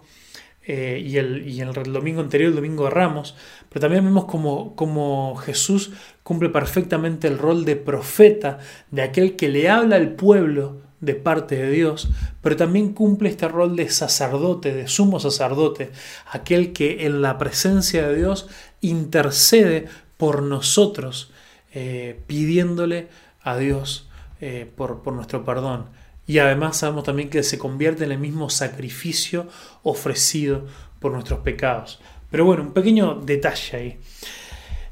eh, 0.64 1.02
y, 1.04 1.16
el, 1.16 1.48
y, 1.48 1.60
el, 1.60 1.72
domingo 1.72 2.20
anterior, 2.20 2.50
el 2.50 2.56
domingo 2.56 2.84
de 2.84 2.90
Ramos, 2.90 3.34
pero 3.68 3.80
también 3.80 4.04
vemos 4.04 4.26
como, 4.26 4.76
como 4.76 5.34
Jesús 5.36 5.92
cumple 6.22 6.50
perfectamente 6.50 7.26
el 7.26 7.38
rol 7.38 7.64
de 7.64 7.76
profeta, 7.76 8.58
de 8.90 9.02
aquel 9.02 9.34
que 9.34 9.48
le 9.48 9.68
habla 9.68 9.96
al 9.96 10.14
pueblo 10.14 10.82
de 11.00 11.14
parte 11.14 11.56
de 11.56 11.70
Dios, 11.70 12.10
pero 12.42 12.54
también 12.56 12.92
cumple 12.92 13.28
este 13.28 13.48
rol 13.48 13.76
de 13.76 13.88
sacerdote, 13.88 14.72
de 14.74 14.88
sumo 14.88 15.18
sacerdote, 15.20 15.90
aquel 16.30 16.72
que 16.72 17.06
en 17.06 17.22
la 17.22 17.38
presencia 17.38 18.06
de 18.06 18.16
Dios 18.16 18.48
intercede 18.80 19.86
por 20.16 20.42
nosotros, 20.42 21.32
eh, 21.72 22.20
pidiéndole 22.26 23.08
a 23.42 23.56
Dios 23.56 24.07
eh, 24.40 24.70
por, 24.76 25.12
nuestro 25.12 25.44
perdón. 25.44 25.86
Y 26.26 26.38
además 26.38 26.76
sabemos 26.76 27.04
también 27.04 27.30
que 27.30 27.42
se 27.42 27.58
convierte 27.58 28.04
en 28.04 28.12
el 28.12 28.18
mismo 28.18 28.50
sacrificio 28.50 29.48
ofrecido 29.82 30.66
por 31.00 31.12
nuestros 31.12 31.40
pecados. 31.40 32.00
Pero 32.30 32.44
bueno, 32.44 32.62
un 32.62 32.72
pequeño 32.72 33.14
detalle 33.16 33.76
ahí. 33.76 33.98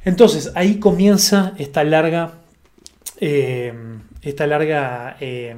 Entonces, 0.05 0.51
ahí 0.55 0.81
comienza 0.81 1.53
esta 1.59 1.85
larga, 1.85 2.35
eh, 3.21 3.73
esta 4.23 4.47
larga 4.47 5.17
eh, 5.21 5.55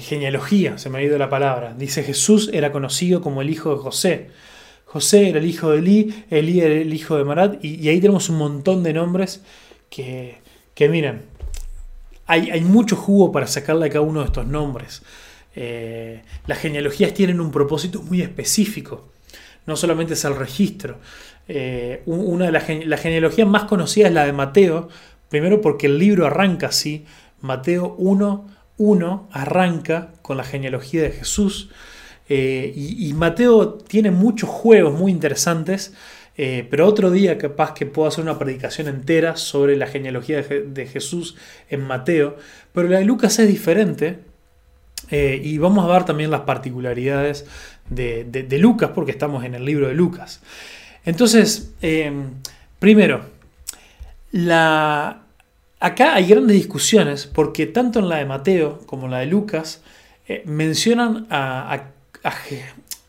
genealogía, 0.00 0.78
se 0.78 0.90
me 0.90 0.98
ha 0.98 1.02
ido 1.02 1.18
la 1.18 1.28
palabra. 1.28 1.74
Dice 1.76 2.04
Jesús 2.04 2.50
era 2.52 2.70
conocido 2.70 3.20
como 3.20 3.42
el 3.42 3.50
hijo 3.50 3.74
de 3.74 3.82
José. 3.82 4.30
José 4.84 5.28
era 5.28 5.40
el 5.40 5.46
hijo 5.46 5.70
de 5.70 5.78
Elí, 5.78 6.24
Elí 6.30 6.60
era 6.60 6.74
el 6.74 6.94
hijo 6.94 7.16
de 7.16 7.24
Marat, 7.24 7.64
y 7.64 7.88
ahí 7.88 8.00
tenemos 8.00 8.28
un 8.28 8.38
montón 8.38 8.84
de 8.84 8.92
nombres 8.92 9.42
que, 9.90 10.43
que 10.74 10.88
miren, 10.88 11.22
hay, 12.26 12.60
mucho 12.62 12.96
jugo 12.96 13.32
para 13.32 13.46
sacarle 13.46 13.86
a 13.86 13.88
cada 13.90 14.00
uno 14.00 14.20
de 14.20 14.26
estos 14.26 14.46
nombres. 14.46 15.02
Eh, 15.56 16.22
las 16.46 16.58
genealogías 16.58 17.14
tienen 17.14 17.40
un 17.40 17.50
propósito 17.50 18.02
muy 18.02 18.22
específico. 18.22 19.08
No 19.66 19.76
solamente 19.76 20.14
es 20.14 20.24
el 20.24 20.36
registro. 20.36 20.98
Eh, 21.48 22.02
una 22.06 22.46
de 22.46 22.52
las, 22.52 22.64
genealogías 23.00 23.46
más 23.46 23.64
conocidas 23.64 24.08
es 24.08 24.14
la 24.14 24.26
de 24.26 24.32
Mateo. 24.32 24.88
Primero 25.28 25.60
porque 25.60 25.86
el 25.86 25.98
libro 25.98 26.26
arranca 26.26 26.68
así. 26.68 27.04
Mateo 27.40 27.94
1, 27.98 29.28
arranca 29.30 30.12
con 30.22 30.36
la 30.36 30.44
genealogía 30.44 31.02
de 31.02 31.10
Jesús. 31.10 31.70
Eh, 32.28 32.72
y, 32.74 33.12
Mateo 33.12 33.74
tiene 33.74 34.10
muchos 34.10 34.48
juegos 34.48 34.98
muy 34.98 35.12
interesantes 35.12 35.92
eh, 36.36 36.66
pero 36.68 36.86
otro 36.86 37.10
día 37.10 37.38
capaz 37.38 37.74
que 37.74 37.86
puedo 37.86 38.08
hacer 38.08 38.24
una 38.24 38.38
predicación 38.38 38.88
entera 38.88 39.36
sobre 39.36 39.76
la 39.76 39.86
genealogía 39.86 40.42
de, 40.42 40.86
Jesús 40.86 41.36
en 41.70 41.82
Mateo. 41.82 42.36
Pero 42.72 42.88
la 42.88 42.98
de 42.98 43.04
Lucas 43.04 43.38
es 43.38 43.48
diferente. 43.48 44.18
Eh, 45.10 45.40
y 45.42 45.58
vamos 45.58 45.84
a 45.84 45.92
ver 45.92 46.04
también 46.04 46.30
las 46.30 46.40
particularidades 46.42 47.46
de, 47.88 48.46
Lucas, 48.58 48.90
porque 48.94 49.12
estamos 49.12 49.44
en 49.44 49.54
el 49.54 49.64
libro 49.64 49.86
de 49.86 49.94
Lucas. 49.94 50.40
Entonces, 51.04 51.72
eh, 51.82 52.10
primero, 52.78 53.20
la, 54.32 55.22
acá 55.78 56.14
hay 56.14 56.26
grandes 56.26 56.56
discusiones, 56.56 57.26
porque 57.26 57.66
tanto 57.66 57.98
en 57.98 58.08
la 58.08 58.16
de 58.16 58.24
Mateo 58.24 58.80
como 58.86 59.04
en 59.04 59.12
la 59.12 59.18
de 59.18 59.26
Lucas 59.26 59.82
mencionan 60.46 61.26
a, 61.28 61.74
a, 62.24 62.30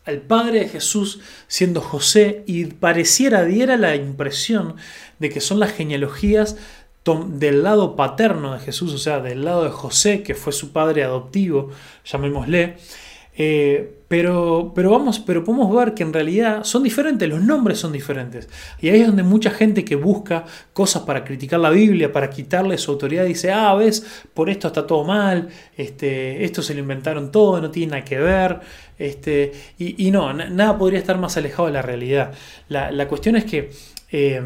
al 0.06 0.22
padre 0.22 0.60
de 0.60 0.68
Jesús 0.68 1.20
siendo 1.48 1.80
José 1.80 2.44
y 2.46 2.64
pareciera, 2.66 3.44
diera 3.44 3.76
la 3.76 3.96
impresión 3.96 4.76
de 5.18 5.28
que 5.28 5.40
son 5.40 5.60
las 5.60 5.72
genealogías 5.72 6.56
del 7.28 7.62
lado 7.62 7.94
paterno 7.94 8.54
de 8.54 8.60
Jesús, 8.60 8.92
o 8.92 8.98
sea, 8.98 9.20
del 9.20 9.44
lado 9.44 9.64
de 9.64 9.70
José, 9.70 10.22
que 10.22 10.34
fue 10.34 10.52
su 10.52 10.72
padre 10.72 11.04
adoptivo, 11.04 11.70
llamémosle, 12.04 12.78
eh, 13.36 13.92
pero, 14.08 14.72
pero 14.74 14.90
vamos, 14.92 15.18
pero 15.18 15.42
podemos 15.42 15.74
ver 15.74 15.92
que 15.92 16.04
en 16.04 16.12
realidad 16.12 16.62
son 16.62 16.84
diferentes, 16.84 17.28
los 17.28 17.42
nombres 17.42 17.78
son 17.78 17.92
diferentes. 17.92 18.48
Y 18.80 18.88
ahí 18.88 19.00
es 19.00 19.06
donde 19.08 19.24
mucha 19.24 19.50
gente 19.50 19.84
que 19.84 19.96
busca 19.96 20.44
cosas 20.72 21.02
para 21.02 21.24
criticar 21.24 21.58
la 21.58 21.70
Biblia, 21.70 22.12
para 22.12 22.30
quitarle 22.30 22.78
su 22.78 22.92
autoridad, 22.92 23.24
dice, 23.24 23.50
ah, 23.50 23.74
ves, 23.74 24.24
por 24.32 24.48
esto 24.48 24.68
está 24.68 24.86
todo 24.86 25.04
mal, 25.04 25.48
este, 25.76 26.44
esto 26.44 26.62
se 26.62 26.74
lo 26.74 26.80
inventaron 26.80 27.32
todo, 27.32 27.60
no 27.60 27.70
tiene 27.70 27.92
nada 27.92 28.04
que 28.04 28.18
ver. 28.18 28.60
Este, 28.98 29.52
y, 29.76 30.10
no, 30.10 30.32
nada 30.32 30.78
podría 30.78 31.00
estar 31.00 31.18
más 31.18 31.36
alejado 31.36 31.66
de 31.66 31.72
la 31.72 31.82
realidad. 31.82 32.32
La, 32.68 33.08
cuestión 33.08 33.36
es 33.36 33.44
que... 33.44 33.70
Eh, 34.12 34.40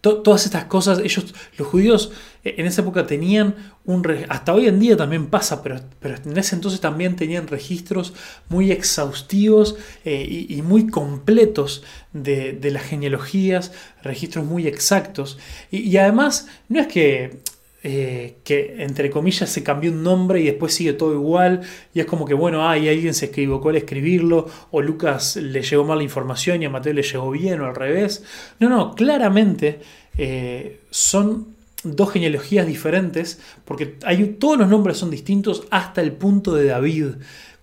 todas 0.00 0.44
estas 0.44 0.64
cosas, 0.64 1.00
ellos, 1.00 1.34
los 1.56 1.66
judíos 1.66 2.12
eh, 2.44 2.54
en 2.58 2.66
esa 2.66 2.82
época 2.82 3.06
tenían 3.06 3.56
un, 3.84 4.06
hasta 4.28 4.54
hoy 4.54 4.68
en 4.68 4.78
día 4.78 4.96
también 4.96 5.26
pasa, 5.26 5.62
pero, 5.62 5.80
pero 5.98 6.16
en 6.24 6.36
ese 6.36 6.54
entonces 6.54 6.80
también 6.80 7.16
tenían 7.16 7.48
registros 7.48 8.14
muy 8.48 8.70
exhaustivos 8.70 9.76
eh, 10.04 10.46
y, 10.48 10.62
muy 10.62 10.86
completos 10.86 11.82
de, 12.12 12.58
las 12.70 12.84
genealogías, 12.84 13.72
registros 14.02 14.44
muy 14.44 14.66
exactos. 14.66 15.38
y 15.70 15.96
además, 15.96 16.46
no 16.68 16.80
es 16.80 16.86
que 16.86 17.40
eh, 17.80 18.38
que 18.42 18.82
entre 18.82 19.08
comillas 19.08 19.48
se 19.48 19.62
cambió 19.62 19.92
un 19.92 20.02
nombre 20.02 20.40
y 20.40 20.46
después 20.46 20.74
sigue 20.74 20.94
todo 20.94 21.14
igual 21.14 21.60
y 21.94 22.00
es 22.00 22.06
como 22.06 22.24
que 22.24 22.34
bueno, 22.34 22.68
hay 22.68 22.88
alguien 22.88 23.14
se 23.14 23.26
equivocó 23.26 23.68
al 23.68 23.76
escribirlo 23.76 24.48
o 24.72 24.82
Lucas 24.82 25.36
le 25.36 25.62
llegó 25.62 25.84
mal 25.84 25.98
la 25.98 26.04
información 26.04 26.60
y 26.60 26.66
a 26.66 26.70
Mateo 26.70 26.92
le 26.92 27.02
llegó 27.02 27.30
bien 27.30 27.60
o 27.60 27.66
al 27.66 27.76
revés. 27.76 28.24
No, 28.58 28.68
no, 28.68 28.96
claramente 28.96 29.78
eh, 30.16 30.80
son 30.90 31.54
dos 31.84 32.10
genealogías 32.10 32.66
diferentes 32.66 33.38
porque 33.64 33.96
hay, 34.04 34.26
todos 34.40 34.58
los 34.58 34.68
nombres 34.68 34.96
son 34.96 35.12
distintos 35.12 35.62
hasta 35.70 36.00
el 36.00 36.10
punto 36.10 36.54
de 36.54 36.64
David. 36.64 37.06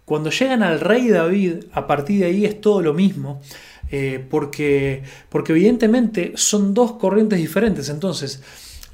Cuando 0.05 0.29
llegan 0.29 0.63
al 0.63 0.79
rey 0.79 1.09
David, 1.09 1.65
a 1.73 1.87
partir 1.87 2.21
de 2.21 2.27
ahí 2.27 2.45
es 2.45 2.61
todo 2.61 2.81
lo 2.81 2.93
mismo. 2.93 3.41
Eh, 3.91 4.25
porque, 4.31 5.03
porque 5.29 5.51
evidentemente 5.51 6.33
son 6.35 6.73
dos 6.73 6.93
corrientes 6.93 7.37
diferentes. 7.37 7.89
Entonces, 7.89 8.41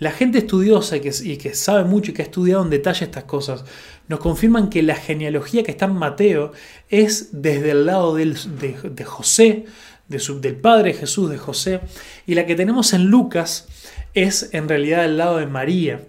la 0.02 0.12
gente 0.12 0.40
estudiosa 0.40 0.98
y 0.98 1.38
que, 1.38 1.54
sabe 1.54 1.84
mucho 1.84 2.10
y 2.10 2.16
que 2.16 2.24
ha 2.24 2.26
estudiado 2.26 2.64
en 2.64 2.72
detalle 2.72 3.06
estas 3.06 3.26
cosas, 3.26 3.66
nos 4.08 4.20
confirman 4.20 4.72
que 4.72 4.82
la 4.82 4.96
genealogía 4.96 5.62
que 5.62 5.70
está 5.70 5.86
en 5.86 5.94
Mateo 5.94 6.54
es 6.90 7.30
desde 7.40 7.70
el 7.70 7.86
lado 7.86 8.16
de, 8.16 9.06
José, 9.06 9.66
del 10.08 10.56
padre 10.56 10.96
Jesús 10.96 11.30
de 11.30 11.38
José, 11.38 11.82
y 12.26 12.34
la 12.34 12.48
que 12.48 12.56
tenemos 12.56 12.94
en 12.94 13.12
Lucas 13.12 13.68
es 14.16 14.50
en 14.54 14.68
realidad 14.68 15.04
del 15.04 15.18
lado 15.18 15.38
de 15.38 15.46
María, 15.46 16.02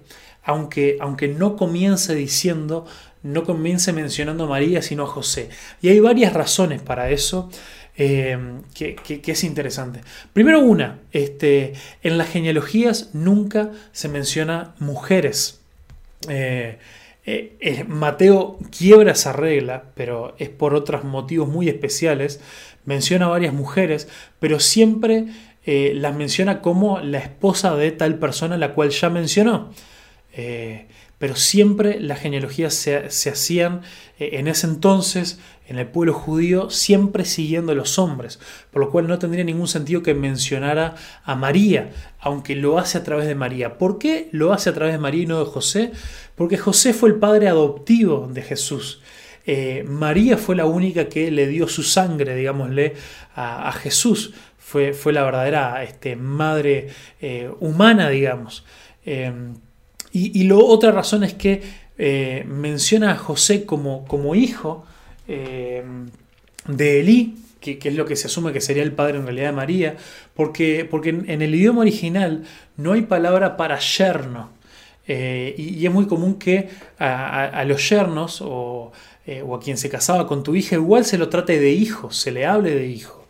aunque, 0.43 0.97
aunque 0.99 1.29
no 1.29 1.57
comience 1.57 2.15
diciendo 2.15 2.87
no 3.23 3.45
comience 3.45 3.93
mencionando 3.93 4.45
a 4.45 4.49
María, 4.49 4.83
sino 4.83 5.05
a 5.05 5.07
José. 5.07 5.49
Y 5.81 5.91
hay 5.91 6.01
varias 6.01 6.33
razones 6.33 6.83
para 6.83 7.11
eso. 7.11 7.51
Eh, 7.97 8.39
que, 8.75 9.21
es 9.27 9.45
interesante. 9.45 10.01
Primero 10.33 10.61
una, 10.61 11.01
este, 11.13 11.75
en 12.03 12.17
las 12.17 12.31
genealogías 12.31 13.11
nunca 13.13 13.71
se 13.93 14.09
menciona 14.09 14.75
mujeres. 14.79 15.61
Eh, 16.29 16.79
eh, 17.25 17.85
Mateo 17.87 18.59
quiebra 18.77 19.13
esa 19.13 19.33
regla, 19.33 19.85
pero 19.95 20.35
es 20.39 20.49
por 20.49 20.75
otros 20.75 21.05
motivos 21.05 21.49
muy 21.49 21.69
especiales. 21.69 22.41
Menciona 22.85 23.27
a 23.27 23.29
varias 23.29 23.55
mujeres, 23.55 24.09
pero 24.41 24.59
siempre 24.59 25.27
las 25.65 26.17
menciona 26.17 26.61
como 26.61 26.99
la 26.99 27.19
esposa 27.19 27.77
de 27.77 27.93
tal 27.93 28.19
persona 28.19 28.57
la 28.57 28.75
cual 28.75 28.91
ya 28.91 29.11
mencionó 29.11 29.71
pero 31.23 31.37
siempre 31.37 32.01
las 32.01 32.19
genealogías 32.19 32.75
se, 32.75 33.31
hacían 33.31 33.83
eh, 34.19 34.31
en 34.41 34.49
ese 34.49 34.67
entonces, 34.67 35.39
en 35.69 35.79
el 35.79 35.87
pueblo 35.87 36.15
judío, 36.15 36.69
siempre 36.69 37.25
siguiendo 37.25 37.71
a 37.71 37.77
los 37.77 37.97
hombres, 38.01 38.41
por 38.73 38.83
lo 38.83 38.91
cual 38.91 39.07
no 39.07 39.21
tendría 39.21 39.45
ningún 39.45 39.69
sentido 39.69 40.03
que 40.03 40.15
mencionara 40.15 40.97
a 41.23 41.37
María, 41.37 41.93
aunque 42.19 42.57
lo 42.57 42.77
hace 42.77 42.99
a 42.99 43.05
través 43.05 43.29
de 43.29 43.37
María. 43.37 43.79
¿Por 43.79 44.01
qué 44.01 44.31
lo 44.33 44.53
hace 44.53 44.71
a 44.71 44.75
través 44.75 44.95
de 44.95 44.99
María 44.99 45.23
y 45.23 45.27
no 45.27 45.39
de 45.39 45.49
José? 45.49 45.93
Porque 46.35 46.59
José 46.59 46.93
fue 46.93 47.11
el 47.11 47.15
padre 47.15 47.47
adoptivo 47.47 48.29
de 48.29 48.43
Jesús. 48.43 49.01
Eh, 49.47 49.85
María 49.87 50.37
fue 50.37 50.57
la 50.57 50.67
única 50.67 51.09
que 51.09 51.31
le 51.31 51.47
dio 51.47 51.69
su 51.69 51.85
sangre, 51.85 52.35
digámosle, 52.35 52.95
a, 53.37 53.71
Jesús. 53.71 54.35
Fue, 54.59 54.93
fue, 54.93 55.13
la 55.13 55.23
verdadera 55.23 55.85
este, 55.85 56.17
madre 56.17 56.89
eh, 57.21 57.49
humana, 57.61 58.09
digamos. 58.09 58.65
Y, 60.15 60.45
lo, 60.45 60.65
otra 60.67 60.93
razón 60.93 61.25
es 61.25 61.33
que 61.33 61.63
eh, 61.97 62.45
menciona 62.47 63.13
a 63.13 63.17
José 63.17 63.65
como, 63.65 64.05
como 64.05 64.35
hijo 64.35 64.85
eh, 65.27 65.83
de 66.67 67.01
Elí, 67.01 67.37
que, 67.61 67.79
es 67.83 67.95
lo 67.95 68.05
que 68.05 68.17
se 68.17 68.27
asume 68.27 68.53
que 68.53 68.61
sería 68.61 68.83
el 68.83 68.93
padre 68.93 69.19
en 69.19 69.25
realidad 69.25 69.47
de 69.47 69.53
María, 69.53 69.97
porque, 70.35 70.87
porque 70.91 71.11
en, 71.11 71.43
el 71.43 71.55
idioma 71.55 71.81
original 71.81 72.45
no 72.77 72.93
hay 72.93 73.03
palabra 73.03 73.57
para 73.57 73.79
yerno. 73.79 74.51
Eh, 75.09 75.55
y, 75.57 75.85
es 75.85 75.93
muy 75.93 76.07
común 76.07 76.35
que 76.35 76.69
a, 76.99 77.65
los 77.67 77.89
yernos 77.89 78.43
o, 78.43 78.93
o, 79.45 79.55
a 79.55 79.61
quien 79.61 79.79
se 79.79 79.89
casaba 79.89 80.27
con 80.27 80.43
tu 80.43 80.55
hija 80.55 80.77
igual 80.77 81.05
se 81.07 81.17
lo 81.17 81.29
trate 81.31 81.59
de 81.59 81.71
hijo, 81.71 82.11
se 82.11 82.33
le 82.33 82.45
hable 82.45 82.75
de 82.75 82.87
hijo. 82.87 83.22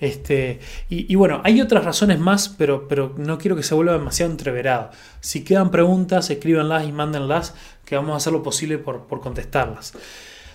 Este, 0.00 0.58
y, 0.88 1.14
bueno, 1.14 1.40
hay 1.44 1.60
otras 1.60 1.84
razones 1.84 2.18
más, 2.18 2.48
pero, 2.48 2.88
pero 2.88 3.14
no 3.16 3.38
quiero 3.38 3.56
que 3.56 3.62
se 3.62 3.74
vuelva 3.74 3.92
demasiado 3.92 4.30
entreverado. 4.30 4.90
Si 5.20 5.44
quedan 5.44 5.70
preguntas, 5.70 6.28
escríbanlas 6.30 6.86
y 6.86 6.92
mándenlas, 6.92 7.54
que 7.84 7.96
vamos 7.96 8.12
a 8.12 8.16
hacer 8.16 8.32
lo 8.32 8.42
posible 8.42 8.78
por, 8.78 9.06
contestarlas. 9.20 9.94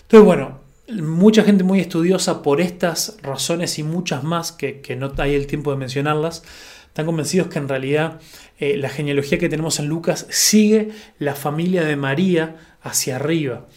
Entonces, 0.02 0.26
bueno, 0.26 0.60
mucha 1.02 1.44
gente 1.44 1.64
muy 1.64 1.80
estudiosa 1.80 2.42
por 2.42 2.62
estas 2.62 3.18
razones 3.22 3.80
y 3.80 3.84
muchas 3.84 4.24
más, 4.24 4.52
que, 4.52 4.82
no 4.98 5.14
hay 5.18 5.36
el 5.36 5.48
tiempo 5.48 5.72
de 5.72 5.78
mencionarlas, 5.78 6.44
están 6.88 7.06
convencidos 7.06 7.48
que 7.48 7.60
en 7.60 7.70
realidad 7.70 8.20
eh, 8.58 8.76
la 8.76 8.90
genealogía 8.90 9.38
que 9.38 9.48
tenemos 9.48 9.80
en 9.80 9.88
Lucas 9.88 10.26
sigue 10.30 10.90
la 11.18 11.36
familia 11.36 11.84
de 11.86 11.96
María 11.96 12.58
hacia 12.82 13.16
arriba. 13.16 13.68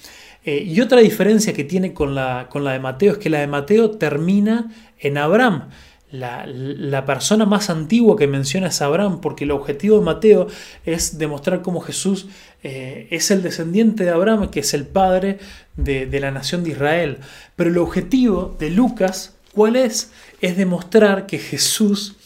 Eh, 0.44 0.64
y 0.66 0.80
otra 0.80 1.00
diferencia 1.00 1.52
que 1.52 1.62
tiene 1.62 1.92
con 1.94 2.16
la, 2.16 2.48
con 2.50 2.64
la 2.64 2.72
de 2.72 2.80
Mateo 2.80 3.12
es 3.12 3.18
que 3.18 3.30
la 3.30 3.40
de 3.40 3.46
Mateo 3.46 3.92
termina 3.92 4.72
en 5.02 5.18
Abraham. 5.18 5.68
La, 6.10 7.04
persona 7.06 7.46
más 7.46 7.70
antigua 7.70 8.18
que 8.18 8.26
menciona 8.26 8.66
es 8.68 8.82
Abraham, 8.82 9.22
porque 9.22 9.44
el 9.44 9.50
objetivo 9.50 9.98
de 9.98 10.04
Mateo 10.04 10.46
es 10.84 11.16
demostrar 11.16 11.62
cómo 11.62 11.80
Jesús 11.80 12.26
eh, 12.62 13.08
es 13.10 13.30
el 13.30 13.42
descendiente 13.42 14.04
de 14.04 14.10
Abraham, 14.10 14.50
que 14.50 14.60
es 14.60 14.74
el 14.74 14.86
padre 14.86 15.38
de, 15.76 16.04
de, 16.04 16.20
la 16.20 16.30
nación 16.30 16.64
de 16.64 16.70
Israel. 16.70 17.18
Pero 17.56 17.70
el 17.70 17.78
objetivo 17.78 18.54
de 18.58 18.70
Lucas, 18.70 19.36
¿cuál 19.54 19.74
es? 19.74 20.12
Es 20.42 20.58
demostrar 20.58 21.24
que 21.24 21.38
Jesús 21.38 22.16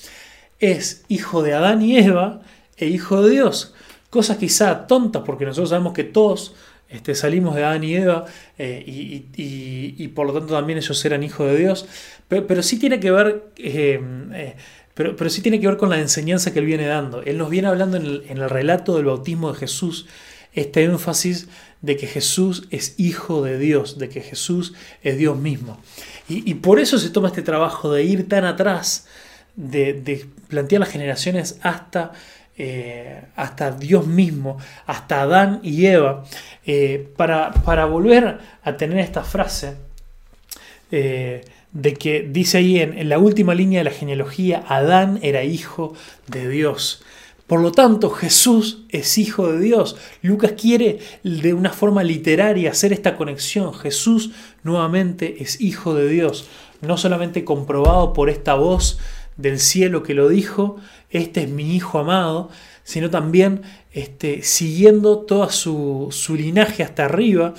es 0.59 1.05
hijo 1.07 1.45
de 1.45 1.55
Adán 1.55 1.81
y 1.81 1.97
Eva 1.97 2.43
e 2.77 2.87
hijo 2.87 3.23
de 3.23 3.31
Dios. 3.31 3.73
Cosas 4.11 4.39
quizá 4.39 4.89
tontas, 4.89 5.23
porque 5.25 5.45
nosotros 5.45 5.71
sabemos 5.71 5.93
que 5.93 6.05
todos 6.05 6.55
este, 6.89 7.17
salimos 7.17 7.57
de 7.57 7.65
Adán 7.65 7.83
y 7.83 7.97
Eva 7.97 8.27
eh, 8.59 8.85
y, 8.87 10.09
por 10.09 10.27
lo 10.27 10.33
tanto 10.33 10.55
también 10.55 10.79
ellos 10.79 11.05
eran 11.05 11.25
hijos 11.25 11.51
de 11.51 11.59
Dios, 11.59 11.87
pero, 12.29 12.63
sí 12.63 12.79
tiene 12.79 13.01
que 13.01 13.11
ver... 13.11 13.51
Eh, 13.57 14.01
eh, 14.35 14.57
pero, 14.95 15.15
pero, 15.15 15.29
sí 15.29 15.43
tiene 15.43 15.61
que 15.61 15.67
ver 15.67 15.77
con 15.77 15.91
la 15.91 16.01
enseñanza 16.01 16.53
que 16.53 16.59
él 16.59 16.65
viene 16.65 16.87
dando. 16.87 17.23
Él 17.23 17.37
nos 17.37 17.51
viene 17.51 17.69
hablando 17.69 17.99
en 17.99 18.07
el, 18.07 18.51
relato 18.51 18.97
del 18.97 19.05
bautismo 19.05 19.53
de 19.53 19.59
Jesús, 19.59 20.07
este 20.55 20.85
énfasis 20.85 21.49
de 21.83 21.99
que 21.99 22.07
Jesús 22.07 22.67
es 22.71 22.99
hijo 22.99 23.45
de 23.45 23.59
Dios, 23.59 23.99
de 23.99 24.09
que 24.09 24.23
Jesús 24.23 24.73
es 25.03 25.19
Dios 25.19 25.39
mismo. 25.39 25.79
Y, 26.29 26.55
por 26.55 26.81
eso 26.81 26.99
se 26.99 27.11
toma 27.11 27.29
este 27.29 27.43
trabajo 27.43 27.93
de 27.93 28.05
ir 28.05 28.27
tan 28.27 28.47
atrás, 28.47 29.07
de, 29.55 29.93
de 29.93 30.27
plantear 30.49 30.81
las 30.81 30.89
generaciones 30.89 31.59
hasta 31.63 32.13
eh, 32.59 33.23
hasta 33.37 33.71
Dios 33.71 34.07
mismo, 34.07 34.57
hasta 34.87 35.21
Adán 35.21 35.61
y 35.63 35.85
Eva, 35.85 36.25
para, 37.19 37.53
para, 37.53 37.85
volver 37.85 38.39
a 38.63 38.77
tener 38.79 38.99
esta 39.01 39.23
frase 39.23 39.77
de 41.77 41.93
que 41.93 42.23
dice 42.23 42.59
ahí 42.59 42.81
en, 42.81 43.09
la 43.09 43.19
última 43.19 43.55
línea 43.55 43.81
de 43.81 43.85
la 43.85 43.91
genealogía, 43.91 44.65
Adán 44.67 45.19
era 45.23 45.45
hijo 45.45 45.93
de 46.27 46.49
Dios. 46.49 47.03
Por 47.47 47.61
lo 47.61 47.71
tanto, 47.71 48.11
Jesús 48.11 48.85
es 48.89 49.19
hijo 49.19 49.53
de 49.53 49.61
Dios. 49.61 49.97
Lucas 50.23 50.53
quiere 50.53 50.99
de 51.23 51.53
una 51.53 51.71
forma 51.71 52.03
literaria 52.03 52.71
hacer 52.71 52.95
esta 52.95 53.17
conexión. 53.17 53.75
Jesús 53.75 54.31
nuevamente 54.63 55.43
es 55.43 55.61
hijo 55.61 55.95
de 55.95 56.09
Dios, 56.09 56.49
no 56.81 56.97
solamente 56.97 57.45
comprobado 57.45 58.15
por 58.15 58.31
esta 58.31 58.55
voz 58.55 58.99
del 59.37 59.61
cielo 59.61 60.03
que 60.03 60.15
lo 60.15 60.31
dijo, 60.31 60.77
este 61.11 61.43
es 61.43 61.51
mi 61.51 61.77
hijo 61.77 61.99
amado, 61.99 62.49
sino 62.85 63.11
también 63.11 63.61
este, 63.93 64.43
siguiendo 64.43 65.19
toda 65.19 65.51
su, 65.51 66.11
linaje 66.31 66.83
hasta 66.83 67.05
arriba, 67.05 67.53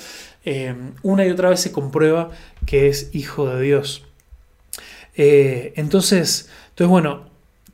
eh, 0.43 0.73
una 1.03 1.25
y 1.25 1.29
otra 1.29 1.49
vez 1.49 1.59
se 1.59 1.71
comprueba 1.71 2.31
que 2.65 2.87
es 2.87 3.11
hijo 3.13 3.47
de 3.47 3.61
Dios. 3.61 4.06
Eh, 5.17 5.73
entonces, 5.75 6.49
entonces, 6.69 6.87
bueno, 6.87 7.25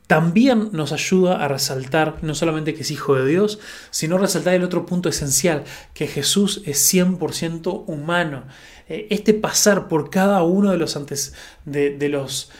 también 0.08 0.70
nos 0.72 0.92
ayuda 0.92 1.44
a 1.44 1.48
resaltar 1.48 2.18
no 2.22 2.34
solamente 2.34 2.74
que 2.74 2.82
es 2.82 2.90
hijo 2.90 3.14
de 3.14 3.26
Dios, 3.26 3.60
sino 3.90 4.18
resaltar 4.18 4.54
el 4.54 4.64
otro 4.64 4.84
punto 4.84 5.08
esencial, 5.08 5.64
que 5.94 6.08
Jesús 6.08 6.62
es 6.66 6.92
100% 6.92 7.84
humano. 7.86 8.44
Eh, 8.88 9.06
este 9.10 9.32
pasar 9.32 9.86
por 9.88 10.10
cada 10.10 10.42
uno 10.42 10.72
de 10.72 10.78
los, 10.78 10.96
antes, 10.96 11.34
de 11.64 12.08
los 12.08 12.50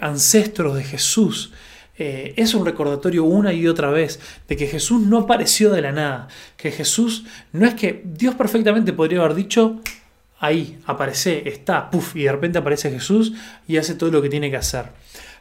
ancestros 0.00 0.76
de 0.76 0.84
Jesús, 0.84 1.52
eh, 1.98 2.32
es 2.36 2.54
un 2.54 2.64
recordatorio 2.64 3.22
una 3.24 3.52
y 3.52 3.68
otra 3.68 3.90
vez 3.90 4.18
de 4.48 4.56
que 4.56 4.66
Jesús 4.66 5.02
no 5.02 5.18
apareció 5.18 5.70
de 5.70 5.82
la 5.82 5.92
nada, 5.92 6.28
que 6.56 6.70
Jesús 6.70 7.24
no 7.52 7.66
es 7.66 7.74
que 7.74 8.02
Dios 8.04 8.34
perfectamente 8.34 8.94
podría 8.94 9.20
haber 9.20 9.34
dicho, 9.34 9.80
ahí, 10.42 10.80
aparece, 10.86 11.48
está, 11.48 11.88
puff, 11.88 12.16
y 12.16 12.24
de 12.24 12.32
repente 12.32 12.58
aparece 12.58 12.90
Jesús 12.90 13.32
y 13.68 13.76
hace 13.76 13.94
todo 13.94 14.10
lo 14.10 14.20
que 14.20 14.28
tiene 14.28 14.50
que 14.50 14.56
hacer. 14.56 14.86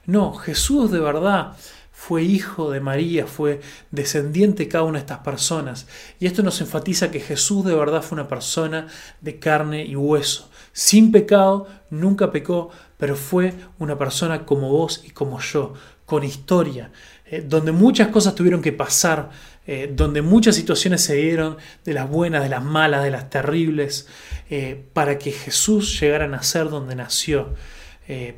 No, 0.06 0.34
Jesús 0.36 0.92
de 0.92 1.00
verdad 1.00 1.58
fue 1.92 2.22
hijo 2.22 2.70
de 2.70 2.82
María, 2.82 3.26
fue 3.26 3.62
descendiente 3.90 4.64
de 4.64 4.70
cada 4.70 4.84
una 4.84 5.00
de 5.00 5.06
estas 5.06 5.20
personas. 5.20 5.88
Y 6.20 6.28
esto 6.28 6.44
nos 6.44 6.62
enfatiza 6.62 7.10
que 7.10 7.20
Jesús 7.20 7.66
de 7.66 7.76
verdad 7.76 8.04
fue 8.04 8.16
una 8.16 8.28
persona 8.28 8.88
de 9.22 9.40
carne 9.40 9.84
y 9.84 9.96
hueso, 9.96 10.52
sin 10.72 11.12
pecado, 11.12 11.68
nunca 11.90 12.32
pecó, 12.32 12.70
pero 12.98 13.16
fue 13.16 13.56
una 13.80 13.98
persona 13.98 14.46
como 14.46 14.70
vos 14.70 15.02
y 15.04 15.10
como 15.10 15.40
yo, 15.40 15.74
con 16.06 16.24
historia, 16.24 16.92
eh, 17.26 17.44
donde 17.48 17.72
muchas 17.72 18.10
cosas 18.10 18.36
tuvieron 18.36 18.62
que 18.62 18.72
pasar, 18.72 19.32
eh, 19.74 19.90
donde 19.90 20.22
muchas 20.22 20.58
situaciones 20.58 21.02
se 21.02 21.16
dieron, 21.16 21.56
de 21.86 21.94
las 21.94 22.10
buenas, 22.10 22.44
de 22.44 22.50
las 22.50 22.62
malas, 22.62 23.06
de 23.06 23.10
las 23.10 23.30
terribles, 23.30 24.06
eh, 24.50 24.84
para 24.92 25.18
que 25.18 25.32
Jesús 25.32 25.98
llegara 25.98 26.26
a 26.26 26.28
nacer 26.28 26.70
donde 26.70 26.94
nació, 26.94 27.56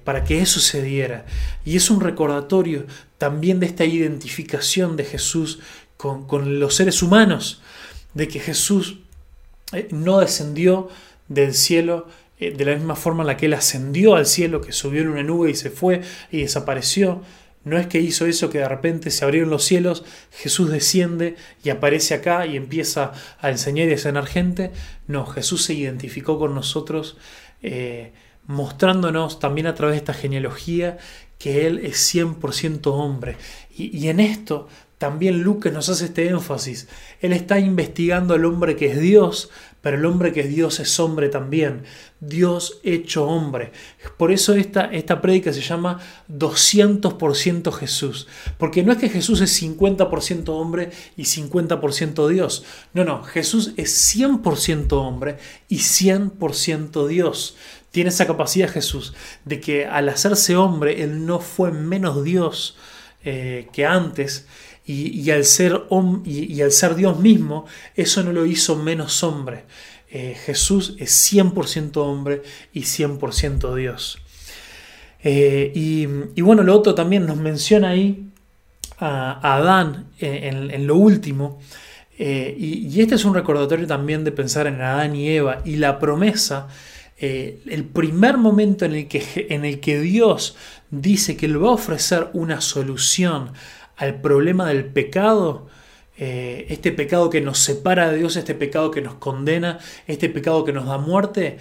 para 0.03 0.23
que 0.23 0.39
eso 0.39 0.59
se 0.59 0.83
diera. 0.83 1.25
Y 1.65 1.75
es 1.75 1.89
un 1.89 2.01
recordatorio 2.01 2.85
también 3.17 3.59
de 3.59 3.65
esta 3.65 3.83
identificación 3.83 4.95
de 4.95 5.05
Jesús 5.05 5.61
con, 5.97 6.27
con 6.27 6.59
los 6.59 6.75
seres 6.75 7.01
humanos, 7.01 7.63
de 8.13 8.27
que 8.27 8.39
Jesús 8.39 8.99
no 9.89 10.19
descendió 10.19 10.89
del 11.27 11.55
cielo 11.55 12.07
de 12.37 12.65
la 12.65 12.75
misma 12.75 12.95
forma 12.95 13.23
en 13.23 13.27
la 13.27 13.37
que 13.37 13.47
él 13.47 13.55
ascendió 13.55 14.15
al 14.15 14.27
cielo, 14.27 14.61
que 14.61 14.73
subió 14.73 15.01
en 15.01 15.07
una 15.07 15.23
nube 15.23 15.49
y 15.49 15.55
se 15.55 15.71
fue 15.71 16.01
y 16.29 16.43
desapareció, 16.43 17.23
no 17.65 17.77
es 17.77 17.87
que 17.87 17.99
hizo 17.99 18.25
eso 18.25 18.49
que 18.49 18.59
de 18.59 18.67
repente 18.67 19.09
se 19.09 19.23
abrieron 19.23 19.49
los 19.49 19.63
cielos, 19.63 20.03
Jesús 20.31 20.69
desciende 20.69 21.35
y 21.63 21.69
aparece 21.69 22.13
acá 22.13 22.45
y 22.45 22.57
empieza 22.57 23.13
a 23.39 23.49
enseñar 23.49 23.87
y 23.87 23.93
a 23.93 23.97
sanar 23.97 24.25
gente. 24.25 24.71
No, 25.07 25.25
Jesús 25.25 25.63
se 25.63 25.73
identificó 25.73 26.37
con 26.37 26.53
nosotros, 26.53 27.17
eh, 27.61 28.11
mostrándonos 28.45 29.39
también 29.39 29.67
a 29.67 29.75
través 29.75 29.93
de 29.93 29.99
esta 29.99 30.13
genealogía 30.13 30.97
que 31.39 31.65
Él 31.65 31.79
es 31.83 32.13
100% 32.13 32.87
hombre. 32.87 33.37
Y, 33.75 33.97
y 33.97 34.09
en 34.09 34.19
esto 34.19 34.67
también 34.97 35.41
Lucas 35.41 35.71
nos 35.71 35.87
hace 35.89 36.05
este 36.05 36.27
énfasis. 36.27 36.87
Él 37.21 37.33
está 37.33 37.59
investigando 37.59 38.33
al 38.33 38.45
hombre 38.45 38.75
que 38.75 38.87
es 38.87 38.99
Dios 38.99 39.49
pero 39.83 39.97
el 39.97 40.05
hombre 40.05 40.31
que 40.31 40.39
es 40.39 40.47
Dios 40.47 40.79
es 40.79 40.97
hombre 40.97 41.27
también. 41.27 41.83
Dios 42.21 42.79
hecho 42.83 43.27
hombre. 43.27 43.73
Por 44.15 44.31
eso 44.31 44.53
esta, 44.53 44.85
esta 44.85 45.19
prédica 45.19 45.51
se 45.51 45.59
llama 45.59 45.99
200% 46.31 47.69
Jesús. 47.73 48.27
Porque 48.57 48.81
no 48.81 48.93
es 48.93 48.97
que 48.97 49.09
Jesús 49.09 49.41
es 49.41 49.61
50% 49.61 50.47
hombre 50.47 50.91
y 51.17 51.23
50% 51.23 52.29
Dios. 52.29 52.63
No, 52.93 53.03
no, 53.03 53.23
Jesús 53.23 53.73
es 53.75 54.15
100% 54.15 54.93
hombre 54.93 55.35
y 55.67 55.79
100% 55.79 57.05
Dios. 57.07 57.57
Tiene 57.91 58.09
esa 58.09 58.25
capacidad 58.25 58.69
Jesús 58.69 59.13
de 59.43 59.59
que 59.59 59.85
al 59.85 60.07
hacerse 60.07 60.55
hombre, 60.55 61.03
Él 61.03 61.25
no 61.25 61.41
fue 61.41 61.73
menos 61.73 62.23
Dios 62.23 62.77
eh, 63.25 63.67
que 63.73 63.85
antes. 63.85 64.47
Y, 64.85 65.31
al 65.31 65.45
ser, 65.45 65.83
y, 66.25 66.61
al 66.61 66.71
ser 66.71 66.95
Dios 66.95 67.17
mismo, 67.17 67.65
eso 67.95 68.21
no 68.21 68.33
lo 68.33 68.45
hizo 68.45 68.75
menos 68.75 69.23
hombre. 69.23 69.63
Eh, 70.15 70.35
Jesús 70.45 70.95
es 70.99 71.33
100% 71.33 71.97
hombre 71.97 72.43
y 72.71 72.81
100% 72.81 73.73
Dios. 73.75 74.19
Eh, 75.23 75.71
y, 75.73 76.41
bueno, 76.41 76.61
lo 76.61 76.75
otro 76.75 76.93
también 76.93 77.25
nos 77.25 77.37
menciona 77.37 77.89
ahí 77.89 78.27
a, 78.99 79.55
Adán 79.55 80.07
en, 80.19 80.85
lo 80.85 80.97
último. 80.97 81.59
Eh, 82.19 82.55
y, 82.59 83.01
este 83.01 83.15
es 83.15 83.25
un 83.25 83.33
recordatorio 83.33 83.87
también 83.87 84.23
de 84.23 84.31
pensar 84.31 84.67
en 84.67 84.81
Adán 84.81 85.15
y 85.15 85.29
Eva 85.29 85.61
y 85.65 85.77
la 85.77 85.97
promesa. 85.97 86.67
el 87.17 87.85
primer 87.85 88.37
momento 88.37 88.83
en 88.83 88.95
el, 88.95 89.07
que, 89.07 89.47
en 89.49 89.63
el 89.63 89.79
que 89.79 89.99
Dios 89.99 90.57
dice 90.91 91.37
que 91.37 91.45
Él 91.45 91.63
va 91.63 91.69
a 91.69 91.71
ofrecer 91.71 92.27
una 92.33 92.59
solución 92.59 93.53
al 93.97 94.21
problema 94.21 94.67
del 94.67 94.85
pecado, 94.85 95.67
eh, 96.17 96.67
este 96.69 96.91
pecado 96.91 97.29
que 97.29 97.41
nos 97.41 97.59
separa 97.59 98.11
de 98.11 98.19
Dios, 98.19 98.35
este 98.35 98.53
pecado 98.55 98.91
que 98.91 99.01
nos 99.01 99.15
condena, 99.15 99.79
este 100.07 100.29
pecado 100.29 100.63
que 100.63 100.73
nos 100.73 100.85
da 100.85 100.97
muerte, 100.97 101.57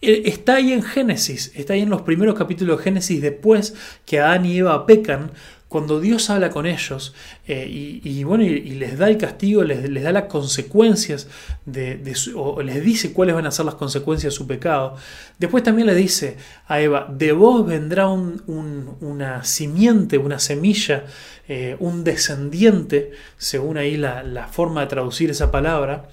eh, 0.00 0.22
está 0.26 0.56
ahí 0.56 0.72
en 0.72 0.82
Génesis, 0.82 1.52
está 1.54 1.72
ahí 1.72 1.80
en 1.80 1.90
los 1.90 2.02
primeros 2.02 2.36
capítulos 2.36 2.78
de 2.78 2.84
Génesis, 2.84 3.20
después 3.20 3.74
que 4.06 4.20
Adán 4.20 4.46
y 4.46 4.58
Eva 4.58 4.86
pecan, 4.86 5.32
cuando 5.68 6.00
Dios 6.00 6.30
habla 6.30 6.48
con 6.48 6.66
ellos 6.66 7.14
eh, 7.46 7.66
y, 7.68 8.24
bueno, 8.24 8.44
y, 8.44 8.70
les 8.70 8.96
da 8.96 9.08
el 9.08 9.18
castigo, 9.18 9.62
les, 9.64 10.02
da 10.02 10.12
las 10.12 10.24
consecuencias, 10.24 11.28
de, 11.66 12.00
o 12.34 12.62
les 12.62 12.82
dice 12.82 13.12
cuáles 13.12 13.34
van 13.34 13.46
a 13.46 13.50
ser 13.50 13.66
las 13.66 13.74
consecuencias 13.74 14.32
de 14.32 14.36
su 14.36 14.46
pecado, 14.46 14.96
después 15.38 15.62
también 15.62 15.86
le 15.86 15.94
dice 15.94 16.38
a 16.66 16.80
Eva, 16.80 17.06
de 17.10 17.32
vos 17.32 17.66
vendrá 17.66 18.08
una 18.08 19.44
simiente, 19.44 20.16
una 20.16 20.38
semilla, 20.38 21.04
eh, 21.48 21.76
un 21.80 22.02
descendiente, 22.02 23.12
según 23.36 23.76
ahí 23.76 23.96
la, 23.96 24.22
la 24.22 24.48
forma 24.48 24.80
de 24.80 24.86
traducir 24.86 25.30
esa 25.30 25.50
palabra, 25.50 26.08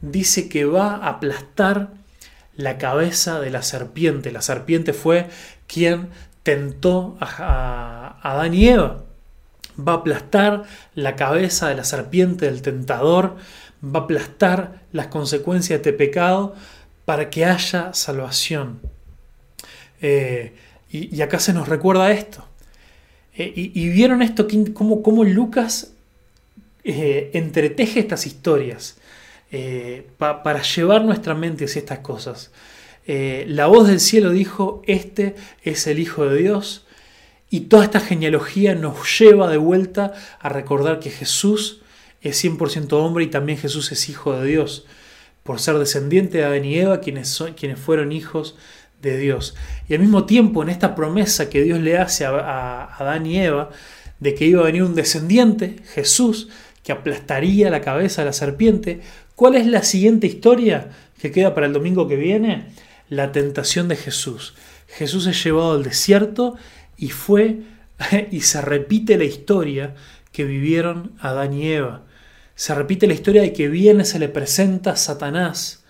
dice 0.00 0.48
que 0.48 0.64
va 0.64 0.96
a 0.96 1.10
aplastar 1.10 1.90
la 2.56 2.78
cabeza 2.78 3.40
de 3.40 3.50
la 3.50 3.62
serpiente. 3.62 4.32
La 4.32 4.42
serpiente 4.42 4.92
fue 4.92 5.28
quien 5.66 6.08
tentó 6.46 7.18
a, 7.18 8.20
Adán 8.22 8.54
y 8.54 8.68
Eva. 8.68 9.02
Va 9.76 9.94
a 9.94 9.96
aplastar 9.96 10.62
la 10.94 11.16
cabeza 11.16 11.68
de 11.68 11.74
la 11.74 11.82
serpiente 11.82 12.46
del 12.46 12.62
tentador, 12.62 13.34
va 13.82 14.00
a 14.00 14.02
aplastar 14.04 14.82
las 14.92 15.08
consecuencias 15.08 15.82
de 15.82 15.90
este 15.90 15.92
pecado 15.92 16.54
para 17.04 17.30
que 17.30 17.44
haya 17.44 17.92
salvación. 17.94 18.78
Eh, 20.00 20.54
y, 20.88 21.20
acá 21.20 21.40
se 21.40 21.52
nos 21.52 21.68
recuerda 21.68 22.12
esto. 22.12 22.46
Eh, 23.36 23.52
y, 23.56 23.88
vieron 23.88 24.22
esto, 24.22 24.46
cómo, 24.72 25.02
cómo 25.02 25.24
Lucas 25.24 25.94
eh, 26.84 27.32
entreteje 27.34 27.98
estas 27.98 28.24
historias 28.24 28.98
para 30.16 30.62
llevar 30.62 31.04
nuestra 31.04 31.34
mente 31.34 31.64
hacia 31.64 31.80
estas 31.80 31.98
cosas. 31.98 32.52
Eh, 33.06 33.44
la 33.48 33.66
voz 33.66 33.86
del 33.86 34.00
cielo 34.00 34.30
dijo, 34.30 34.82
este 34.86 35.36
es 35.62 35.86
el 35.86 35.98
Hijo 35.98 36.26
de 36.26 36.38
Dios. 36.38 36.84
Y 37.48 37.60
toda 37.60 37.84
esta 37.84 38.00
genealogía 38.00 38.74
nos 38.74 39.18
lleva 39.18 39.48
de 39.48 39.56
vuelta 39.56 40.12
a 40.40 40.48
recordar 40.48 40.98
que 40.98 41.10
Jesús 41.10 41.80
es 42.20 42.44
100% 42.44 42.92
hombre 42.94 43.24
y 43.24 43.28
también 43.28 43.58
Jesús 43.58 43.92
es 43.92 44.08
Hijo 44.08 44.32
de 44.32 44.46
Dios, 44.46 44.86
por 45.44 45.60
ser 45.60 45.78
descendiente 45.78 46.38
de 46.38 46.44
Adán 46.44 46.64
y 46.64 46.76
Eva, 46.76 47.00
quienes, 47.00 47.42
quienes 47.56 47.78
fueron 47.78 48.10
hijos 48.10 48.56
de 49.00 49.16
Dios. 49.16 49.54
Y 49.88 49.94
al 49.94 50.00
mismo 50.00 50.24
tiempo, 50.24 50.62
en 50.62 50.70
esta 50.70 50.96
promesa 50.96 51.48
que 51.48 51.62
Dios 51.62 51.78
le 51.80 51.98
hace 51.98 52.24
a, 52.24 52.30
a 52.30 52.96
Adán 52.96 53.26
y 53.26 53.38
Eva, 53.38 53.70
de 54.18 54.34
que 54.34 54.46
iba 54.46 54.62
a 54.62 54.64
venir 54.64 54.82
un 54.82 54.96
descendiente, 54.96 55.76
Jesús, 55.94 56.48
que 56.82 56.90
aplastaría 56.90 57.70
la 57.70 57.80
cabeza 57.80 58.22
de 58.22 58.26
la 58.26 58.32
serpiente, 58.32 59.00
¿cuál 59.36 59.54
es 59.54 59.66
la 59.66 59.82
siguiente 59.82 60.26
historia 60.26 60.90
que 61.20 61.30
queda 61.30 61.54
para 61.54 61.66
el 61.66 61.72
domingo 61.72 62.08
que 62.08 62.16
viene? 62.16 62.66
La 63.08 63.32
tentación 63.32 63.88
de 63.88 63.96
Jesús. 63.96 64.54
Jesús 64.88 65.26
es 65.26 65.42
llevado 65.42 65.72
al 65.72 65.82
desierto 65.82 66.56
y 66.96 67.10
fue 67.10 67.62
y 68.30 68.40
se 68.42 68.60
repite 68.60 69.16
la 69.16 69.24
historia 69.24 69.94
que 70.32 70.44
vivieron 70.44 71.12
Adán 71.20 71.52
y 71.52 71.68
Eva. 71.72 72.02
Se 72.54 72.74
repite 72.74 73.06
la 73.06 73.14
historia 73.14 73.42
de 73.42 73.52
que 73.52 73.68
viene, 73.68 74.04
se 74.04 74.18
le 74.18 74.28
presenta 74.28 74.92
a 74.92 74.96
Satanás 74.96 75.84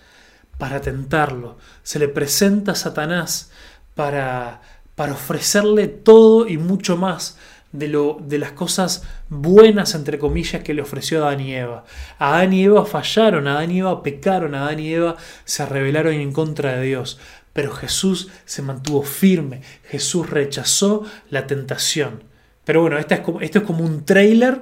para 0.57 0.81
tentarlo. 0.81 1.57
Se 1.83 1.99
le 1.99 2.07
presenta 2.07 2.73
a 2.73 2.75
Satanás 2.75 3.51
para, 3.95 4.61
para 4.95 5.13
ofrecerle 5.13 5.87
todo 5.87 6.47
y 6.47 6.57
mucho 6.57 6.97
más 6.97 7.37
de, 7.71 7.87
lo, 7.87 8.19
de 8.21 8.37
las 8.37 8.51
cosas 8.53 9.03
buenas, 9.29 9.95
entre 9.95 10.19
comillas, 10.19 10.63
que 10.63 10.73
le 10.73 10.81
ofreció 10.81 11.25
Adán 11.25 11.41
y 11.41 11.53
Eva. 11.53 11.85
Adán 12.19 12.53
y 12.53 12.63
Eva 12.63 12.85
fallaron, 12.85 13.47
Adán 13.47 13.71
y 13.71 13.79
Eva 13.79 14.03
pecaron, 14.03 14.55
Adán 14.55 14.79
y 14.79 14.93
Eva 14.93 15.15
se 15.45 15.65
rebelaron 15.65 16.13
en 16.13 16.31
contra 16.31 16.77
de 16.77 16.85
Dios. 16.85 17.19
Pero 17.53 17.71
Jesús 17.71 18.29
se 18.45 18.61
mantuvo 18.61 19.03
firme, 19.03 19.61
Jesús 19.83 20.29
rechazó 20.29 21.03
la 21.29 21.47
tentación. 21.47 22.23
Pero 22.63 22.81
bueno, 22.81 22.97
es 22.97 23.05
como, 23.21 23.41
esto 23.41 23.59
es 23.59 23.65
como 23.65 23.83
un 23.83 24.05
trailer 24.05 24.61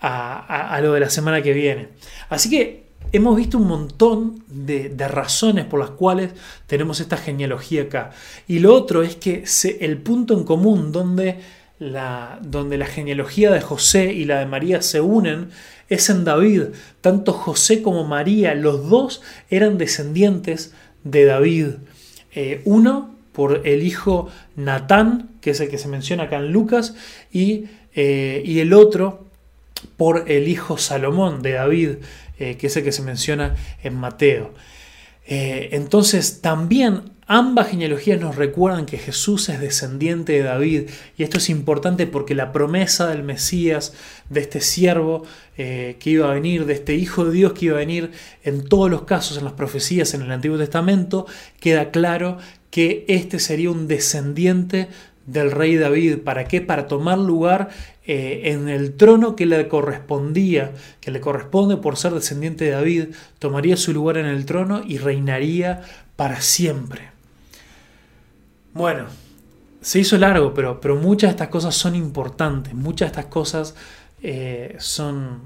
a, 0.00 0.78
lo 0.82 0.92
de 0.92 1.00
la 1.00 1.08
semana 1.08 1.40
que 1.40 1.52
viene. 1.52 1.88
Así 2.28 2.50
que 2.50 2.84
hemos 3.12 3.36
visto 3.36 3.58
un 3.58 3.68
montón 3.68 4.42
de, 4.48 4.92
razones 5.08 5.64
por 5.64 5.80
las 5.80 5.90
cuales 5.90 6.32
tenemos 6.66 7.00
esta 7.00 7.16
genealogía 7.16 7.82
acá. 7.82 8.10
Y 8.46 8.58
lo 8.58 8.74
otro 8.74 9.02
es 9.02 9.16
que 9.16 9.44
el 9.80 9.98
punto 9.98 10.34
en 10.34 10.44
común 10.44 10.92
donde 10.92 11.38
la, 11.92 12.38
donde 12.42 12.78
la 12.78 12.86
genealogía 12.86 13.50
de 13.50 13.60
José 13.60 14.12
y 14.12 14.24
la 14.24 14.38
de 14.38 14.46
María 14.46 14.82
se 14.82 15.00
unen 15.00 15.50
es 15.88 16.10
en 16.10 16.24
David. 16.24 16.62
Tanto 17.00 17.32
José 17.32 17.82
como 17.82 18.04
María, 18.04 18.54
los 18.54 18.88
dos 18.88 19.22
eran 19.50 19.78
descendientes 19.78 20.72
de 21.04 21.24
David. 21.24 21.66
Eh, 22.34 22.62
uno 22.64 23.14
por 23.32 23.66
el 23.66 23.82
hijo 23.82 24.28
Natán, 24.56 25.30
que 25.40 25.50
es 25.50 25.60
el 25.60 25.68
que 25.68 25.78
se 25.78 25.88
menciona 25.88 26.24
acá 26.24 26.36
en 26.36 26.52
Lucas, 26.52 26.94
y, 27.32 27.66
eh, 27.94 28.42
y 28.44 28.60
el 28.60 28.72
otro 28.72 29.26
por 29.96 30.30
el 30.30 30.48
hijo 30.48 30.78
Salomón 30.78 31.42
de 31.42 31.52
David, 31.52 31.90
eh, 32.38 32.56
que 32.56 32.68
es 32.68 32.76
el 32.76 32.84
que 32.84 32.92
se 32.92 33.02
menciona 33.02 33.56
en 33.82 33.94
Mateo. 33.94 34.54
entonces 35.26 36.42
también 36.42 37.13
Ambas 37.26 37.68
genealogías 37.68 38.20
nos 38.20 38.36
recuerdan 38.36 38.84
que 38.84 38.98
Jesús 38.98 39.48
es 39.48 39.58
descendiente 39.58 40.34
de 40.34 40.42
David 40.42 40.90
y 41.16 41.22
esto 41.22 41.38
es 41.38 41.48
importante 41.48 42.06
porque 42.06 42.34
la 42.34 42.52
promesa 42.52 43.06
del 43.08 43.22
Mesías, 43.22 43.94
de 44.28 44.40
este 44.40 44.60
siervo 44.60 45.24
eh, 45.56 45.96
que 46.00 46.10
iba 46.10 46.30
a 46.30 46.34
venir, 46.34 46.66
de 46.66 46.74
este 46.74 46.96
Hijo 46.96 47.24
de 47.24 47.32
Dios 47.32 47.54
que 47.54 47.66
iba 47.66 47.76
a 47.76 47.78
venir, 47.78 48.10
en 48.42 48.68
todos 48.68 48.90
los 48.90 49.04
casos, 49.04 49.38
en 49.38 49.44
las 49.44 49.54
profecías 49.54 50.12
en 50.12 50.20
el 50.20 50.32
Antiguo 50.32 50.58
Testamento, 50.58 51.26
queda 51.60 51.90
claro 51.90 52.36
que 52.70 53.06
este 53.08 53.38
sería 53.38 53.70
un 53.70 53.88
descendiente 53.88 54.88
del 55.24 55.50
rey 55.50 55.76
David. 55.76 56.18
¿Para 56.18 56.46
qué? 56.46 56.60
Para 56.60 56.88
tomar 56.88 57.16
lugar 57.18 57.70
eh, 58.06 58.42
en 58.52 58.68
el 58.68 58.96
trono 58.98 59.34
que 59.34 59.46
le 59.46 59.66
correspondía, 59.68 60.72
que 61.00 61.10
le 61.10 61.20
corresponde 61.20 61.78
por 61.78 61.96
ser 61.96 62.12
descendiente 62.12 62.66
de 62.66 62.72
David, 62.72 63.04
tomaría 63.38 63.78
su 63.78 63.94
lugar 63.94 64.18
en 64.18 64.26
el 64.26 64.44
trono 64.44 64.82
y 64.86 64.98
reinaría 64.98 65.80
para 66.16 66.42
siempre. 66.42 67.13
Bueno, 68.74 69.06
se 69.80 70.00
hizo 70.00 70.18
largo, 70.18 70.52
pero, 70.52 70.80
pero 70.80 70.96
muchas 70.96 71.28
de 71.28 71.32
estas 71.32 71.48
cosas 71.48 71.76
son 71.76 71.94
importantes, 71.94 72.74
muchas 72.74 73.06
de 73.06 73.20
estas 73.20 73.26
cosas 73.26 73.74
eh, 74.20 74.74
son, 74.80 75.42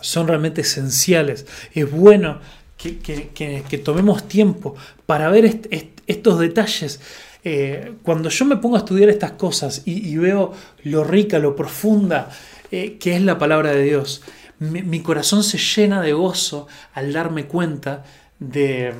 son 0.00 0.28
realmente 0.28 0.60
esenciales. 0.60 1.46
Es 1.74 1.90
bueno 1.90 2.38
que, 2.76 3.82
tomemos 3.84 4.28
tiempo 4.28 4.76
para 5.04 5.30
ver 5.30 5.60
estos 6.06 6.38
detalles. 6.38 7.00
Eh, 7.42 7.94
cuando 8.04 8.28
yo 8.28 8.44
me 8.44 8.56
pongo 8.56 8.76
a 8.76 8.80
estudiar 8.80 9.08
estas 9.08 9.32
cosas 9.32 9.82
y, 9.84 10.16
veo 10.16 10.52
lo 10.84 11.02
rica, 11.02 11.40
lo 11.40 11.56
profunda 11.56 12.30
eh, 12.70 12.98
que 12.98 13.16
es 13.16 13.22
la 13.22 13.36
palabra 13.36 13.72
de 13.72 13.82
Dios, 13.82 14.22
mi 14.60 15.00
corazón 15.00 15.42
se 15.42 15.58
llena 15.58 16.02
de 16.02 16.12
gozo 16.12 16.66
al 16.92 17.12
darme 17.12 17.46
cuenta 17.46 18.04
de 18.38 18.92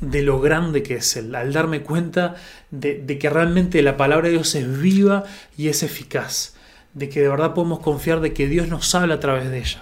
de 0.00 0.22
lo 0.22 0.40
grande 0.40 0.82
que 0.82 0.96
es 0.96 1.16
Él, 1.16 1.34
al 1.34 1.52
darme 1.52 1.82
cuenta 1.82 2.34
de, 2.70 3.18
que 3.18 3.30
realmente 3.30 3.82
la 3.82 3.96
palabra 3.96 4.26
de 4.26 4.34
Dios 4.34 4.54
es 4.54 4.80
viva 4.80 5.24
y 5.56 5.68
es 5.68 5.82
eficaz, 5.82 6.54
de 6.94 7.08
que 7.08 7.20
de 7.20 7.28
verdad 7.28 7.54
podemos 7.54 7.80
confiar 7.80 8.20
de 8.20 8.32
que 8.32 8.48
Dios 8.48 8.68
nos 8.68 8.94
habla 8.94 9.14
a 9.14 9.20
través 9.20 9.50
de 9.50 9.58
ella. 9.58 9.78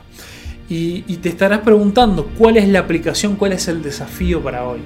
Y, 0.68 1.02
te 1.18 1.28
estarás 1.28 1.60
preguntando 1.60 2.30
cuál 2.38 2.56
es 2.56 2.66
la 2.66 2.78
aplicación, 2.78 3.36
cuál 3.36 3.52
es 3.52 3.68
el 3.68 3.82
desafío 3.82 4.42
para 4.42 4.64
hoy. 4.64 4.80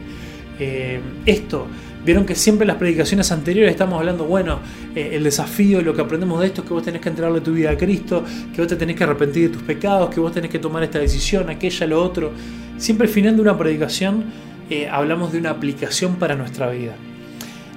Eh, 0.58 1.00
esto, 1.26 1.68
vieron 2.04 2.24
que 2.24 2.34
siempre 2.34 2.64
en 2.64 2.68
las 2.68 2.76
predicaciones 2.76 3.30
anteriores 3.30 3.70
estamos 3.70 3.98
hablando, 4.00 4.24
bueno, 4.24 4.58
eh, 4.96 5.10
el 5.12 5.22
desafío, 5.22 5.82
lo 5.82 5.94
que 5.94 6.00
aprendemos 6.00 6.40
de 6.40 6.46
esto 6.46 6.62
es 6.62 6.66
que 6.66 6.74
vos 6.74 6.82
tenés 6.82 7.00
que 7.00 7.08
entregarle 7.08 7.40
tu 7.40 7.52
vida 7.52 7.70
a 7.70 7.76
Cristo, 7.76 8.24
que 8.52 8.60
vos 8.60 8.68
te 8.68 8.74
tenés 8.74 8.96
que 8.96 9.04
arrepentir 9.04 9.50
de 9.50 9.56
tus 9.56 9.62
pecados, 9.62 10.12
que 10.12 10.18
vos 10.18 10.32
tenés 10.32 10.50
que 10.50 10.58
tomar 10.58 10.82
esta 10.82 10.98
decisión, 10.98 11.48
aquella, 11.50 11.86
lo 11.86 12.02
otro. 12.02 12.32
Siempre 12.78 13.06
al 13.06 13.12
final 13.12 13.36
de 13.36 13.42
una 13.42 13.56
predicación 13.56 14.24
eh, 14.70 14.88
hablamos 14.88 15.32
de 15.32 15.38
una 15.38 15.50
aplicación 15.50 16.16
para 16.16 16.34
nuestra 16.34 16.70
vida. 16.70 16.94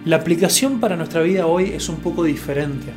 La 0.05 0.17
aplicación 0.17 0.79
para 0.79 0.95
nuestra 0.95 1.21
vida 1.21 1.45
hoy 1.45 1.71
es 1.71 1.89
un 1.89 1.97
poco 1.97 2.23
diferente. 2.23 2.93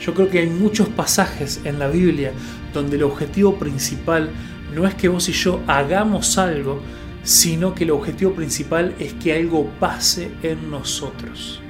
Yo 0.00 0.14
creo 0.14 0.30
que 0.30 0.38
hay 0.38 0.48
muchos 0.48 0.88
pasajes 0.88 1.60
en 1.64 1.78
la 1.78 1.88
Biblia 1.88 2.32
donde 2.72 2.96
el 2.96 3.02
objetivo 3.02 3.56
principal 3.56 4.30
no 4.74 4.86
es 4.86 4.94
que 4.94 5.08
vos 5.08 5.28
y 5.28 5.32
yo 5.32 5.60
hagamos 5.66 6.38
algo, 6.38 6.80
sino 7.22 7.74
que 7.74 7.84
el 7.84 7.90
objetivo 7.90 8.32
principal 8.32 8.94
es 8.98 9.12
que 9.14 9.34
algo 9.34 9.68
pase 9.78 10.30
en 10.42 10.70
nosotros. 10.70 11.60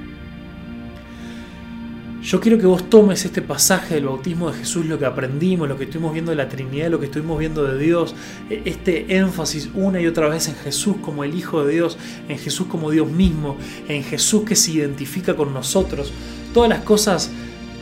Yo 2.29 2.39
quiero 2.39 2.59
que 2.59 2.67
vos 2.67 2.91
tomes 2.91 3.25
este 3.25 3.41
pasaje 3.41 3.95
del 3.95 4.05
bautismo 4.05 4.51
de 4.51 4.59
Jesús, 4.59 4.85
lo 4.85 4.99
que 4.99 5.07
aprendimos, 5.07 5.67
lo 5.67 5.79
que 5.79 5.85
estuvimos 5.85 6.13
viendo 6.13 6.29
de 6.29 6.37
la 6.37 6.47
Trinidad, 6.47 6.91
lo 6.91 6.99
que 6.99 7.07
estuvimos 7.07 7.39
viendo 7.39 7.63
de 7.63 7.83
Dios, 7.83 8.13
e, 8.51 8.61
este 8.65 9.17
énfasis 9.17 9.71
una 9.73 9.99
y 9.99 10.05
otra 10.05 10.29
vez 10.29 10.47
en 10.47 10.53
Jesús 10.53 10.97
como 11.01 11.23
el 11.23 11.33
Hijo 11.33 11.65
de 11.65 11.73
Dios, 11.73 11.97
en 12.27 12.37
Jesús 12.37 12.67
como 12.67 12.91
Dios 12.91 13.09
mismo, 13.09 13.57
en 13.87 14.03
Jesús 14.03 14.43
que 14.43 14.55
se 14.55 14.73
identifica 14.73 15.35
con 15.35 15.55
nosotros, 15.55 16.13
todas 16.53 16.69
las 16.69 16.83
cosas 16.83 17.31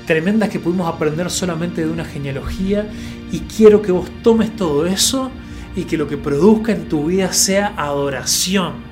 tremendas 0.06 0.48
que 0.48 0.62
pudimos 0.62 0.88
aprender 0.88 1.30
solamente 1.30 1.86
de 1.86 1.92
una 1.92 2.06
genealogía 2.06 2.90
y 3.34 3.40
quiero 3.40 3.82
que 3.82 3.92
vos 3.92 4.10
tomes 4.24 4.56
todo 4.56 4.86
eso 4.86 5.30
y 5.76 5.84
que 5.84 5.98
lo 5.98 6.08
que 6.08 6.16
produzca 6.16 6.72
en 6.72 6.88
tu 6.88 7.08
vida 7.08 7.34
sea 7.34 7.74
adoración. 7.76 8.87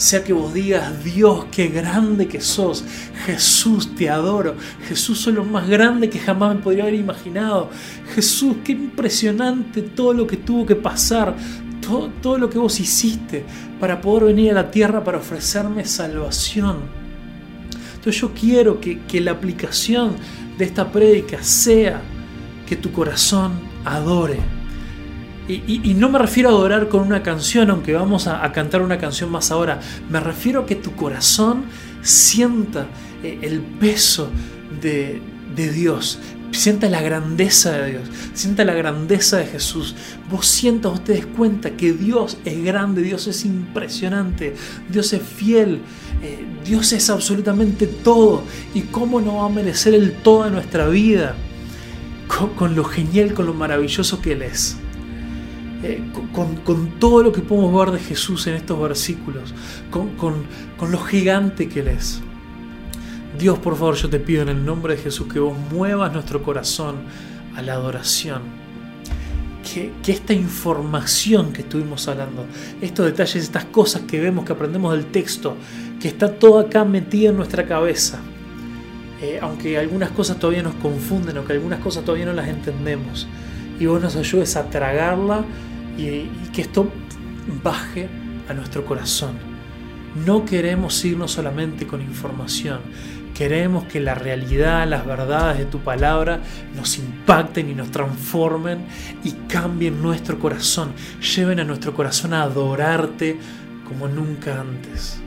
Sea 0.00 0.24
que 0.24 0.32
vos 0.32 0.54
digas, 0.54 1.04
Dios, 1.04 1.44
qué 1.52 1.68
grande 1.68 2.26
que 2.26 2.40
sos. 2.40 2.82
Jesús, 3.26 3.94
te 3.94 4.08
adoro. 4.08 4.54
Jesús, 4.88 5.20
sos 5.20 5.34
lo 5.34 5.44
más 5.44 5.68
grande 5.68 6.08
que 6.08 6.18
jamás 6.18 6.56
me 6.56 6.62
podría 6.62 6.84
haber 6.84 6.94
imaginado. 6.94 7.68
Jesús, 8.14 8.56
qué 8.64 8.72
impresionante 8.72 9.82
todo 9.82 10.14
lo 10.14 10.26
que 10.26 10.38
tuvo 10.38 10.64
que 10.64 10.74
pasar. 10.74 11.36
Todo, 11.86 12.08
todo 12.22 12.38
lo 12.38 12.48
que 12.48 12.56
vos 12.56 12.80
hiciste 12.80 13.44
para 13.78 14.00
poder 14.00 14.24
venir 14.28 14.52
a 14.52 14.54
la 14.54 14.70
tierra 14.70 15.04
para 15.04 15.18
ofrecerme 15.18 15.84
salvación. 15.84 16.78
Entonces 17.96 18.22
yo 18.22 18.32
quiero 18.32 18.80
que, 18.80 19.02
que 19.02 19.20
la 19.20 19.32
aplicación 19.32 20.16
de 20.56 20.64
esta 20.64 20.90
prédica 20.90 21.42
sea 21.42 22.00
que 22.66 22.76
tu 22.76 22.90
corazón 22.90 23.52
adore. 23.84 24.59
Y, 25.48 25.94
no 25.94 26.08
me 26.08 26.18
refiero 26.18 26.50
a 26.50 26.52
adorar 26.52 26.88
con 26.88 27.00
una 27.00 27.22
canción, 27.22 27.70
aunque 27.70 27.92
vamos 27.92 28.28
a, 28.28 28.50
cantar 28.52 28.82
una 28.82 28.98
canción 28.98 29.30
más 29.30 29.50
ahora. 29.50 29.80
Me 30.08 30.20
refiero 30.20 30.60
a 30.60 30.66
que 30.66 30.76
tu 30.76 30.94
corazón 30.94 31.64
sienta 32.02 32.86
eh, 33.22 33.38
el 33.42 33.60
peso 33.60 34.30
de, 34.80 35.20
Dios, 35.56 36.18
sienta 36.52 36.88
la 36.88 37.02
grandeza 37.02 37.72
de 37.72 37.90
Dios, 37.90 38.08
sienta 38.32 38.64
la 38.64 38.74
grandeza 38.74 39.38
de 39.38 39.46
Jesús. 39.46 39.96
Vos 40.30 40.46
sientas, 40.46 40.92
ustedes 40.92 41.26
cuenta 41.26 41.70
que 41.70 41.92
Dios 41.92 42.38
es 42.44 42.62
grande, 42.64 43.02
Dios 43.02 43.26
es 43.26 43.44
impresionante, 43.44 44.54
Dios 44.88 45.12
es 45.12 45.22
fiel, 45.22 45.80
eh, 46.22 46.44
Dios 46.64 46.92
es 46.92 47.10
absolutamente 47.10 47.86
todo. 47.86 48.44
¿Y 48.72 48.82
cómo 48.82 49.20
no 49.20 49.38
va 49.38 49.46
a 49.46 49.50
merecer 49.50 49.94
el 49.94 50.12
todo 50.12 50.44
de 50.44 50.52
nuestra 50.52 50.88
vida? 50.88 51.34
Con, 52.56 52.76
lo 52.76 52.84
genial, 52.84 53.34
con 53.34 53.46
lo 53.46 53.54
maravilloso 53.54 54.22
que 54.22 54.32
Él 54.32 54.42
es. 54.42 54.76
Eh, 55.82 56.02
con, 56.32 56.98
todo 56.98 57.22
lo 57.22 57.32
que 57.32 57.40
podemos 57.40 57.74
ver 57.74 57.98
de 57.98 58.04
Jesús 58.04 58.46
en 58.46 58.54
estos 58.54 58.78
versículos, 58.80 59.54
con, 59.90 60.10
con 60.76 60.90
lo 60.90 60.98
gigante 60.98 61.68
que 61.68 61.80
Él 61.80 61.88
es. 61.88 62.20
Dios, 63.38 63.58
por 63.58 63.76
favor, 63.76 63.94
yo 63.94 64.10
te 64.10 64.18
pido 64.18 64.42
en 64.42 64.48
el 64.48 64.64
nombre 64.64 64.96
de 64.96 65.02
Jesús 65.02 65.26
que 65.32 65.38
vos 65.38 65.56
muevas 65.72 66.12
nuestro 66.12 66.42
corazón 66.42 66.96
a 67.56 67.62
la 67.62 67.74
adoración. 67.74 68.42
Que, 69.72 69.92
que, 70.02 70.12
esta 70.12 70.32
información 70.32 71.52
que 71.52 71.62
estuvimos 71.62 72.08
hablando, 72.08 72.44
estos 72.80 73.06
detalles, 73.06 73.36
estas 73.36 73.66
cosas 73.66 74.02
que 74.02 74.20
vemos, 74.20 74.44
que 74.44 74.52
aprendemos 74.52 74.92
del 74.92 75.06
texto, 75.06 75.56
que 76.00 76.08
está 76.08 76.32
todo 76.32 76.58
acá 76.58 76.84
metido 76.84 77.30
en 77.30 77.36
nuestra 77.36 77.66
cabeza, 77.66 78.18
eh, 79.22 79.38
aunque 79.40 79.78
algunas 79.78 80.10
cosas 80.10 80.38
todavía 80.38 80.62
nos 80.62 80.74
confunden 80.74 81.38
o 81.38 81.44
que 81.44 81.52
algunas 81.52 81.78
cosas 81.80 82.04
todavía 82.04 82.26
no 82.26 82.32
las 82.32 82.48
entendemos, 82.48 83.28
y 83.78 83.86
vos 83.86 84.02
nos 84.02 84.16
ayudes 84.16 84.56
a 84.56 84.68
tragarla 84.70 85.44
y, 86.06 86.50
que 86.52 86.62
esto 86.62 86.90
baje 87.62 88.08
a 88.48 88.54
nuestro 88.54 88.84
corazón. 88.84 89.36
No 90.26 90.44
queremos 90.44 91.04
irnos 91.04 91.32
solamente 91.32 91.86
con 91.86 92.00
información, 92.00 92.80
Queremos 93.40 93.84
que 93.84 94.00
la 94.00 94.14
realidad, 94.14 94.86
las 94.86 95.06
verdades 95.06 95.56
de 95.60 95.64
tu 95.64 95.78
palabra 95.78 96.40
nos 96.76 96.98
impacten 96.98 97.70
y 97.70 97.74
nos 97.74 97.90
transformen 97.90 98.84
y 99.24 99.32
cambien 99.48 100.02
nuestro 100.02 100.38
corazón, 100.38 100.92
lleven 101.34 101.58
a 101.58 101.64
nuestro 101.64 101.94
corazón 101.94 102.34
a 102.34 102.42
adorarte 102.42 103.38
como 103.88 104.08
nunca 104.08 104.60
antes. 104.60 105.22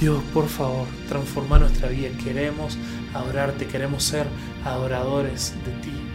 Dios, 0.00 0.22
por 0.32 0.48
favor, 0.48 0.86
transforma 1.06 1.58
nuestra 1.58 1.90
vida. 1.90 2.08
Queremos 2.24 2.78
adorarte, 3.12 3.66
queremos 3.66 4.02
ser 4.02 4.26
adoradores 4.64 5.54
de 5.66 5.72
ti. 5.82 6.09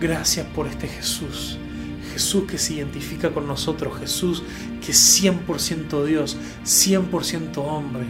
Gracias 0.00 0.46
por 0.46 0.66
este 0.66 0.88
Jesús. 0.88 1.58
Jesús 2.12 2.44
que 2.44 2.58
se 2.58 2.74
identifica 2.74 3.30
con 3.30 3.46
nosotros, 3.46 3.98
Jesús 3.98 4.42
que 4.84 4.92
es 4.92 5.22
100% 5.22 6.04
Dios, 6.04 6.36
100% 6.64 7.58
hombre. 7.58 8.06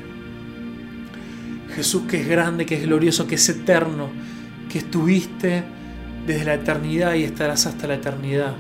Jesús 1.74 2.03
que 2.09 2.20
es 2.20 2.28
grande, 2.28 2.66
que 2.66 2.76
es 2.76 2.82
glorioso, 2.82 3.26
que 3.26 3.34
es 3.34 3.49
eterno, 3.49 4.09
que 4.70 4.78
estuviste 4.78 5.64
desde 6.26 6.45
la 6.45 6.55
eternidad 6.55 7.14
y 7.14 7.24
estarás 7.24 7.66
hasta 7.66 7.86
la 7.86 7.95
eternidad. 7.95 8.55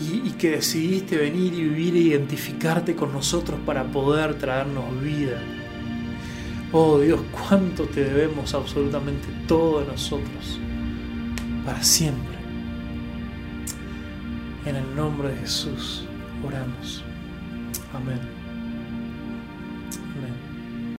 Y, 0.00 0.30
que 0.30 0.52
decidiste 0.52 1.18
venir 1.18 1.52
y 1.52 1.62
vivir 1.64 1.94
e 1.94 1.98
identificarte 1.98 2.96
con 2.96 3.12
nosotros 3.12 3.60
para 3.66 3.84
poder 3.84 4.38
traernos 4.38 4.98
vida. 5.02 5.38
Oh 6.72 6.98
Dios, 6.98 7.20
cuánto 7.30 7.84
te 7.84 8.04
debemos 8.04 8.54
absolutamente 8.54 9.28
todo 9.46 9.80
de 9.80 9.88
nosotros, 9.88 10.58
para 11.64 11.82
siempre. 11.82 12.38
En 14.66 14.76
el 14.76 14.96
nombre 14.96 15.30
de 15.30 15.36
Jesús 15.38 16.06
oramos. 16.44 17.02
Amén. 17.94 18.39